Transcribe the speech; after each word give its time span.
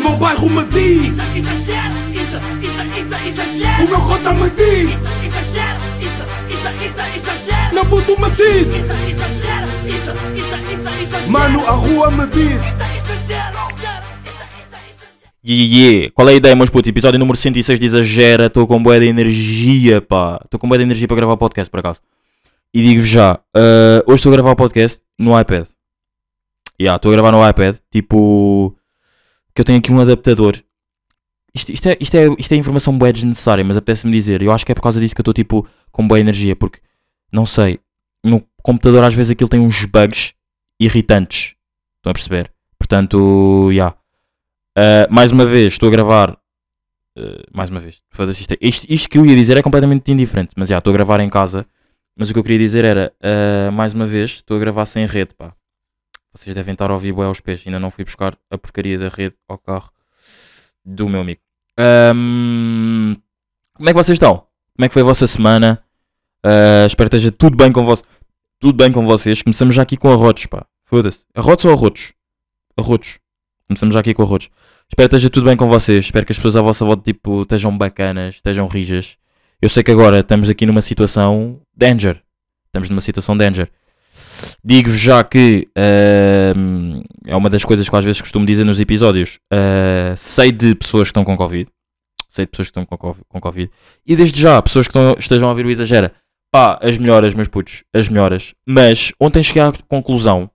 meu 0.00 0.16
bairro 0.16 0.50
me 0.50 0.64
diz 0.64 1.12
Isso, 1.12 1.38
exagero, 1.38 1.94
isso, 2.10 2.36
isso, 2.62 2.82
isso, 2.98 3.28
exagero. 3.28 3.84
O 3.84 3.88
meu 3.88 4.00
cota 4.00 4.34
me 4.34 4.50
diz 4.50 4.90
Isso, 4.90 5.24
exagero, 5.24 5.80
isso, 6.00 6.22
isso, 6.54 6.68
isso, 6.86 7.00
exagero. 7.16 7.74
Meu 7.74 7.86
puto 7.86 8.20
me 8.20 8.30
diz 8.30 8.68
Isso, 8.68 8.92
exagero, 8.92 9.66
isso, 9.86 10.10
isso, 10.34 10.54
isso, 10.72 11.02
exagero. 11.02 11.30
Mano, 11.30 11.66
a 11.66 11.72
rua 11.72 12.10
me 12.10 12.26
diz 12.28 12.60
Isso, 12.60 12.82
exagero. 13.22 13.70
Yeah, 15.42 15.62
yeah, 15.62 15.90
yeah. 15.92 16.12
Qual 16.14 16.28
é 16.28 16.32
a 16.32 16.36
ideia, 16.36 16.54
meus 16.54 16.68
putos? 16.68 16.90
Episódio 16.90 17.18
número 17.18 17.34
106 17.34 17.80
de 17.80 17.86
Exagera. 17.86 18.46
Estou 18.46 18.66
com 18.66 18.82
boa 18.82 19.00
de 19.00 19.06
energia, 19.06 20.02
pá. 20.02 20.38
Estou 20.44 20.60
com 20.60 20.68
boa 20.68 20.76
de 20.76 20.84
energia 20.84 21.08
para 21.08 21.16
gravar 21.16 21.32
o 21.32 21.38
podcast, 21.38 21.70
por 21.70 21.80
acaso. 21.80 22.00
E 22.74 22.82
digo-vos 22.82 23.08
já, 23.08 23.40
ah, 23.56 24.02
hoje 24.06 24.16
estou 24.16 24.30
a 24.30 24.36
gravar 24.36 24.50
o 24.50 24.56
podcast 24.56 25.00
no 25.18 25.38
iPad. 25.40 25.64
Yeah, 26.78 26.96
estou 26.96 27.10
a 27.10 27.14
gravar 27.14 27.32
no 27.32 27.48
iPad. 27.48 27.76
Tipo, 27.90 28.76
que 29.60 29.62
eu 29.62 29.64
tenho 29.64 29.78
aqui 29.78 29.92
um 29.92 30.00
adaptador. 30.00 30.56
Isto, 31.54 31.72
isto, 31.72 31.88
é, 31.88 31.96
isto, 32.00 32.14
é, 32.14 32.26
isto 32.38 32.52
é 32.52 32.56
informação 32.56 32.96
boa 32.96 33.12
desnecessária, 33.12 33.62
mas 33.64 33.76
apetece-me 33.76 34.12
dizer. 34.12 34.40
Eu 34.40 34.52
acho 34.52 34.64
que 34.64 34.72
é 34.72 34.74
por 34.74 34.80
causa 34.82 35.00
disso 35.00 35.14
que 35.14 35.20
eu 35.20 35.22
estou 35.22 35.34
tipo 35.34 35.66
com 35.92 36.06
boa 36.06 36.18
energia, 36.18 36.56
porque 36.56 36.80
não 37.32 37.44
sei, 37.44 37.78
no 38.24 38.42
computador 38.62 39.04
às 39.04 39.12
vezes 39.12 39.32
aquilo 39.32 39.50
tem 39.50 39.60
uns 39.60 39.84
bugs 39.84 40.32
irritantes. 40.78 41.54
Estão 41.98 42.10
a 42.10 42.14
perceber? 42.14 42.50
Portanto, 42.78 43.68
já. 43.68 43.72
Yeah. 43.74 43.96
Uh, 44.78 45.12
mais 45.12 45.30
uma 45.30 45.44
vez, 45.44 45.72
estou 45.74 45.88
a 45.88 45.92
gravar. 45.92 46.30
uh, 46.30 47.44
mais 47.52 47.68
uma 47.68 47.80
vez, 47.80 48.02
isto, 48.38 48.52
é- 48.54 48.58
isto, 48.60 48.86
isto 48.88 49.08
que 49.08 49.18
eu 49.18 49.26
ia 49.26 49.36
dizer 49.36 49.58
é 49.58 49.62
completamente 49.62 50.10
indiferente, 50.10 50.52
mas 50.56 50.68
já, 50.68 50.78
estou 50.78 50.92
a 50.92 50.94
gravar 50.94 51.20
em 51.20 51.28
casa. 51.28 51.66
Mas 52.16 52.30
o 52.30 52.32
que 52.32 52.38
eu 52.38 52.42
queria 52.42 52.58
dizer 52.58 52.84
era, 52.84 53.12
uh, 53.22 53.72
mais 53.72 53.92
uma 53.92 54.06
vez, 54.06 54.30
estou 54.30 54.56
a 54.56 54.60
gravar 54.60 54.86
sem 54.86 55.04
rede, 55.06 55.34
pá. 55.34 55.52
Vocês 56.32 56.54
devem 56.54 56.72
estar 56.72 56.90
a 56.90 56.94
ouvir 56.94 57.12
bué 57.12 57.26
aos 57.26 57.40
pés, 57.40 57.62
ainda 57.66 57.80
não 57.80 57.90
fui 57.90 58.04
buscar 58.04 58.36
a 58.50 58.56
porcaria 58.56 58.98
da 58.98 59.08
rede 59.08 59.34
ao 59.48 59.58
carro 59.58 59.90
do 60.84 61.08
meu 61.08 61.20
amigo. 61.20 61.40
Ahm, 61.76 63.16
como 63.74 63.88
é 63.88 63.92
que 63.92 63.98
vocês 63.98 64.16
estão? 64.16 64.46
Como 64.76 64.84
é 64.84 64.88
que 64.88 64.92
foi 64.92 65.02
a 65.02 65.06
vossa 65.06 65.26
semana? 65.26 65.82
Uh, 66.44 66.86
espero 66.86 67.10
que 67.10 67.16
esteja 67.16 67.32
tudo 67.32 67.56
bem 67.56 67.72
com 67.72 67.84
vocês. 67.84 68.08
Tudo 68.58 68.76
bem 68.76 68.92
com 68.92 69.04
vocês. 69.06 69.42
Começamos 69.42 69.74
já 69.74 69.82
aqui 69.82 69.96
com 69.96 70.10
arrotos, 70.12 70.46
pá. 70.46 70.66
Foda-se. 70.84 71.24
Arrotos 71.34 71.64
ou 71.64 71.72
arrotos? 71.72 72.12
Arrotos. 72.76 73.18
Começamos 73.66 73.94
já 73.94 74.00
aqui 74.00 74.12
com 74.12 74.22
arrotos. 74.22 74.50
Espero 74.88 75.08
que 75.08 75.16
esteja 75.16 75.30
tudo 75.30 75.46
bem 75.46 75.56
com 75.56 75.68
vocês. 75.68 76.06
Espero 76.06 76.26
que 76.26 76.32
as 76.32 76.38
pessoas 76.38 76.56
à 76.56 76.62
vossa 76.62 76.84
volta 76.84 77.02
tipo, 77.02 77.42
estejam 77.42 77.76
bacanas, 77.76 78.36
estejam 78.36 78.66
rijas. 78.66 79.16
Eu 79.62 79.68
sei 79.68 79.82
que 79.82 79.90
agora 79.90 80.20
estamos 80.20 80.48
aqui 80.48 80.66
numa 80.66 80.82
situação 80.82 81.60
danger. 81.76 82.22
Estamos 82.66 82.88
numa 82.88 83.00
situação 83.00 83.36
danger. 83.36 83.70
Digo-vos 84.64 84.98
já 85.00 85.22
que 85.24 85.68
ahm, 85.76 87.02
é 87.26 87.34
uma 87.36 87.48
das 87.50 87.64
coisas 87.64 87.88
que 87.88 87.96
às 87.96 88.04
vezes 88.04 88.20
costumo 88.20 88.44
dizer 88.46 88.64
nos 88.64 88.80
episódios. 88.80 89.38
Ah, 89.52 90.14
sei 90.16 90.52
de 90.52 90.74
pessoas 90.74 91.08
que 91.08 91.10
estão 91.10 91.24
com 91.24 91.36
Covid. 91.36 91.68
Sei 92.28 92.44
de 92.44 92.50
pessoas 92.50 92.70
que 92.70 92.78
estão 92.80 92.86
com 93.28 93.40
Covid. 93.40 93.70
E 94.06 94.14
desde 94.16 94.40
já, 94.40 94.60
pessoas 94.62 94.86
que 94.86 94.90
estão- 94.96 95.16
estejam 95.18 95.48
a 95.48 95.50
ouvir 95.50 95.66
o 95.66 95.70
Exagera. 95.70 96.12
Pá, 96.52 96.78
as 96.82 96.98
melhoras, 96.98 97.34
meus 97.34 97.48
putos. 97.48 97.82
As 97.94 98.08
melhoras. 98.08 98.54
Mas 98.66 99.12
ontem 99.20 99.42
cheguei 99.42 99.62
à 99.62 99.72
conclusão 99.88 100.50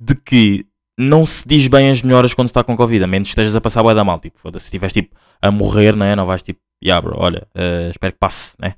de 0.00 0.14
que 0.14 0.64
não 0.98 1.24
se 1.26 1.46
diz 1.46 1.68
bem 1.68 1.90
as 1.90 2.02
melhoras 2.02 2.34
quando 2.34 2.48
se 2.48 2.52
está 2.52 2.64
com 2.64 2.76
Covid, 2.76 3.04
a 3.04 3.06
menos 3.06 3.28
que 3.28 3.32
estejas 3.32 3.54
a 3.56 3.60
passar 3.60 3.82
bué 3.82 3.94
da 3.94 4.04
mal. 4.04 4.18
Tipo, 4.18 4.38
se 4.52 4.64
estiveres 4.66 4.92
tipo 4.92 5.14
a 5.40 5.50
morrer, 5.50 5.94
né? 5.96 6.14
não 6.16 6.26
vais 6.26 6.42
tipo, 6.42 6.60
yeah, 6.82 7.00
bro, 7.00 7.14
olha, 7.18 7.46
eh, 7.54 7.88
espero 7.90 8.12
que 8.12 8.18
passe, 8.18 8.56
né? 8.58 8.74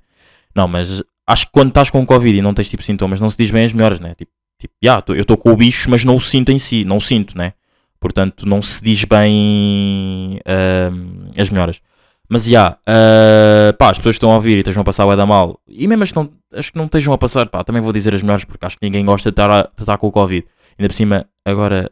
Não, 0.55 0.66
mas 0.69 1.03
acho 1.33 1.47
que 1.47 1.53
quando 1.53 1.69
estás 1.69 1.91
com 1.91 2.05
Covid 2.05 2.36
e 2.39 2.42
não 2.42 2.53
tens 2.55 2.69
tipo 2.69 2.83
sintomas, 2.83 3.20
não 3.20 3.31
se 3.31 3.36
diz 3.39 3.50
bem 3.50 3.64
as 3.64 3.73
melhoras, 3.73 4.00
né? 4.00 4.14
Tipo, 4.14 4.33
tipo 4.59 4.75
yeah, 4.83 5.03
eu 5.09 5.20
estou 5.20 5.37
com 5.37 5.50
o 5.53 5.56
bicho, 5.56 5.89
mas 5.91 6.05
não 6.05 6.17
o 6.17 6.20
sinto 6.20 6.50
em 6.53 6.59
si, 6.59 6.84
não 6.84 6.97
o 6.97 7.00
sinto, 7.00 7.37
né? 7.37 7.53
Portanto, 8.00 8.47
não 8.47 8.62
se 8.62 8.83
diz 8.83 9.05
bem 9.05 10.39
ahm, 10.47 11.31
as 11.39 11.50
melhoras. 11.50 11.81
Mas 12.28 12.45
já, 12.45 12.78
ah, 12.87 13.75
pá, 13.78 13.91
as 13.91 13.98
pessoas 13.98 14.14
que 14.14 14.19
estão 14.19 14.31
a 14.33 14.37
ouvir 14.37 14.56
e 14.56 14.61
estejam 14.61 14.81
a 14.83 14.84
passar 14.84 15.05
bué 15.05 15.17
da 15.17 15.27
mal, 15.27 15.61
e 15.69 15.87
mesmo 15.89 16.03
as 16.05 16.11
que, 16.12 16.17
não, 16.17 16.31
as 16.55 16.70
que 16.70 16.77
não 16.78 16.84
estejam 16.87 17.12
a 17.12 17.19
passar, 17.19 17.49
pá, 17.49 17.65
também 17.65 17.83
vou 17.83 17.93
dizer 17.93 18.15
as 18.15 18.22
melhores 18.22 18.44
porque 18.44 18.65
acho 18.65 18.77
que 18.78 18.84
ninguém 18.87 19.04
gosta 19.04 19.31
de 19.31 19.33
estar, 19.33 19.50
a- 19.50 19.62
de 19.77 19.83
estar 19.83 19.99
com 19.99 20.06
o 20.06 20.12
Covid. 20.12 20.47
Ainda 20.78 20.88
por 20.88 20.94
cima, 20.94 21.27
agora, 21.44 21.91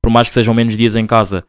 por 0.00 0.10
mais 0.10 0.28
que 0.28 0.34
sejam 0.34 0.54
menos 0.54 0.76
dias 0.76 0.94
em 0.96 1.06
casa, 1.06 1.44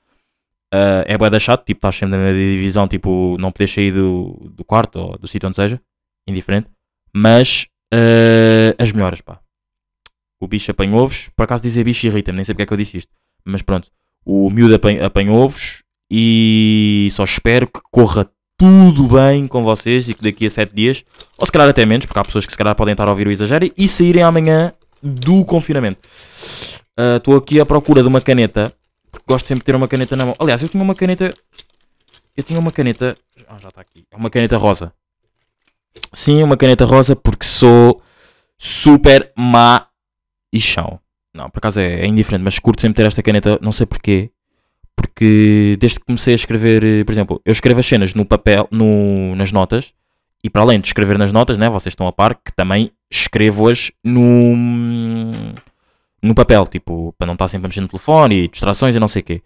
ah, 0.74 1.04
é 1.08 1.18
bué 1.18 1.30
da 1.30 1.40
chato, 1.40 1.64
tipo, 1.66 1.78
estás 1.78 1.96
sempre 1.96 2.18
na 2.18 2.24
mesma 2.24 2.40
divisão, 2.40 2.88
tipo, 2.88 3.38
não 3.40 3.52
podes 3.52 3.72
sair 3.74 3.92
do, 3.92 4.52
do 4.56 4.64
quarto 4.66 5.00
ou 5.00 5.18
do 5.18 5.28
sítio 5.28 5.48
onde 5.48 5.56
seja, 5.56 5.80
indiferente. 6.28 6.68
Mas, 7.16 7.68
ah, 7.94 8.76
as 8.78 8.92
melhoras, 8.92 9.22
pá. 9.22 9.40
O 10.42 10.48
bicho 10.48 10.72
apanha 10.72 10.96
ovos, 10.96 11.30
por 11.36 11.44
acaso 11.44 11.64
dizer 11.64 11.84
bicho 11.84 12.06
irrita-me, 12.08 12.38
nem 12.38 12.44
sei 12.44 12.54
porque 12.54 12.64
é 12.64 12.66
que 12.66 12.74
eu 12.74 12.78
disse 12.78 12.98
isto, 12.98 13.14
mas 13.46 13.62
pronto. 13.62 13.90
O 14.26 14.50
miúdo 14.50 14.76
apanha, 14.76 15.06
apanha 15.06 15.32
ovos 15.32 15.84
e 16.12 17.08
só 17.12 17.24
espero 17.24 17.68
que 17.68 17.80
corra 17.92 18.30
tudo 18.58 19.08
bem 19.08 19.48
com 19.48 19.64
vocês 19.64 20.10
e 20.10 20.14
que 20.14 20.22
daqui 20.22 20.46
a 20.46 20.50
7 20.50 20.74
dias, 20.74 21.06
ou 21.38 21.46
se 21.46 21.52
calhar 21.52 21.68
até 21.68 21.86
menos, 21.86 22.06
porque 22.06 22.20
há 22.20 22.24
pessoas 22.24 22.46
que 22.46 22.52
se 22.52 22.58
calhar 22.58 22.76
podem 22.76 22.92
estar 22.92 23.08
a 23.08 23.12
ouvir 23.12 23.28
o 23.28 23.32
exagero 23.32 23.72
e 23.78 23.88
saírem 23.88 24.24
amanhã 24.24 24.74
do 25.02 25.44
confinamento. 25.46 26.08
Estou 27.18 27.38
aqui 27.38 27.60
à 27.60 27.66
procura 27.66 28.02
de 28.02 28.08
uma 28.08 28.22
caneta, 28.22 28.72
porque 29.12 29.26
gosto 29.28 29.48
sempre 29.48 29.62
de 29.62 29.66
ter 29.66 29.76
uma 29.76 29.88
caneta 29.88 30.16
na 30.16 30.26
mão. 30.26 30.36
Aliás, 30.40 30.62
eu 30.62 30.70
tinha 30.70 30.84
uma 30.84 30.96
caneta. 30.96 31.34
Eu 32.36 32.44
tinha 32.44 32.60
uma 32.60 32.72
caneta. 32.72 33.18
Ah, 33.48 33.58
já 33.62 33.70
está 33.70 33.82
aqui. 33.82 34.06
É 34.12 34.16
uma 34.16 34.30
caneta 34.30 34.58
rosa. 34.58 34.94
Sim, 36.12 36.44
uma 36.44 36.58
caneta 36.58 36.86
rosa, 36.86 37.16
porque 37.16 37.46
sou 37.46 38.02
super 38.58 39.32
má 39.36 39.88
e 40.52 40.60
chão. 40.60 41.00
Não, 41.36 41.50
por 41.50 41.58
acaso 41.58 41.80
é, 41.80 42.02
é 42.02 42.08
indiferente, 42.08 42.44
mas 42.44 42.60
curto 42.60 42.82
sempre 42.82 42.98
ter 42.98 43.08
esta 43.08 43.24
caneta, 43.24 43.58
não 43.62 43.72
sei 43.72 43.86
porquê. 43.86 44.32
Porque 44.96 45.76
desde 45.80 46.00
que 46.00 46.06
comecei 46.06 46.34
a 46.34 46.36
escrever, 46.36 46.84
eh, 46.84 47.04
por 47.04 47.12
exemplo, 47.12 47.42
eu 47.44 47.52
escrevo 47.52 47.80
as 47.80 47.86
cenas 47.86 48.14
no 48.14 48.26
papel, 48.26 48.68
no, 48.72 49.36
nas 49.36 49.52
notas, 49.52 49.94
e 50.44 50.50
para 50.50 50.62
além 50.62 50.80
de 50.80 50.88
escrever 50.88 51.18
nas 51.18 51.32
notas, 51.32 51.58
né, 51.58 51.70
vocês 51.70 51.94
estão 51.94 52.08
a 52.08 52.12
par, 52.12 52.36
que 52.36 52.54
também 52.56 52.92
escrevo-as 53.12 53.92
no, 54.04 55.32
no 56.22 56.36
papel, 56.36 56.68
tipo, 56.68 57.14
para 57.18 57.26
não 57.28 57.34
estar 57.34 57.48
sempre 57.48 57.66
a 57.66 57.70
mexer 57.70 57.82
no 57.82 57.88
telefone 57.88 58.44
e 58.44 58.48
distrações 58.48 58.96
e 58.96 59.00
não 59.00 59.08
sei 59.08 59.22
o 59.22 59.26
quê. 59.26 59.42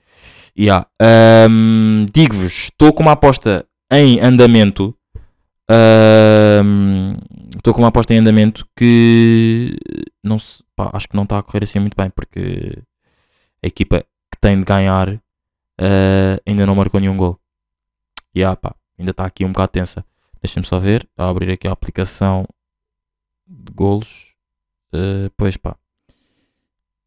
Yeah. 0.58 0.88
Ahm, 1.00 2.06
Digo-vos, 2.12 2.64
estou 2.64 2.92
com 2.92 3.04
uma 3.04 3.12
aposta 3.12 3.66
em 3.92 4.20
andamento. 4.20 4.96
Estou 7.58 7.74
com 7.74 7.82
uma 7.82 7.90
aposta 7.90 8.14
em 8.14 8.18
andamento 8.20 8.66
que 8.76 9.76
não 10.24 10.40
se, 10.40 10.64
pá, 10.76 10.90
acho 10.94 11.08
que 11.10 11.16
não 11.16 11.24
está 11.24 11.38
a 11.38 11.44
correr 11.44 11.64
assim 11.64 11.80
muito 11.80 11.96
bem, 11.98 12.10
porque 12.10 12.78
a 13.64 13.68
equipa 13.68 14.02
que 14.32 14.40
tem 14.40 14.58
de 14.58 14.64
ganhar 14.64 15.22
ah, 15.80 16.40
ainda 16.46 16.66
não 16.66 16.76
marcou 16.76 17.00
nenhum 17.00 17.18
gol. 17.18 17.40
E 18.34 18.44
ah, 18.44 18.56
pá, 18.56 18.76
ainda 18.98 19.12
está 19.12 19.26
aqui 19.26 19.46
um 19.46 19.52
bocado 19.52 19.72
tensa. 19.72 20.06
Deixa-me 20.42 20.66
só 20.66 20.80
ver, 20.80 21.08
a 21.18 21.30
abrir 21.30 21.52
aqui 21.52 21.68
a 21.68 21.72
aplicação 21.72 22.46
de 23.48 23.72
golos. 23.74 24.34
Ah, 24.94 25.30
pois 25.38 25.58
pá. 25.58 25.76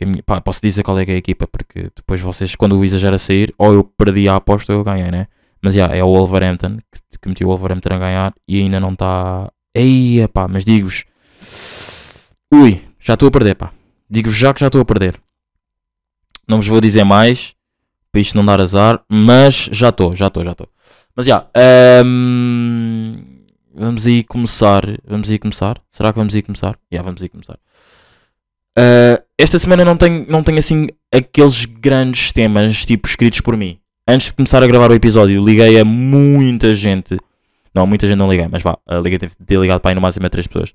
minha- 0.06 0.24
pá, 0.24 0.42
posso 0.42 0.62
dizer 0.62 0.84
qual 0.84 1.00
é 1.00 1.04
é 1.04 1.14
a 1.14 1.18
equipa, 1.18 1.48
porque 1.48 1.90
depois 1.96 2.20
vocês, 2.22 2.56
quando 2.56 2.78
o 2.78 2.84
exagero 2.84 3.16
a 3.16 3.20
sair, 3.20 3.54
ou 3.58 3.74
eu 3.74 3.84
perdi 3.84 4.28
a 4.28 4.36
aposta 4.36 4.74
ou 4.74 4.80
eu 4.80 4.84
ganhei, 4.84 5.10
né? 5.12 5.28
Mas 5.64 5.76
já, 5.76 5.88
é 5.88 6.04
o 6.04 6.08
Wolverhampton 6.08 6.78
que, 6.92 7.20
que 7.20 7.30
meti 7.30 7.46
o 7.46 7.48
Wolverhampton 7.48 7.94
a 7.94 7.98
ganhar 7.98 8.34
e 8.48 8.60
ainda 8.60 8.80
não 8.80 8.92
está. 8.92 9.50
Eia 9.74 10.28
pá, 10.28 10.48
mas 10.48 10.66
digo-vos. 10.66 11.06
Ui, 12.54 12.82
já 13.00 13.14
estou 13.14 13.28
a 13.28 13.32
perder, 13.32 13.56
pá. 13.56 13.72
Digo-vos 14.10 14.38
já 14.38 14.54
que 14.54 14.60
já 14.60 14.68
estou 14.68 14.82
a 14.82 14.86
perder. 14.86 15.20
Não 16.48 16.58
vos 16.58 16.68
vou 16.68 16.82
dizer 16.82 17.06
mais, 17.06 17.56
para 18.12 18.22
isto 18.22 18.36
não 18.36 18.46
dar 18.46 18.60
azar, 18.60 19.02
mas 19.10 19.70
já 19.72 19.90
estou, 19.90 20.14
já 20.16 20.28
estou, 20.28 20.44
já 20.44 20.52
estou. 20.52 20.68
Mas 21.16 21.26
já, 21.26 21.48
ahm, 21.56 23.24
vamos 23.74 24.06
aí 24.06 24.24
começar. 24.24 24.84
Vamos 25.08 25.30
aí 25.30 25.40
começar? 25.40 25.82
Será 25.90 26.12
que 26.12 26.20
vamos 26.20 26.36
aí 26.36 26.42
começar? 26.42 26.78
Já, 26.92 27.02
vamos 27.02 27.24
aí 27.24 27.30
começar. 27.30 27.58
Ah, 28.76 29.22
esta 29.38 29.58
semana 29.60 29.86
não 29.86 29.98
tenho, 29.98 30.26
não 30.30 30.44
tenho 30.44 30.60
assim 30.60 30.88
aqueles 31.12 31.66
grandes 31.66 32.32
temas 32.32 32.86
tipo 32.86 33.08
escritos 33.08 33.42
por 33.42 33.56
mim. 33.56 33.80
Antes 34.06 34.28
de 34.28 34.34
começar 34.34 34.62
a 34.62 34.68
gravar 34.68 34.92
o 34.92 34.94
episódio, 34.94 35.42
liguei 35.42 35.80
a 35.80 35.86
muita 35.86 36.76
gente. 36.76 37.18
Não, 37.74 37.88
muita 37.88 38.06
gente 38.06 38.18
não 38.18 38.30
liguei, 38.30 38.50
mas 38.50 38.62
vá, 38.62 38.78
ah, 38.86 38.98
liguei, 38.98 39.18
devo 39.18 39.34
ter 39.46 39.58
ligado 39.58 39.80
para 39.80 39.92
aí 39.92 39.96
no 39.96 40.02
máximo 40.02 40.26
a 40.26 40.30
três 40.30 40.46
pessoas. 40.46 40.74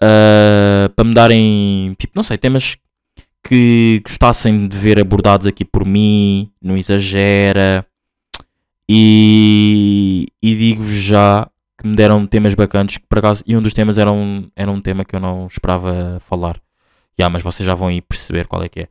Ah, 0.00 0.88
para 0.94 1.04
me 1.04 1.12
darem, 1.12 1.96
tipo, 1.98 2.12
não 2.14 2.22
sei, 2.22 2.38
temas 2.38 2.76
que 3.42 4.00
gostassem 4.06 4.68
de 4.68 4.76
ver 4.76 5.00
abordados 5.00 5.48
aqui 5.48 5.64
por 5.64 5.84
mim, 5.84 6.48
não 6.62 6.76
exagera. 6.76 7.84
E, 8.88 10.28
e 10.40 10.54
digo-vos 10.54 10.96
já 10.96 11.48
que 11.76 11.88
me 11.88 11.96
deram 11.96 12.24
temas 12.24 12.54
bacanas, 12.54 12.96
que 12.98 13.06
por 13.08 13.18
acaso, 13.18 13.42
e 13.46 13.56
um 13.56 13.62
dos 13.62 13.72
temas 13.72 13.98
era 13.98 14.12
um, 14.12 14.48
era 14.54 14.70
um 14.70 14.80
tema 14.80 15.04
que 15.04 15.16
eu 15.16 15.20
não 15.20 15.48
esperava 15.48 16.20
falar. 16.20 16.60
Já, 17.18 17.28
mas 17.28 17.42
vocês 17.42 17.66
já 17.66 17.74
vão 17.74 17.88
aí 17.88 18.00
perceber 18.00 18.46
qual 18.46 18.62
é 18.62 18.68
que 18.68 18.80
é. 18.80 18.88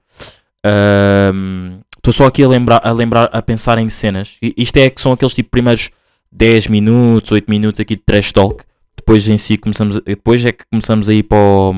Estou 1.99 2.13
só 2.13 2.27
aqui 2.27 2.41
a 2.41 2.47
lembrar, 2.47 2.81
a 2.83 2.91
lembrar, 2.91 3.29
a 3.31 3.41
pensar 3.41 3.77
em 3.77 3.89
cenas. 3.89 4.37
Isto 4.41 4.77
é 4.77 4.89
que 4.89 5.01
são 5.01 5.11
aqueles 5.11 5.33
tipo 5.33 5.49
primeiros 5.51 5.91
10 6.31 6.67
minutos, 6.67 7.31
8 7.31 7.49
minutos 7.49 7.79
aqui 7.79 7.95
de 7.95 8.01
trash 8.01 8.31
talk. 8.31 8.63
Depois 8.97 9.27
em 9.27 9.37
si 9.37 9.57
começamos, 9.57 10.01
depois 10.05 10.45
é 10.45 10.51
que 10.51 10.65
começamos 10.69 11.09
a 11.09 11.13
ir 11.13 11.23
para 11.23 11.37
o, 11.37 11.73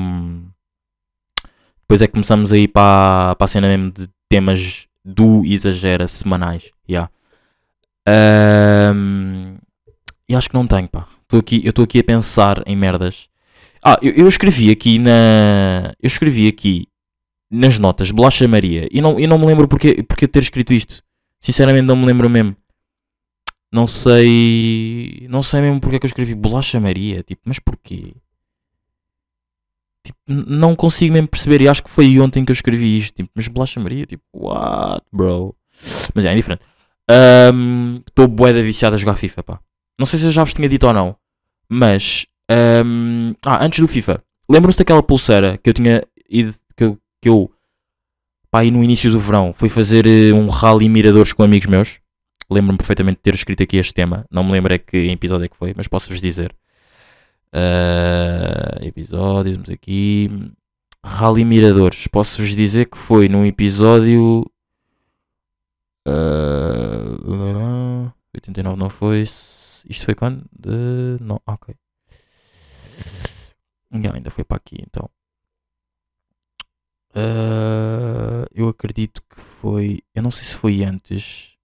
depois 1.92 2.00
é 2.00 2.06
que 2.06 2.12
começamos 2.12 2.52
a 2.52 2.56
ir 2.56 2.68
para, 2.68 3.34
para 3.34 3.44
a 3.44 3.48
cena 3.48 3.68
mesmo 3.68 3.90
de 3.90 4.08
temas 4.28 4.86
do 5.04 5.44
exagera 5.44 6.08
semanais. 6.08 6.70
Yeah. 6.88 7.10
Ahm, 8.08 9.56
e 10.28 10.34
acho 10.34 10.48
que 10.48 10.54
não 10.54 10.66
tenho, 10.66 10.88
pá. 10.88 11.06
Tô 11.28 11.36
aqui, 11.36 11.60
eu 11.64 11.70
estou 11.70 11.84
aqui 11.84 11.98
a 11.98 12.04
pensar 12.04 12.62
em 12.64 12.74
merdas. 12.74 13.28
Ah, 13.84 13.98
eu, 14.00 14.12
eu 14.12 14.28
escrevi 14.28 14.70
aqui 14.70 14.98
na. 14.98 15.92
Eu 16.00 16.06
escrevi 16.06 16.48
aqui 16.48 16.86
nas 17.52 17.78
notas 17.78 18.10
Bolacha 18.10 18.48
Maria 18.48 18.88
e 18.90 19.00
não, 19.02 19.20
e 19.20 19.26
não 19.26 19.38
me 19.38 19.46
lembro 19.46 19.68
porque, 19.68 20.02
porque 20.02 20.26
ter 20.26 20.42
escrito 20.42 20.72
isto. 20.72 21.02
Sinceramente 21.40 21.84
não 21.84 21.96
me 21.96 22.06
lembro 22.06 22.30
mesmo. 22.30 22.56
Não 23.70 23.86
sei. 23.86 25.26
Não 25.28 25.42
sei 25.42 25.60
mesmo 25.60 25.80
porque 25.80 25.96
é 25.96 25.98
que 25.98 26.06
eu 26.06 26.08
escrevi 26.08 26.34
Bolacha 26.34 26.78
Maria. 26.78 27.22
Tipo, 27.22 27.42
mas 27.44 27.58
porquê? 27.58 28.14
Tipo, 30.04 30.18
não 30.28 30.76
consigo 30.76 31.12
mesmo 31.12 31.28
perceber. 31.28 31.62
E 31.62 31.68
acho 31.68 31.82
que 31.82 31.90
foi 31.90 32.18
ontem 32.20 32.44
que 32.44 32.52
eu 32.52 32.54
escrevi 32.54 32.98
isto. 32.98 33.14
Tipo, 33.14 33.30
mas 33.34 33.48
Bolacha 33.48 33.80
Maria, 33.80 34.06
tipo, 34.06 34.22
what, 34.34 35.04
bro? 35.12 35.54
Mas 36.14 36.24
é, 36.24 36.32
é 36.32 36.34
diferente. 36.34 36.62
Estou 38.06 38.28
bué 38.28 38.52
da 38.52 38.62
viciado 38.62 38.94
a 38.94 38.98
jogar 38.98 39.16
FIFA, 39.16 39.42
pá. 39.42 39.60
Não 39.98 40.06
sei 40.06 40.18
se 40.18 40.26
eu 40.26 40.30
já 40.30 40.44
vos 40.44 40.54
tinha 40.54 40.68
dito 40.68 40.86
ou 40.86 40.92
não. 40.92 41.16
Mas. 41.68 42.26
ahm, 42.48 43.32
ah, 43.44 43.64
antes 43.64 43.80
do 43.80 43.88
FIFA. 43.88 44.22
Lembram-se 44.48 44.78
daquela 44.78 45.02
pulseira 45.02 45.58
que 45.58 45.70
eu 45.70 45.74
tinha 45.74 46.02
ido. 46.28 46.54
Que 47.22 47.28
eu. 47.28 47.50
Pá, 48.50 48.60
aí 48.60 48.70
no 48.70 48.84
início 48.84 49.10
do 49.10 49.18
verão 49.20 49.52
fui 49.54 49.68
fazer 49.70 50.06
eh, 50.06 50.32
um 50.34 50.48
rally 50.48 50.88
miradores 50.88 51.32
com 51.32 51.42
amigos 51.42 51.66
meus. 51.68 52.00
Lembro-me 52.50 52.76
perfeitamente 52.76 53.16
de 53.16 53.22
ter 53.22 53.34
escrito 53.34 53.62
aqui 53.62 53.78
este 53.78 53.94
tema. 53.94 54.26
Não 54.30 54.44
me 54.44 54.52
lembro 54.52 54.74
é 54.74 54.78
que 54.78 54.98
em 54.98 55.12
episódio 55.12 55.46
é 55.46 55.48
que 55.48 55.56
foi, 55.56 55.72
mas 55.76 55.88
posso-vos 55.88 56.20
dizer. 56.20 56.54
Ah, 57.52 58.78
episódios, 58.82 59.56
vamos 59.56 59.70
aqui. 59.70 60.28
Rally 61.04 61.44
Miradores. 61.44 62.06
Posso-vos 62.08 62.54
dizer 62.56 62.86
que 62.90 62.98
foi 62.98 63.28
num 63.28 63.44
episódio. 63.46 64.44
ah, 66.06 68.12
89 68.34 68.76
não 68.78 68.90
foi. 68.90 69.22
Isto 69.22 70.04
foi 70.04 70.14
quando? 70.14 70.44
De... 70.52 71.18
Não, 71.20 71.40
ok. 71.46 71.74
Não, 73.90 74.14
ainda 74.14 74.30
foi 74.30 74.44
para 74.44 74.56
aqui 74.56 74.76
então. 74.80 75.08
Ah, 77.14 78.46
eu 78.54 78.68
acredito 78.68 79.22
que 79.22 79.40
foi. 79.40 80.00
Eu 80.14 80.22
não 80.22 80.30
sei 80.30 80.44
se 80.44 80.56
foi 80.56 80.82
antes. 80.84 81.56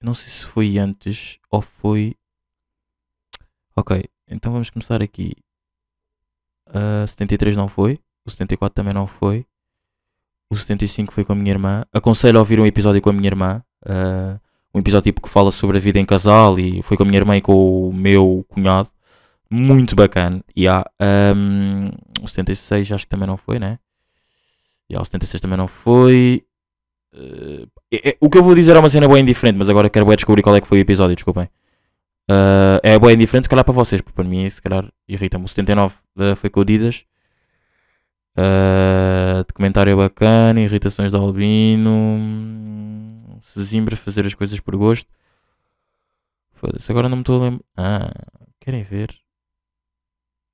Eu 0.00 0.06
não 0.06 0.14
sei 0.14 0.28
se 0.28 0.44
foi 0.44 0.78
antes 0.78 1.38
ou 1.50 1.60
foi. 1.62 2.14
Ok, 3.76 4.04
então 4.28 4.52
vamos 4.52 4.70
começar 4.70 5.02
aqui. 5.02 5.34
Ah, 6.68 7.06
73 7.06 7.56
não 7.56 7.68
foi. 7.68 7.98
O 8.26 8.30
74 8.30 8.74
também 8.74 8.94
não 8.94 9.06
foi. 9.06 9.46
O 10.50 10.56
75 10.56 11.12
foi 11.12 11.24
com 11.24 11.32
a 11.32 11.36
minha 11.36 11.50
irmã. 11.52 11.84
Aconselho 11.92 12.38
a 12.38 12.40
ouvir 12.40 12.60
um 12.60 12.66
episódio 12.66 13.00
com 13.02 13.10
a 13.10 13.12
minha 13.12 13.28
irmã. 13.28 13.62
ah, 13.86 14.40
um 14.74 14.80
episódio 14.80 15.04
tipo 15.04 15.22
que 15.22 15.28
fala 15.28 15.52
sobre 15.52 15.76
a 15.78 15.80
vida 15.80 16.00
em 16.00 16.04
casal 16.06 16.58
e 16.58 16.82
foi 16.82 16.96
com 16.96 17.04
a 17.04 17.06
minha 17.06 17.18
irmã 17.18 17.36
e 17.36 17.40
com 17.40 17.88
o 17.88 17.92
meu 17.92 18.44
cunhado. 18.48 18.90
Muito 19.50 19.94
bacana. 19.94 20.42
E 20.56 20.66
há 20.66 20.84
ahm, 21.00 21.90
o 22.22 22.28
76 22.28 22.92
acho 22.92 23.04
que 23.06 23.10
também 23.10 23.28
não 23.28 23.36
foi, 23.36 23.58
né? 23.60 23.78
E 24.88 24.96
há 24.96 25.00
o 25.00 25.04
76 25.04 25.40
também 25.40 25.56
não 25.58 25.68
foi. 25.68 26.44
Eh, 27.14 27.66
é- 27.92 28.10
é- 28.10 28.16
o 28.20 28.28
que 28.30 28.38
eu 28.38 28.42
vou 28.42 28.54
dizer 28.54 28.76
é 28.76 28.78
uma 28.78 28.88
cena 28.88 29.08
bem 29.08 29.22
indiferente, 29.22 29.56
mas 29.58 29.68
agora 29.68 29.88
quero 29.90 30.06
bem 30.06 30.16
descobrir 30.16 30.42
qual 30.42 30.56
é 30.56 30.60
que 30.60 30.66
foi 30.68 30.78
o 30.78 30.80
episódio, 30.82 31.14
desculpem. 31.16 31.48
Eh, 32.30 32.80
é 32.82 32.98
bem 32.98 33.12
indiferente, 33.14 33.44
se 33.46 33.48
calhar 33.50 33.64
para 33.64 33.74
vocês, 33.74 34.00
porque 34.00 34.14
para 34.16 34.24
mim, 34.28 34.48
se 34.48 34.60
calhar, 34.62 34.90
irrita-me. 35.08 35.44
O 35.44 35.48
79 35.48 35.94
eh, 36.18 36.34
foi 36.34 36.50
com 36.50 36.60
o 36.60 36.64
Didas. 36.64 37.04
Eh, 38.36 39.44
documentário 39.46 39.96
bacana, 39.96 40.60
irritações 40.60 41.10
de 41.12 41.16
Albino. 41.16 43.06
Sesimbra, 43.40 43.94
fazer 43.96 44.26
as 44.26 44.34
coisas 44.34 44.58
por 44.60 44.76
gosto. 44.76 45.08
Foda-se, 46.52 46.90
agora 46.90 47.08
não 47.08 47.18
me 47.18 47.22
estou 47.22 47.40
a 47.40 47.44
lembrar. 47.44 47.64
Ah, 47.76 48.10
querem 48.60 48.82
ver? 48.82 49.14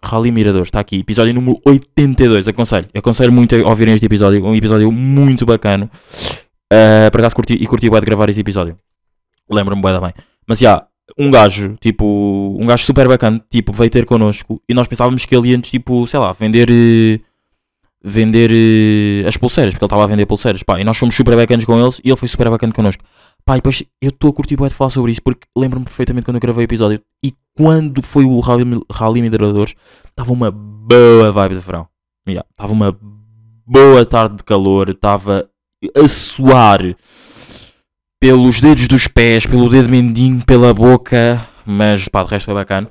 Rally 0.02 0.31
Miradores, 0.32 0.69
está 0.69 0.81
aqui, 0.81 0.99
episódio 1.00 1.35
número 1.35 1.61
82. 1.64 2.49
Aconselho, 2.49 2.87
aconselho 2.94 3.32
muito 3.32 3.55
a 3.55 3.69
ouvirem 3.69 3.94
este 3.94 4.06
episódio. 4.06 4.44
Um 4.44 4.55
episódio 4.55 4.91
muito 4.91 5.44
bacana. 5.44 5.91
Uh, 6.73 7.11
por 7.11 7.20
acaso 7.20 7.35
curti, 7.35 7.55
e 7.55 7.67
curti 7.67 7.91
bué 7.91 8.00
de 8.00 8.06
gravar 8.06 8.29
este 8.31 8.41
episódio. 8.41 8.79
Lembro-me 9.50 9.82
da 9.82 10.00
bem. 10.00 10.12
Mas 10.47 10.58
já, 10.58 10.87
um 11.19 11.31
gajo, 11.31 11.76
tipo, 11.81 12.56
um 12.58 12.67
gajo 12.67 12.85
super 12.85 13.08
bacana, 13.08 13.44
tipo, 13.50 13.73
veio 13.73 13.91
ter 13.91 14.06
connosco 14.06 14.62
e 14.69 14.75
nós 14.75 14.88
pensávamos 14.88 15.25
que 15.26 15.37
ele 15.37 15.50
ia, 15.50 15.58
tipo, 15.58 16.06
sei 16.06 16.19
lá, 16.20 16.32
vender. 16.32 16.69
eh, 16.70 17.20
Vender 18.03 18.50
eh, 18.50 19.29
as 19.29 19.37
pulseiras, 19.37 19.75
porque 19.75 19.85
ele 19.85 19.88
estava 19.88 20.05
a 20.05 20.06
vender 20.06 20.25
pulseiras, 20.25 20.62
pá, 20.62 20.81
e 20.81 20.85
nós 20.85 20.96
fomos 20.96 21.14
super 21.14 21.37
bacanas 21.37 21.67
com 21.67 21.79
eles 21.79 22.00
e 22.03 22.08
ele 22.08 22.17
foi 22.17 22.29
super 22.29 22.49
bacana 22.49 22.73
connosco. 22.73 23.05
Pá, 23.44 23.56
depois 23.56 23.82
eu 24.00 24.10
estou 24.10 24.31
a 24.31 24.32
curtir 24.32 24.56
bué 24.56 24.69
de 24.69 24.75
falar 24.75 24.90
sobre 24.90 25.12
isso 25.12 25.22
porque 25.22 25.46
lembro-me 25.56 25.84
perfeitamente 25.84 26.25
quando 26.25 26.37
eu 26.37 26.40
gravei 26.40 26.64
o 26.64 26.66
episódio 26.66 27.00
e 27.25 27.34
quando 27.56 28.02
foi 28.02 28.25
o 28.25 28.38
Rally, 28.40 28.64
Rally 28.90 29.22
Mineradores, 29.22 29.75
estava 30.08 30.32
uma 30.32 30.50
boa 30.50 31.32
vibe 31.32 31.54
de 31.54 31.60
verão. 31.60 31.88
Yeah, 32.28 32.46
Estava 32.50 32.72
uma 32.72 32.96
boa 33.66 34.06
tarde 34.06 34.37
de 34.37 34.44
calor, 34.44 34.90
estava 34.90 35.48
a 35.96 36.08
suar 36.08 36.81
pelos 38.20 38.60
dedos 38.60 38.87
dos 38.87 39.08
pés, 39.08 39.46
pelo 39.46 39.69
dedo 39.69 39.88
mendinho, 39.88 40.44
pela 40.44 40.75
boca, 40.75 41.46
mas 41.64 42.06
pá, 42.08 42.22
de 42.22 42.31
resto 42.31 42.46
foi 42.46 42.54
bacana. 42.54 42.90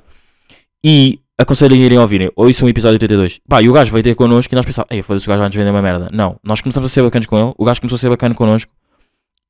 E 0.84 1.20
aconselho 1.38 1.74
a 1.74 1.78
irem 1.78 1.98
ouvirem, 1.98 2.30
ou 2.34 2.50
isso 2.50 2.64
é 2.64 2.66
um 2.66 2.68
episódio 2.68 2.94
82. 2.94 3.40
Pá, 3.48 3.62
e 3.62 3.68
o 3.68 3.72
gajo 3.72 3.92
veio 3.92 4.02
ter 4.02 4.14
connosco 4.14 4.52
e 4.52 4.56
nós 4.56 4.66
pensávamos, 4.66 4.94
ei, 4.94 5.02
foda-se, 5.02 5.26
o 5.26 5.28
gajo 5.28 5.40
vai 5.40 5.48
nos 5.48 5.56
vender 5.56 5.70
uma 5.70 5.82
merda. 5.82 6.08
Não, 6.12 6.38
nós 6.42 6.60
começamos 6.60 6.90
a 6.90 6.92
ser 6.92 7.02
bacanas 7.02 7.26
com 7.26 7.38
ele, 7.38 7.54
o 7.56 7.64
gajo 7.64 7.80
começou 7.80 7.96
a 7.96 8.00
ser 8.00 8.08
bacana 8.08 8.34
connosco 8.34 8.70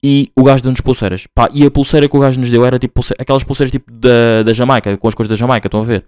e 0.03 0.31
o 0.37 0.45
gajo 0.45 0.63
deu-nos 0.63 0.81
pulseiras. 0.81 1.27
Pá, 1.35 1.49
e 1.53 1.65
a 1.65 1.71
pulseira 1.71 2.09
que 2.09 2.17
o 2.17 2.21
gajo 2.21 2.41
nos 2.41 2.51
deu 2.51 2.65
era 2.65 2.79
tipo 2.79 2.95
pulse- 2.95 3.15
aquelas 3.19 3.45
pulseiras 3.45 3.71
tipo 3.71 3.91
da, 3.93 4.43
da 4.45 4.53
Jamaica, 4.53 4.97
com 4.97 5.09
as 5.09 5.15
cores 5.15 5.29
da 5.29 5.37
Jamaica, 5.37 5.67
estão 5.67 5.81
a 5.81 5.85
ver? 5.85 6.05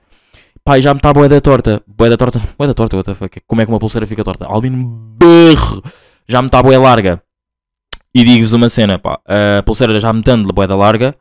Pá, 0.64 0.78
e 0.78 0.82
já 0.82 0.94
me 0.94 0.98
está 0.98 1.12
boa 1.12 1.28
da 1.28 1.40
torta, 1.40 1.82
boa 1.86 2.08
da 2.08 2.16
torta, 2.16 2.40
boa 2.56 2.68
da 2.68 2.74
torta, 2.74 2.96
what 2.96 3.04
the 3.06 3.14
fuck? 3.14 3.40
como 3.46 3.60
é 3.60 3.66
que 3.66 3.72
uma 3.72 3.78
pulseira 3.78 4.06
fica 4.06 4.22
torta? 4.24 4.46
Albino 4.46 4.84
berro, 5.18 5.82
já 6.28 6.40
me 6.40 6.46
está 6.48 6.62
boa 6.62 6.78
larga. 6.78 7.22
E 8.14 8.24
digo-vos 8.24 8.52
uma 8.52 8.68
cena, 8.68 8.98
pá, 8.98 9.18
a 9.58 9.62
pulseira 9.62 9.98
já 9.98 10.12
me 10.12 10.22
dando 10.22 10.52
boa 10.52 10.66
da 10.66 10.76
larga, 10.76 11.14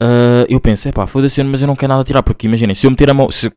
ah, 0.00 0.46
eu 0.48 0.60
penso, 0.60 0.88
é 0.88 0.92
pá, 0.92 1.06
foda-se, 1.06 1.42
mas 1.42 1.62
eu 1.62 1.66
não 1.66 1.76
quero 1.76 1.90
nada 1.92 2.04
tirar, 2.04 2.22
porque 2.22 2.46
imaginem, 2.46 2.74
se 2.74 2.86
eu 2.86 2.90
meter 2.90 3.10
a 3.10 3.14
mão, 3.14 3.30
se 3.30 3.52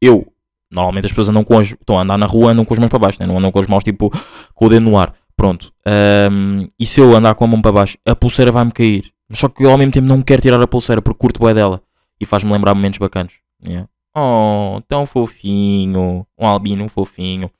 eu, 0.00 0.26
normalmente 0.70 1.04
as 1.06 1.12
pessoas 1.12 1.28
andam 1.28 1.44
com 1.44 1.58
as, 1.58 1.68
estão 1.68 1.98
a 1.98 2.02
andar 2.02 2.18
na 2.18 2.26
rua, 2.26 2.52
andam 2.52 2.64
com 2.64 2.74
as 2.74 2.80
mãos 2.80 2.88
para 2.88 2.98
baixo, 2.98 3.18
né? 3.20 3.26
não 3.26 3.38
andam 3.38 3.52
com 3.52 3.58
as 3.60 3.66
mãos 3.66 3.84
tipo, 3.84 4.10
com 4.54 4.66
o 4.66 4.68
dedo 4.68 4.82
no 4.84 4.96
ar, 4.98 5.12
pronto. 5.36 5.72
Ahm, 5.86 6.66
e 6.78 6.86
se 6.86 7.00
eu 7.00 7.14
andar 7.14 7.34
com 7.34 7.44
a 7.44 7.48
mão 7.48 7.62
para 7.62 7.72
baixo, 7.72 7.98
a 8.06 8.14
pulseira 8.14 8.52
vai-me 8.52 8.72
cair. 8.72 9.12
Só 9.32 9.48
que 9.48 9.64
eu 9.64 9.70
ao 9.70 9.78
mesmo 9.78 9.92
tempo 9.92 10.06
não 10.06 10.22
quero 10.22 10.42
tirar 10.42 10.60
a 10.60 10.66
pulseira, 10.66 11.02
porque 11.02 11.18
curto 11.18 11.40
bué 11.40 11.54
dela, 11.54 11.82
e 12.20 12.26
faz-me 12.26 12.52
lembrar 12.52 12.74
momentos 12.74 12.98
bacanos. 12.98 13.34
Yeah. 13.66 13.88
Oh, 14.16 14.80
tão 14.88 15.06
fofinho, 15.06 16.26
um 16.38 16.46
albino 16.46 16.88
fofinho. 16.88 17.50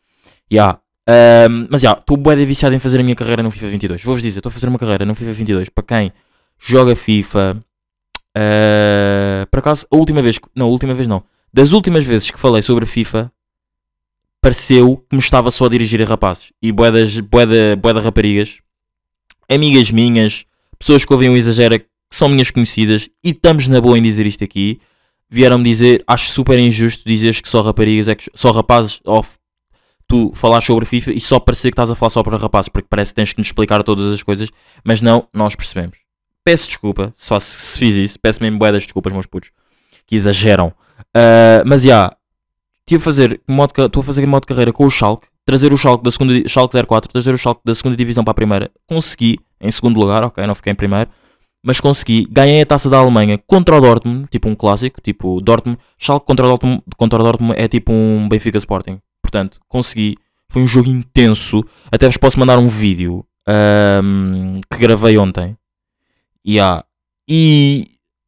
Yeah. 0.53 0.79
Ahm, 1.07 1.67
mas 1.71 1.83
já, 1.83 1.93
estou 1.93 2.17
bué 2.17 2.37
viciado 2.37 2.75
em 2.75 2.79
fazer 2.79 3.01
a 3.01 3.03
minha 3.03 3.17
carreira 3.17 3.43
no 3.43 3.51
FIFA 3.51 3.69
22. 3.69 4.03
Vou-vos 4.05 4.23
dizer, 4.23 4.39
estou 4.39 4.51
a 4.51 4.53
fazer 4.53 4.69
uma 4.69 4.79
carreira 4.79 5.05
no 5.05 5.15
FIFA 5.15 5.33
22 5.33 5.69
para 5.69 5.85
quem 5.85 6.13
joga 6.59 6.97
FIFA. 6.97 7.63
ah, 8.37 9.47
por 9.51 9.59
acaso, 9.59 9.87
a 9.91 9.97
última 9.97 10.23
vez, 10.23 10.39
não, 10.55 10.67
a 10.67 10.71
última 10.71 10.95
vez 10.95 11.09
não. 11.09 11.23
Das 11.53 11.73
últimas 11.73 12.05
vezes 12.05 12.31
que 12.31 12.39
falei 12.41 12.63
sobre 12.63 12.87
FIFA, 12.87 13.31
pareceu 14.45 14.99
que 15.09 15.17
me 15.17 15.23
estava 15.23 15.51
só 15.51 15.65
a 15.65 15.69
dirigir 15.71 16.03
a 16.03 16.05
rapazes 16.05 16.53
e 16.61 16.71
bué 16.71 16.93
das, 16.93 17.19
bué 17.19 17.47
da, 17.47 17.77
bué 17.77 17.95
da 17.95 18.01
raparigas, 18.01 18.59
amigas 19.49 19.91
minhas, 19.91 20.45
pessoas 20.79 21.03
que 21.03 21.11
ouvem 21.15 21.31
o 21.31 21.37
Exagera, 21.37 21.79
que 21.79 21.87
são 22.11 22.29
minhas 22.29 22.51
conhecidas, 22.51 23.09
e 23.25 23.31
estamos 23.31 23.67
na 23.69 23.81
boa 23.81 23.97
em 23.99 24.03
dizer 24.03 24.27
isto 24.27 24.45
aqui, 24.45 24.79
vieram-me 25.31 25.65
dizer, 25.65 26.05
acho 26.07 26.29
super 26.31 26.59
injusto 26.59 27.03
dizeres 27.07 27.41
que 27.41 27.49
só 27.49 27.63
raparigas, 27.63 28.07
é 28.07 28.15
que, 28.15 28.31
só 28.35 28.51
rapazes, 28.53 29.01
ou 29.07 29.23
f- 29.23 29.39
tu 30.07 30.31
falar 30.35 30.61
sobre 30.61 30.85
FIFA 30.85 31.13
e 31.13 31.21
só 31.23 31.41
parecer 31.41 31.71
que 31.71 31.73
estás 31.73 31.91
a 31.91 31.95
falar 31.95 32.11
só 32.11 32.23
para 32.23 32.37
rapazes, 32.37 32.69
porque 32.69 32.87
parece 32.91 33.13
que 33.13 33.17
tens 33.17 33.33
que 33.33 33.39
nos 33.39 33.47
explicar 33.49 33.83
todas 33.83 34.13
as 34.13 34.23
coisas, 34.23 34.51
mas 34.85 35.01
não, 35.01 35.27
nós 35.33 35.57
percebemos. 35.57 35.97
Peço 36.45 36.69
desculpa, 36.69 37.15
só 37.17 37.41
se, 37.41 37.59
se 37.59 37.79
fiz 37.79 37.95
isso, 37.97 38.21
peço 38.21 38.43
mesmo 38.43 38.59
bué 38.59 38.71
das 38.71 38.83
desculpas, 38.83 39.11
meus 39.11 39.25
putos, 39.25 39.51
que 40.07 40.15
exageram. 40.17 40.71
Ah, 41.15 41.63
mas 41.65 41.81
já, 41.83 42.15
estive 42.87 43.01
a 43.01 43.05
fazer 43.05 43.41
modo, 43.49 43.73
estou 43.85 44.01
a 44.01 44.05
fazer 44.05 44.27
modo 44.27 44.43
de 44.43 44.49
carreira 44.49 44.73
com 44.73 44.85
o 44.85 44.91
Schalke, 44.91 45.27
trazer 45.45 45.73
o 45.73 45.77
Schalke 45.77 46.05
da 46.05 46.11
segunda, 46.11 46.49
Schalke 46.49 46.87
04, 46.87 47.11
trazer 47.11 47.35
o 47.35 47.39
Schalke 47.39 47.63
da 47.65 47.75
segunda 47.75 47.97
divisão 47.97 48.23
para 48.23 48.33
a 48.33 48.35
primeira, 48.35 48.71
consegui, 48.87 49.39
em 49.61 49.71
segundo 49.71 49.99
lugar, 49.99 50.23
ok, 50.23 50.47
não 50.47 50.55
fiquei 50.55 50.73
em 50.73 50.77
primeiro, 50.77 51.11
mas 51.65 51.81
consegui, 51.81 52.27
ganhei 52.31 52.61
a 52.61 52.67
taça 52.67 52.91
da 52.91 52.99
Alemanha 52.99 53.39
contra 53.47 53.77
o 53.77 53.81
Dortmund, 53.81 54.29
tipo 54.31 54.49
um 54.49 54.55
clássico, 54.55 55.01
tipo 55.01 55.41
Dortmund, 55.41 55.79
Schalke 55.99 56.27
contra 56.27 56.45
o 56.45 56.49
Dortmund, 56.49 56.83
contra 56.97 57.19
o 57.19 57.23
Dortmund 57.23 57.59
é 57.59 57.67
tipo 57.67 57.91
um 57.91 58.29
Benfica 58.29 58.59
Sporting, 58.59 59.01
portanto, 59.23 59.59
consegui, 59.67 60.17
foi 60.51 60.63
um 60.63 60.67
jogo 60.67 60.91
intenso, 60.91 61.65
até 61.91 62.07
vos 62.07 62.19
posso 62.19 62.39
mandar 62.39 62.59
um 62.59 62.69
vídeo 62.69 63.25
ahm, 63.49 64.59
que 64.71 64.79
gravei 64.79 65.17
ontem, 65.17 65.57
yeah. 66.47 66.85
e 67.27 67.87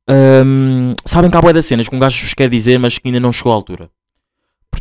ahm, 0.09 0.95
sabem 1.05 1.31
que 1.31 1.37
há 1.37 1.43
bué 1.43 1.53
das 1.53 1.67
cenas 1.67 1.91
que 1.91 1.95
um 1.95 1.99
gajo 1.99 2.23
vos 2.23 2.33
quer 2.33 2.49
dizer, 2.49 2.79
mas 2.79 2.97
que 2.97 3.07
ainda 3.07 3.21
não 3.21 3.33
chegou 3.33 3.53
à 3.53 3.55
altura. 3.55 3.91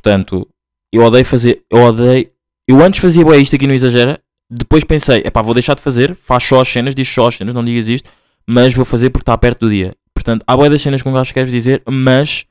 Portanto, 0.05 0.47
eu 0.93 1.01
odeio 1.01 1.25
fazer. 1.25 1.63
Eu 1.67 1.81
odeio. 1.81 2.29
eu 2.67 2.79
antes 2.83 3.00
fazia 3.00 3.25
bué 3.25 3.38
isto 3.38 3.55
aqui 3.55 3.65
no 3.65 3.74
Exagera, 3.74 4.21
depois 4.47 4.83
pensei, 4.83 5.24
epá, 5.25 5.41
vou 5.41 5.55
deixar 5.55 5.74
de 5.74 5.81
fazer, 5.81 6.15
faz 6.15 6.43
só 6.43 6.62
as 6.62 6.67
cenas, 6.67 6.93
diz 6.93 7.09
só 7.09 7.27
as 7.27 7.38
cenas, 7.38 7.55
não 7.55 7.65
digas 7.65 7.88
isto, 7.88 8.12
mas 8.45 8.75
vou 8.75 8.85
fazer 8.85 9.09
porque 9.09 9.24
está 9.24 9.35
perto 9.35 9.62
do 9.62 9.71
dia. 9.71 9.95
Portanto, 10.13 10.43
há 10.45 10.55
bué 10.55 10.69
das 10.69 10.83
cenas 10.83 11.01
que 11.01 11.09
um 11.09 11.13
gajo 11.13 11.33
quer 11.33 11.47
dizer, 11.47 11.81
mas 11.89 12.45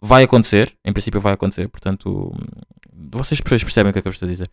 vai 0.00 0.22
acontecer, 0.22 0.72
em 0.84 0.92
princípio 0.92 1.20
vai 1.20 1.32
acontecer, 1.32 1.66
portanto, 1.68 2.32
vocês 3.10 3.40
percebem 3.40 3.90
o 3.90 3.92
que 3.92 3.98
é 3.98 4.02
que 4.02 4.06
eu 4.06 4.12
estou 4.12 4.28
a 4.28 4.30
dizer. 4.30 4.48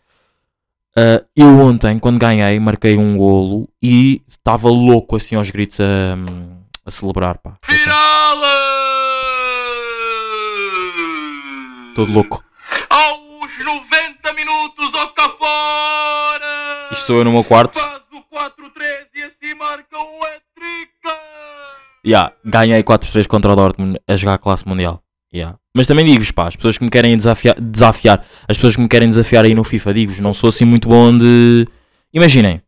Ah, 0.95 1.23
eu 1.35 1.59
ontem, 1.59 1.99
quando 1.99 2.17
ganhei, 2.17 2.59
marquei 2.59 2.97
um 2.97 3.17
golo 3.17 3.69
e 3.79 4.23
estava 4.27 4.67
louco 4.67 5.15
assim 5.15 5.35
aos 5.35 5.51
gritos 5.51 5.79
a, 5.79 6.17
a 6.87 6.89
celebrar, 6.89 7.37
pá. 7.37 7.59
Assim, 7.67 7.89
Todo 11.95 12.13
louco. 12.13 12.43
Aos 12.89 13.65
90 13.65 14.33
minutos, 14.33 14.93
ó 14.93 15.07
cá 15.07 15.29
fora! 15.29 16.89
Isto 16.91 17.07
sou 17.07 17.17
eu 17.17 17.25
no 17.25 17.31
meu 17.31 17.43
quarto. 17.43 17.77
Faz 17.77 18.03
o 18.13 18.23
4-3 18.33 19.07
e 19.15 19.23
assim 19.23 19.53
marca 19.55 19.97
um 19.97 20.23
hat-trick! 20.23 20.91
Yeah, 22.05 22.33
ganhei 22.45 22.81
4-3 22.81 23.27
contra 23.27 23.51
o 23.51 23.55
Dortmund 23.55 23.99
a 24.07 24.15
jogar 24.15 24.35
a 24.35 24.37
classe 24.37 24.65
mundial. 24.67 25.03
Yeah. 25.33 25.57
Mas 25.75 25.87
também 25.87 26.05
digo-vos, 26.05 26.31
pá, 26.31 26.47
as 26.47 26.55
pessoas 26.55 26.77
que 26.77 26.83
me 26.83 26.89
querem 26.89 27.15
desafiar, 27.15 27.59
desafiar, 27.59 28.25
as 28.47 28.57
pessoas 28.57 28.75
que 28.75 28.81
me 28.81 28.87
querem 28.87 29.09
desafiar 29.09 29.43
aí 29.43 29.53
no 29.53 29.63
FIFA, 29.63 29.93
digo-vos, 29.93 30.19
não 30.19 30.33
sou 30.33 30.47
assim 30.47 30.65
muito 30.65 30.87
bom 30.87 31.17
de. 31.17 31.67
Imaginem, 32.13 32.61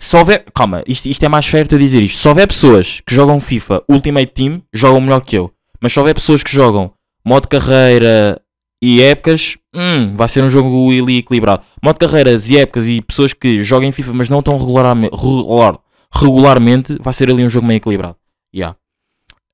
se 0.00 0.16
houver. 0.16 0.44
Calma, 0.54 0.84
isto, 0.86 1.06
isto 1.06 1.24
é 1.24 1.28
mais 1.28 1.44
certo 1.44 1.74
eu 1.74 1.78
dizer 1.78 2.02
isto. 2.02 2.20
Se 2.20 2.28
houver 2.28 2.46
pessoas 2.46 3.00
que 3.04 3.14
jogam 3.14 3.40
FIFA 3.40 3.82
Ultimate 3.88 4.32
Team, 4.32 4.62
jogam 4.72 5.00
melhor 5.00 5.20
que 5.20 5.36
eu. 5.36 5.52
Mas 5.80 5.92
se 5.92 5.98
houver 5.98 6.14
pessoas 6.14 6.42
que 6.42 6.52
jogam 6.52 6.92
modo 7.24 7.48
carreira 7.48 8.40
e 8.86 9.00
épocas, 9.00 9.56
hum, 9.74 10.14
vai 10.14 10.28
ser 10.28 10.44
um 10.44 10.50
jogo 10.50 10.90
ali 10.90 11.16
equilibrado. 11.16 11.62
Modo 11.82 11.98
carreiras 11.98 12.50
e 12.50 12.58
épocas 12.58 12.86
e 12.86 13.00
pessoas 13.00 13.32
que 13.32 13.62
jogam 13.62 13.90
FIFA, 13.90 14.12
mas 14.12 14.28
não 14.28 14.42
tão 14.42 14.58
regularmente, 14.58 15.16
regular, 15.16 15.78
regularmente, 16.12 16.98
vai 17.00 17.14
ser 17.14 17.30
ali 17.30 17.42
um 17.42 17.48
jogo 17.48 17.66
meio 17.66 17.78
equilibrado. 17.78 18.14
Yeah. 18.54 18.76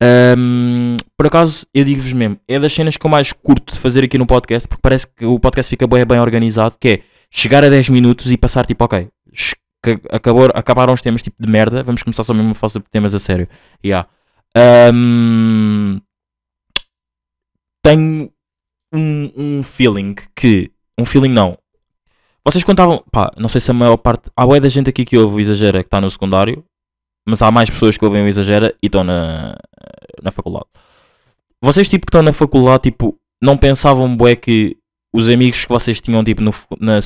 Ahm, 0.03 0.97
por 1.17 1.29
acaso, 1.29 1.65
eu 1.73 1.85
digo-vos 1.85 2.13
mesmo, 2.13 2.41
é 2.49 2.59
das 2.59 2.73
cenas 2.73 2.97
que 2.97 3.07
eu 3.07 3.11
mais 3.11 3.33
curto 3.33 3.73
de 3.73 3.79
fazer 3.79 4.03
aqui 4.03 4.19
no 4.19 4.27
podcast, 4.27 4.67
porque 4.67 4.83
parece 4.83 5.07
que 5.07 5.25
o 5.25 5.39
podcast 5.39 5.71
fica 5.71 5.87
bem, 5.87 6.05
bem 6.05 6.19
organizado, 6.19 6.75
que 6.81 6.89
é 6.89 7.03
chegar 7.31 7.63
a 7.63 7.69
10 7.69 7.89
minutos 7.91 8.33
e 8.33 8.37
passar 8.37 8.67
tipo, 8.67 8.83
ok, 8.85 9.09
acabou, 10.11 10.51
acabaram 10.55 10.93
os 10.93 11.03
temas 11.03 11.23
tipo 11.23 11.41
de 11.41 11.49
merda, 11.49 11.85
vamos 11.85 12.03
começar 12.03 12.25
só 12.25 12.35
mesmo 12.35 12.51
a 12.51 12.55
falar 12.55 12.71
sobre 12.71 12.91
temas 12.91 13.15
a 13.15 13.21
sério. 13.21 13.47
Yeah. 13.85 14.09
Ahm, 14.57 16.01
tenho 17.85 18.33
um, 18.93 19.33
um 19.37 19.63
feeling 19.63 20.15
que. 20.35 20.71
Um 20.99 21.05
feeling 21.05 21.31
não. 21.31 21.57
Vocês 22.45 22.65
contavam. 22.65 23.03
Pá, 23.11 23.31
não 23.37 23.49
sei 23.49 23.61
se 23.61 23.71
a 23.71 23.75
maior 23.75 23.97
parte. 23.97 24.31
Há 24.37 24.45
boa 24.45 24.61
da 24.61 24.69
gente 24.69 24.91
aqui 24.91 25.05
que 25.05 25.17
ouve 25.19 25.37
o 25.37 25.41
Exagera 25.41 25.83
que 25.83 25.87
está 25.87 26.01
no 26.01 26.11
secundário, 26.11 26.65
mas 27.29 27.43
há 27.43 27.51
mais 27.51 27.71
pessoas 27.71 27.97
que 27.97 28.05
ouvem 28.05 28.23
o 28.23 28.29
Exagera 28.29 28.75
e 28.83 28.87
estão 28.87 29.05
na, 29.05 29.55
na 30.23 30.31
faculdade. 30.31 30.67
Vocês, 31.63 31.89
tipo, 31.89 32.07
que 32.07 32.11
estão 32.11 32.23
na 32.23 32.33
faculdade, 32.33 32.85
tipo, 32.85 33.19
não 33.43 33.57
pensavam, 33.57 34.17
bué, 34.17 34.35
que 34.35 34.77
os 35.13 35.29
amigos 35.29 35.65
que 35.65 35.69
vocês 35.69 36.01
tinham, 36.01 36.25
tipo, 36.25 36.41
no, 36.41 36.51
na, 36.79 37.01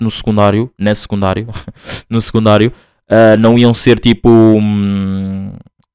no 0.00 0.10
secundário, 0.10 0.72
na 0.78 0.94
secundário, 0.94 1.46
no 2.08 2.20
secundário, 2.20 2.72
ah, 3.08 3.36
não 3.36 3.58
iam 3.58 3.74
ser, 3.74 3.98
tipo, 3.98 4.28
hum, 4.28 5.52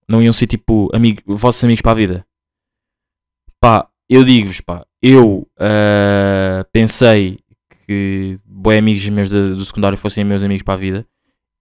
não 0.08 0.22
iam 0.22 0.34
ser, 0.34 0.48
tipo, 0.48 0.90
amigo, 0.94 1.22
vossos 1.36 1.64
amigos 1.64 1.82
para 1.82 1.92
a 1.92 1.96
vida. 1.96 2.26
Pá, 3.60 3.88
eu 4.10 4.24
digo-vos, 4.24 4.62
pá, 4.62 4.86
eu 5.04 5.46
ah, 5.60 6.66
pensei 6.72 7.38
que 7.86 8.40
bué 8.46 8.78
amigos 8.78 9.08
meus 9.10 9.30
de- 9.30 9.56
do 9.56 9.66
secundário 9.66 9.98
fossem 9.98 10.24
meus 10.24 10.42
amigos 10.42 10.64
para 10.64 10.76
a 10.76 10.78
vida 10.78 11.06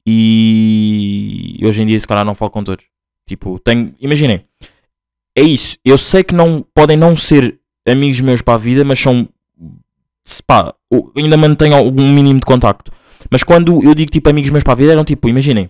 e 0.06 1.58
hoje 1.64 1.82
em 1.82 1.87
dia, 1.87 1.99
se 1.99 2.06
calhar, 2.06 2.25
não 2.25 2.37
falo 2.37 2.52
com 2.52 2.62
todos. 2.62 2.84
Tipo, 3.26 3.58
tenho, 3.58 3.94
imaginem, 4.00 4.44
é 5.37 5.42
isso. 5.42 5.76
Eu 5.84 5.99
sei 5.99 6.22
que 6.22 6.34
não 6.34 6.64
podem 6.75 6.96
não 6.96 7.16
ser 7.16 7.58
amigos 7.87 8.20
meus 8.20 8.42
para 8.42 8.54
a 8.54 8.58
vida, 8.58 8.84
mas 8.84 9.00
são 9.00 9.28
pá, 10.46 10.72
ainda 11.16 11.37
mantenho 11.37 11.75
algum 11.75 12.12
mínimo 12.12 12.38
de 12.38 12.46
contacto. 12.46 12.92
Mas 13.30 13.42
quando 13.42 13.82
eu 13.82 13.94
digo 13.94 14.11
tipo 14.11 14.30
amigos 14.30 14.50
meus 14.50 14.62
para 14.62 14.72
a 14.75 14.76
vida, 14.76 14.92
eram 14.92 15.04
tipo, 15.04 15.28
imaginem, 15.28 15.68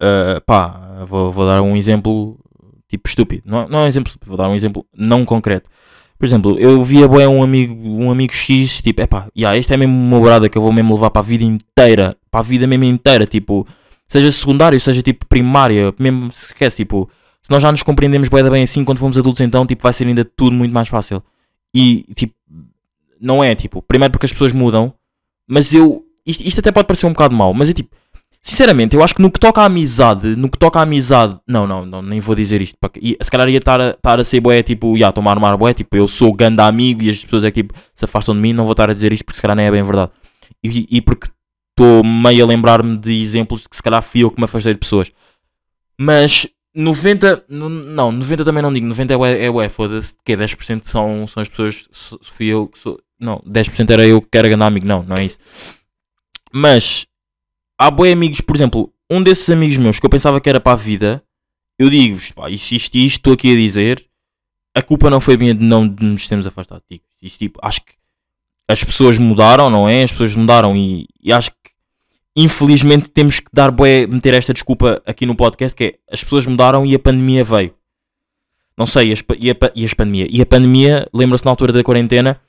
ah, 0.00 0.42
pá, 0.44 1.04
vou, 1.06 1.32
vou 1.32 1.46
dar 1.46 1.62
um 1.62 1.74
exemplo 1.76 2.38
tipo 2.88 3.08
estúpido, 3.08 3.42
não, 3.46 3.68
não 3.68 3.78
é 3.80 3.82
um 3.84 3.86
exemplo 3.86 4.08
estúpido, 4.08 4.28
vou 4.28 4.36
dar 4.36 4.48
um 4.48 4.54
exemplo 4.54 4.84
não 4.94 5.24
concreto. 5.24 5.70
Por 6.20 6.26
exemplo, 6.26 6.58
eu 6.58 6.84
via 6.84 7.08
bué 7.08 7.26
um 7.26 7.42
amigo, 7.42 7.74
um 7.74 8.10
amigo 8.10 8.34
X, 8.34 8.82
tipo, 8.82 9.00
epá, 9.00 9.26
yeah, 9.34 9.56
este 9.56 9.72
é 9.72 9.76
mesmo 9.78 9.94
uma 9.94 10.20
brada 10.20 10.50
que 10.50 10.58
eu 10.58 10.60
vou 10.60 10.70
mesmo 10.70 10.92
levar 10.92 11.08
para 11.08 11.22
a 11.22 11.24
vida 11.24 11.44
inteira, 11.44 12.14
para 12.30 12.40
a 12.40 12.42
vida 12.42 12.66
mesmo 12.66 12.84
inteira, 12.84 13.26
tipo, 13.26 13.66
seja 14.06 14.30
secundário, 14.30 14.78
seja 14.78 15.00
tipo 15.00 15.24
primária, 15.26 15.94
mesmo 15.98 16.30
se 16.30 16.48
esquece, 16.48 16.76
tipo, 16.76 17.08
se 17.42 17.50
nós 17.50 17.62
já 17.62 17.72
nos 17.72 17.82
compreendemos 17.82 18.28
da 18.28 18.50
bem 18.50 18.62
assim, 18.62 18.84
quando 18.84 18.98
formos 18.98 19.16
adultos 19.16 19.40
então, 19.40 19.66
tipo, 19.66 19.82
vai 19.82 19.94
ser 19.94 20.06
ainda 20.06 20.22
tudo 20.22 20.54
muito 20.54 20.74
mais 20.74 20.88
fácil. 20.88 21.22
E, 21.74 22.04
tipo, 22.14 22.34
não 23.18 23.42
é, 23.42 23.54
tipo, 23.54 23.80
primeiro 23.80 24.12
porque 24.12 24.26
as 24.26 24.32
pessoas 24.32 24.52
mudam, 24.52 24.92
mas 25.48 25.72
eu, 25.72 26.04
isto, 26.26 26.46
isto 26.46 26.60
até 26.60 26.70
pode 26.70 26.86
parecer 26.86 27.06
um 27.06 27.14
bocado 27.14 27.34
mau, 27.34 27.54
mas 27.54 27.70
é 27.70 27.72
tipo, 27.72 27.96
sinceramente, 28.42 28.96
eu 28.96 29.02
acho 29.02 29.14
que 29.14 29.22
no 29.22 29.30
que 29.30 29.38
toca 29.40 29.60
à 29.60 29.66
amizade, 29.66 30.34
no 30.36 30.48
que 30.50 30.58
toca 30.58 30.78
à 30.78 30.82
amizade, 30.82 31.38
não, 31.46 31.66
não, 31.66 31.84
não 31.84 32.02
nem 32.02 32.20
vou 32.20 32.34
dizer 32.34 32.60
isto, 32.62 32.76
e, 33.00 33.16
se 33.20 33.30
calhar 33.30 33.48
ia 33.48 33.58
estar 33.58 33.80
a, 33.80 33.90
estar 33.90 34.18
a 34.20 34.24
ser 34.24 34.40
boé, 34.40 34.62
tipo, 34.62 34.96
já, 34.96 35.08
estou-me 35.10 35.28
a 35.28 35.32
armar 35.32 35.56
boé, 35.56 35.74
tipo, 35.74 35.96
eu 35.96 36.08
sou 36.08 36.32
ganda 36.32 36.66
amigo 36.66 37.02
e 37.02 37.10
as 37.10 37.22
pessoas 37.24 37.44
é 37.44 37.50
que, 37.50 37.62
tipo, 37.62 37.74
se 37.94 38.04
afastam 38.04 38.34
de 38.34 38.40
mim, 38.40 38.52
não 38.52 38.64
vou 38.64 38.72
estar 38.72 38.88
a 38.90 38.94
dizer 38.94 39.12
isto 39.12 39.24
porque 39.24 39.36
se 39.36 39.42
calhar 39.42 39.56
nem 39.56 39.66
é 39.66 39.70
bem 39.70 39.82
verdade. 39.82 40.10
E, 40.62 40.86
e 40.90 41.00
porque 41.00 41.28
estou 41.70 42.02
meio 42.04 42.44
a 42.44 42.46
lembrar-me 42.48 42.96
de 42.96 43.20
exemplos 43.22 43.62
de 43.62 43.68
que 43.68 43.76
se 43.76 43.82
calhar 43.82 44.02
fui 44.02 44.22
eu 44.24 44.30
que 44.30 44.38
me 44.40 44.44
afastei 44.44 44.72
de 44.74 44.80
pessoas. 44.80 45.10
Mas 45.98 46.46
90, 46.74 47.44
n- 47.48 47.84
não, 47.86 48.10
90 48.12 48.44
também 48.44 48.62
não 48.62 48.72
digo, 48.72 48.86
90 48.86 49.12
é 49.12 49.16
ué, 49.16 49.44
é 49.44 49.50
ué 49.50 49.68
foda-se, 49.68 50.14
que 50.24 50.32
é 50.32 50.36
10% 50.36 50.82
são, 50.84 51.26
são 51.26 51.42
as 51.42 51.48
pessoas, 51.48 51.86
so- 51.92 52.18
fui 52.22 52.46
eu 52.46 52.68
que 52.68 52.78
sou, 52.78 52.98
não, 53.18 53.42
10% 53.46 53.90
era 53.90 54.06
eu 54.06 54.20
que 54.22 54.36
era 54.38 54.48
grande 54.48 54.64
amigo, 54.64 54.86
não, 54.86 55.02
não 55.02 55.16
é 55.16 55.24
isso. 55.24 55.38
Mas 56.52 57.06
há 57.80 57.90
boi 57.90 58.12
amigos, 58.12 58.42
por 58.42 58.54
exemplo, 58.54 58.92
um 59.10 59.22
desses 59.22 59.48
amigos 59.48 59.78
meus 59.78 59.98
que 59.98 60.04
eu 60.04 60.10
pensava 60.10 60.38
que 60.38 60.50
era 60.50 60.60
para 60.60 60.72
a 60.72 60.76
vida, 60.76 61.24
eu 61.78 61.88
digo-vos, 61.88 62.30
pá, 62.30 62.50
isto, 62.50 62.72
isto, 62.72 62.94
isto, 62.96 63.16
estou 63.16 63.32
aqui 63.32 63.50
a 63.50 63.56
dizer, 63.56 64.04
a 64.74 64.82
culpa 64.82 65.08
não 65.08 65.18
foi 65.18 65.38
minha 65.38 65.54
de 65.54 65.64
não 65.64 65.88
de 65.88 66.04
nos 66.04 66.28
termos 66.28 66.46
afastado. 66.46 66.82
Isto, 67.22 67.38
tipo, 67.38 67.58
acho 67.62 67.80
que 67.80 67.94
as 68.68 68.84
pessoas 68.84 69.16
mudaram, 69.16 69.70
não 69.70 69.88
é? 69.88 70.02
As 70.02 70.12
pessoas 70.12 70.34
mudaram 70.34 70.76
e, 70.76 71.06
e 71.22 71.32
acho 71.32 71.50
que 71.50 71.56
infelizmente 72.36 73.08
temos 73.10 73.40
que 73.40 73.48
dar 73.50 73.70
bué, 73.70 74.06
meter 74.06 74.34
esta 74.34 74.52
desculpa 74.52 75.02
aqui 75.06 75.24
no 75.24 75.34
podcast 75.34 75.74
que 75.74 75.84
é 75.84 75.94
as 76.12 76.22
pessoas 76.22 76.46
mudaram 76.46 76.84
e 76.84 76.94
a 76.94 76.98
pandemia 76.98 77.42
veio. 77.42 77.74
Não 78.76 78.86
sei, 78.86 79.14
e 79.38 79.50
a, 79.50 79.54
e 79.74 79.94
pandemia. 79.94 80.26
E 80.30 80.40
a 80.40 80.46
pandemia, 80.46 81.08
lembra-se 81.12 81.44
na 81.44 81.50
altura 81.50 81.72
da 81.72 81.82
quarentena, 81.82 82.40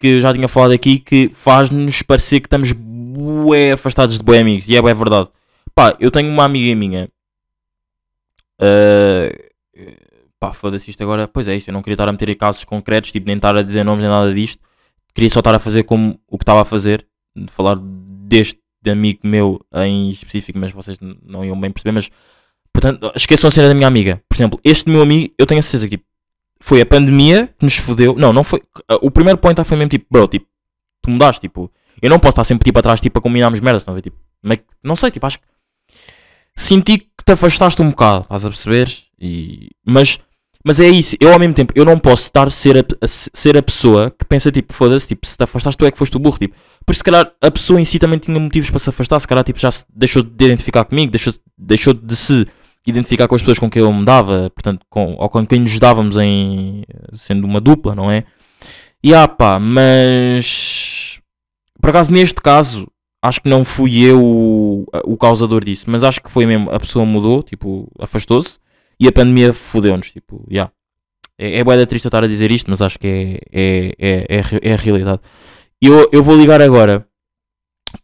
que 0.00 0.20
já 0.20 0.32
tinha 0.32 0.48
falado 0.48 0.72
aqui, 0.72 0.98
que 0.98 1.28
faz-nos 1.28 2.02
parecer 2.02 2.40
que 2.40 2.46
estamos 2.46 2.72
bué 3.12 3.72
afastados 3.72 4.18
de 4.18 4.22
bué 4.22 4.40
amigos. 4.40 4.68
E 4.68 4.76
é 4.76 4.82
bué 4.82 4.94
verdade. 4.94 5.28
Pá, 5.74 5.96
eu 6.00 6.10
tenho 6.10 6.28
uma 6.30 6.44
amiga 6.44 6.74
minha. 6.76 7.08
ah, 8.60 9.28
pá, 10.40 10.52
foda-se 10.52 10.90
isto 10.90 11.02
agora. 11.02 11.28
Pois 11.28 11.48
é, 11.48 11.56
isto. 11.56 11.68
Eu 11.68 11.72
não 11.72 11.82
queria 11.82 11.94
estar 11.94 12.08
a 12.08 12.12
meter 12.12 12.28
em 12.28 12.36
casos 12.36 12.64
concretos, 12.64 13.12
tipo, 13.12 13.26
nem 13.26 13.36
estar 13.36 13.56
a 13.56 13.62
dizer 13.62 13.84
nomes 13.84 14.02
nem 14.02 14.10
nada 14.10 14.32
disto. 14.34 14.60
Queria 15.14 15.30
só 15.30 15.40
estar 15.40 15.54
a 15.54 15.58
fazer 15.58 15.84
como 15.84 16.18
o 16.28 16.38
que 16.38 16.42
estava 16.42 16.62
a 16.62 16.64
fazer. 16.64 17.06
De 17.34 17.50
falar 17.50 17.78
deste 17.80 18.60
amigo 18.86 19.20
meu 19.24 19.64
em 19.74 20.10
específico, 20.10 20.58
mas 20.58 20.70
vocês 20.70 20.98
não 21.00 21.44
iam 21.44 21.58
bem 21.58 21.70
perceber. 21.70 21.92
Mas, 21.92 22.10
portanto, 22.72 23.12
esqueçam 23.14 23.48
a 23.48 23.50
cena 23.50 23.68
da 23.68 23.74
minha 23.74 23.86
amiga. 23.86 24.22
Por 24.28 24.34
exemplo, 24.34 24.60
este 24.64 24.90
meu 24.90 25.02
amigo, 25.02 25.32
eu 25.38 25.46
tenho 25.46 25.60
a 25.60 25.62
certeza 25.62 25.88
que 25.88 25.96
tipo, 25.96 26.04
foi 26.60 26.80
a 26.80 26.86
pandemia 26.86 27.48
que 27.58 27.64
nos 27.64 27.76
fodeu. 27.76 28.14
Não, 28.14 28.32
não 28.32 28.44
foi. 28.44 28.62
O 29.00 29.10
primeiro 29.10 29.38
point 29.38 29.62
foi 29.64 29.76
mesmo 29.76 29.90
tipo, 29.90 30.06
bro, 30.10 30.28
tipo, 30.28 30.46
tu 31.00 31.10
mudaste, 31.10 31.40
tipo, 31.40 31.70
eu 32.00 32.08
não 32.10 32.18
posso 32.18 32.32
estar 32.32 32.44
sempre 32.44 32.64
tipo 32.64 32.78
atrás, 32.78 33.00
tipo, 33.00 33.18
a 33.18 33.22
combinarmos 33.22 33.60
merdas, 33.60 33.84
não? 33.86 34.00
Tipo, 34.00 34.16
é 34.46 34.56
que- 34.56 34.64
não 34.82 34.96
sei, 34.96 35.10
tipo, 35.10 35.26
acho 35.26 35.38
que 35.38 35.44
senti 36.56 36.98
que 36.98 37.24
te 37.24 37.32
afastaste 37.32 37.80
um 37.82 37.90
bocado, 37.90 38.22
estás 38.22 38.44
a 38.44 38.48
perceber? 38.48 38.92
E, 39.20 39.70
mas, 39.86 40.18
mas 40.64 40.80
é 40.80 40.88
isso, 40.88 41.16
eu 41.20 41.32
ao 41.32 41.38
mesmo 41.38 41.54
tempo, 41.54 41.72
eu 41.76 41.84
não 41.84 41.98
posso 41.98 42.22
estar 42.24 42.46
a 42.46 42.50
ser 42.50 42.78
a, 42.78 42.80
a 43.04 43.06
ser 43.06 43.56
a 43.56 43.62
pessoa 43.62 44.10
que 44.10 44.24
pensa, 44.24 44.50
tipo, 44.50 44.72
foda-se, 44.72 45.06
tipo, 45.08 45.26
se 45.26 45.36
te 45.36 45.44
afastaste, 45.44 45.78
tu 45.78 45.86
é 45.86 45.90
que 45.90 45.98
foste 45.98 46.16
o 46.16 46.20
burro, 46.20 46.38
tipo, 46.38 46.54
por 46.84 46.94
se 46.94 47.04
calhar 47.04 47.30
a 47.40 47.50
pessoa 47.50 47.80
em 47.80 47.84
si 47.84 47.98
também 47.98 48.18
tinha 48.18 48.38
motivos 48.38 48.70
para 48.70 48.78
se 48.78 48.90
afastar, 48.90 49.20
se 49.20 49.28
calhar, 49.28 49.44
tipo, 49.44 49.58
já 49.58 49.70
se 49.70 49.84
deixou 49.94 50.22
de 50.22 50.44
identificar 50.44 50.84
comigo, 50.84 51.10
deixou, 51.12 51.32
deixou 51.56 51.94
de 51.94 52.16
se 52.16 52.46
identificar 52.86 53.28
com 53.28 53.34
as 53.36 53.42
pessoas 53.42 53.58
com 53.60 53.70
quem 53.70 53.80
eu 53.80 53.92
me 53.92 54.04
dava, 54.04 54.50
portanto, 54.50 54.84
com, 54.90 55.14
ou 55.16 55.28
com 55.28 55.46
quem 55.46 55.60
nos 55.60 55.78
dávamos 55.78 56.16
em, 56.16 56.82
sendo 57.14 57.44
uma 57.46 57.60
dupla, 57.60 57.94
não 57.94 58.10
é? 58.10 58.24
E 59.04 59.14
ah 59.14 59.26
pá, 59.28 59.58
mas 59.60 60.81
por 61.82 61.90
acaso 61.90 62.12
neste 62.12 62.40
caso 62.40 62.88
acho 63.20 63.42
que 63.42 63.48
não 63.48 63.64
fui 63.64 64.02
eu 64.02 64.22
o, 64.22 64.86
o 65.04 65.16
causador 65.16 65.64
disso, 65.64 65.84
mas 65.88 66.04
acho 66.04 66.22
que 66.22 66.30
foi 66.30 66.46
mesmo 66.46 66.70
a 66.70 66.78
pessoa 66.78 67.04
mudou, 67.04 67.42
tipo, 67.42 67.90
afastou-se 67.98 68.58
e 68.98 69.08
a 69.08 69.12
pandemia 69.12 69.52
fodeu-nos, 69.52 70.12
tipo, 70.12 70.46
yeah. 70.48 70.72
É, 71.36 71.58
é 71.58 71.64
bué 71.64 71.76
da 71.76 71.86
triste 71.86 72.04
eu 72.04 72.08
estar 72.08 72.22
a 72.22 72.28
dizer 72.28 72.52
isto, 72.52 72.70
mas 72.70 72.80
acho 72.80 72.98
que 72.98 73.06
é, 73.06 73.40
é, 73.52 73.94
é, 73.98 74.38
é, 74.38 74.70
é 74.70 74.72
a 74.74 74.76
realidade. 74.76 75.20
E 75.82 75.86
eu, 75.88 76.08
eu 76.12 76.22
vou 76.22 76.36
ligar 76.36 76.62
agora 76.62 77.04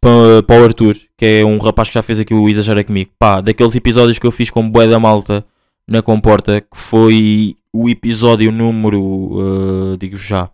para, 0.00 0.42
para 0.42 0.60
o 0.60 0.64
Arthur, 0.64 0.96
que 1.16 1.24
é 1.24 1.44
um 1.44 1.58
rapaz 1.58 1.88
que 1.88 1.94
já 1.94 2.02
fez 2.02 2.18
aqui 2.18 2.34
o 2.34 2.48
Exagera 2.48 2.82
comigo. 2.82 3.12
Pá, 3.16 3.40
daqueles 3.40 3.76
episódios 3.76 4.18
que 4.18 4.26
eu 4.26 4.32
fiz 4.32 4.50
com 4.50 4.68
Boé 4.68 4.88
da 4.88 4.98
Malta 4.98 5.46
na 5.86 6.02
Comporta, 6.02 6.60
que 6.60 6.76
foi 6.76 7.56
o 7.72 7.88
episódio 7.88 8.50
número. 8.50 9.94
eh, 9.94 9.96
digo 9.98 10.16
já. 10.16 10.50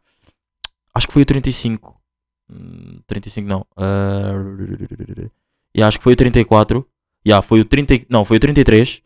Acho 0.95 1.07
que 1.07 1.12
foi 1.14 1.23
o 1.23 1.26
35. 1.26 2.03
Hum, 2.50 3.00
35 3.06 3.48
não. 3.48 3.66
Uh, 3.76 5.30
e 5.74 5.82
acho 5.82 5.98
que 5.98 6.04
foi 6.04 6.12
o 6.12 6.16
34. 6.16 6.86
Já, 7.26 7.42
foi 7.42 7.60
o 7.60 7.64
30. 7.64 8.06
Não, 8.08 8.24
foi 8.24 8.36
o 8.36 8.40
33. 8.40 9.02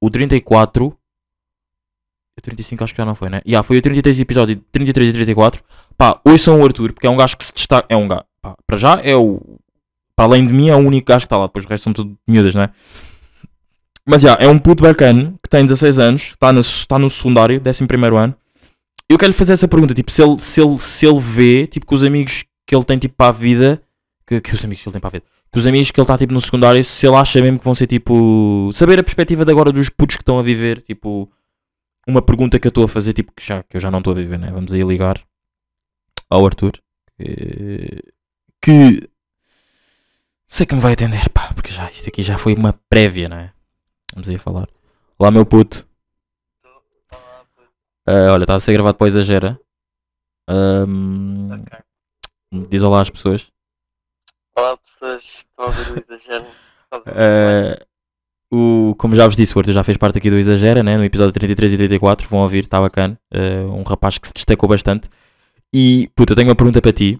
O 0.00 0.10
34. 0.10 0.86
O 0.86 2.40
35 2.40 2.84
acho 2.84 2.92
que 2.94 2.98
já 2.98 3.04
não 3.04 3.14
foi, 3.14 3.28
né? 3.28 3.40
Já, 3.44 3.62
foi 3.62 3.78
o 3.78 3.82
33 3.82 4.20
episódio. 4.20 4.56
33 4.70 5.10
e 5.10 5.12
34. 5.12 5.62
Pá, 5.96 6.20
ouçam 6.24 6.60
o 6.60 6.64
Arthur, 6.64 6.92
porque 6.92 7.06
é 7.06 7.10
um 7.10 7.16
gajo 7.16 7.36
que 7.36 7.44
se 7.44 7.52
destaca. 7.52 7.86
É 7.88 7.96
um 7.96 8.08
gajo. 8.08 8.24
Pá, 8.40 8.56
para 8.66 8.76
já 8.76 9.00
é 9.02 9.16
o. 9.16 9.40
Para 10.14 10.26
além 10.26 10.46
de 10.46 10.52
mim, 10.52 10.68
é 10.68 10.76
o 10.76 10.78
único 10.78 11.08
gajo 11.08 11.20
que 11.20 11.26
está 11.26 11.38
lá. 11.38 11.46
Depois 11.46 11.64
o 11.64 11.68
resto 11.68 11.84
são 11.84 11.92
tudo 11.92 12.16
miúdas, 12.26 12.54
né? 12.54 12.70
Mas 14.06 14.22
já, 14.22 14.34
é 14.34 14.48
um 14.48 14.58
puto 14.58 14.82
bacana 14.82 15.34
que 15.42 15.48
tem 15.48 15.64
16 15.64 15.98
anos, 15.98 16.22
está 16.22 16.52
no, 16.52 16.60
está 16.60 16.98
no 16.98 17.08
secundário, 17.08 17.62
11 17.64 17.84
ano. 18.16 18.34
Eu 19.08 19.16
quero 19.16 19.30
lhe 19.30 19.38
fazer 19.38 19.52
essa 19.52 19.68
pergunta, 19.68 19.94
tipo, 19.94 20.10
se 20.10 20.22
ele, 20.22 20.40
se 20.40 20.60
ele, 20.60 20.78
se 20.78 21.06
ele 21.06 21.20
vê, 21.20 21.66
tipo, 21.66 21.86
que 21.86 21.94
os 21.94 22.02
amigos 22.02 22.44
que 22.66 22.74
ele 22.74 22.84
tem, 22.84 22.98
tipo, 22.98 23.14
para 23.14 23.28
a 23.28 23.32
vida, 23.32 23.82
que, 24.26 24.40
que 24.40 24.54
os 24.54 24.64
amigos 24.64 24.82
que 24.82 24.88
ele 24.88 24.92
tem 24.92 25.00
para 25.00 25.08
a 25.08 25.12
vida, 25.12 25.24
que 25.52 25.58
os 25.58 25.66
amigos 25.66 25.90
que 25.90 26.00
ele 26.00 26.04
está, 26.04 26.18
tipo, 26.18 26.32
no 26.32 26.40
secundário, 26.40 26.84
se 26.84 27.06
ele 27.06 27.16
acha 27.16 27.40
mesmo 27.40 27.58
que 27.58 27.64
vão 27.64 27.74
ser, 27.74 27.86
tipo, 27.86 28.70
saber 28.72 28.98
a 28.98 29.02
perspectiva 29.02 29.44
de 29.44 29.50
agora 29.50 29.72
dos 29.72 29.88
putos 29.88 30.16
que 30.16 30.22
estão 30.22 30.38
a 30.38 30.42
viver, 30.42 30.80
tipo, 30.82 31.30
uma 32.06 32.22
pergunta 32.22 32.58
que 32.58 32.66
eu 32.66 32.70
estou 32.70 32.84
a 32.84 32.88
fazer, 32.88 33.12
tipo, 33.12 33.32
que, 33.32 33.44
já, 33.44 33.62
que 33.62 33.76
eu 33.76 33.80
já 33.80 33.90
não 33.90 33.98
estou 33.98 34.12
a 34.12 34.16
viver, 34.16 34.38
né? 34.38 34.50
Vamos 34.50 34.72
aí 34.72 34.82
ligar 34.82 35.20
ao 36.30 36.46
Arthur, 36.46 36.72
que, 37.18 38.02
que 38.60 39.08
sei 40.48 40.66
que 40.66 40.74
me 40.74 40.80
vai 40.80 40.94
atender, 40.94 41.28
pá, 41.30 41.52
porque 41.54 41.70
já, 41.70 41.90
isto 41.90 42.08
aqui 42.08 42.22
já 42.22 42.38
foi 42.38 42.54
uma 42.54 42.72
prévia, 42.88 43.28
né? 43.28 43.52
Vamos 44.14 44.28
aí 44.28 44.38
falar. 44.38 44.68
Olá, 45.18 45.30
meu 45.30 45.46
puto. 45.46 45.86
Ah, 48.06 48.32
olha, 48.32 48.44
está 48.44 48.54
a 48.56 48.60
ser 48.60 48.72
gravado 48.72 48.98
para 48.98 49.04
o 49.04 49.08
Exagera. 49.08 49.60
Ahm, 50.48 51.64
Diz 52.52 52.82
olá 52.82 53.00
às 53.00 53.08
pessoas. 53.08 53.50
Olá 54.54 54.76
pessoas 54.76 55.22
que 55.22 55.46
estão 55.48 55.64
a 55.64 55.70
ver 55.70 55.90
o 55.90 56.14
exagero. 56.14 56.46
Ah, 57.06 57.86
o, 58.52 58.94
como 58.98 59.16
já 59.16 59.26
vos 59.26 59.36
disse, 59.36 59.56
o 59.56 59.58
Arthur 59.58 59.72
já 59.72 59.82
fez 59.82 59.96
parte 59.96 60.18
aqui 60.18 60.28
do 60.28 60.36
Exagera, 60.36 60.82
né? 60.82 60.98
no 60.98 61.04
episódio 61.04 61.32
33 61.32 61.72
e 61.72 61.76
34. 61.78 62.28
Vão 62.28 62.40
ouvir, 62.40 62.64
está 62.64 62.78
bacana. 62.78 63.18
Ah, 63.32 63.64
um 63.72 63.82
rapaz 63.82 64.18
que 64.18 64.28
se 64.28 64.34
destacou 64.34 64.68
bastante. 64.68 65.08
E, 65.72 66.10
puta, 66.14 66.32
eu 66.32 66.36
tenho 66.36 66.48
uma 66.48 66.54
pergunta 66.54 66.82
para 66.82 66.92
ti. 66.92 67.18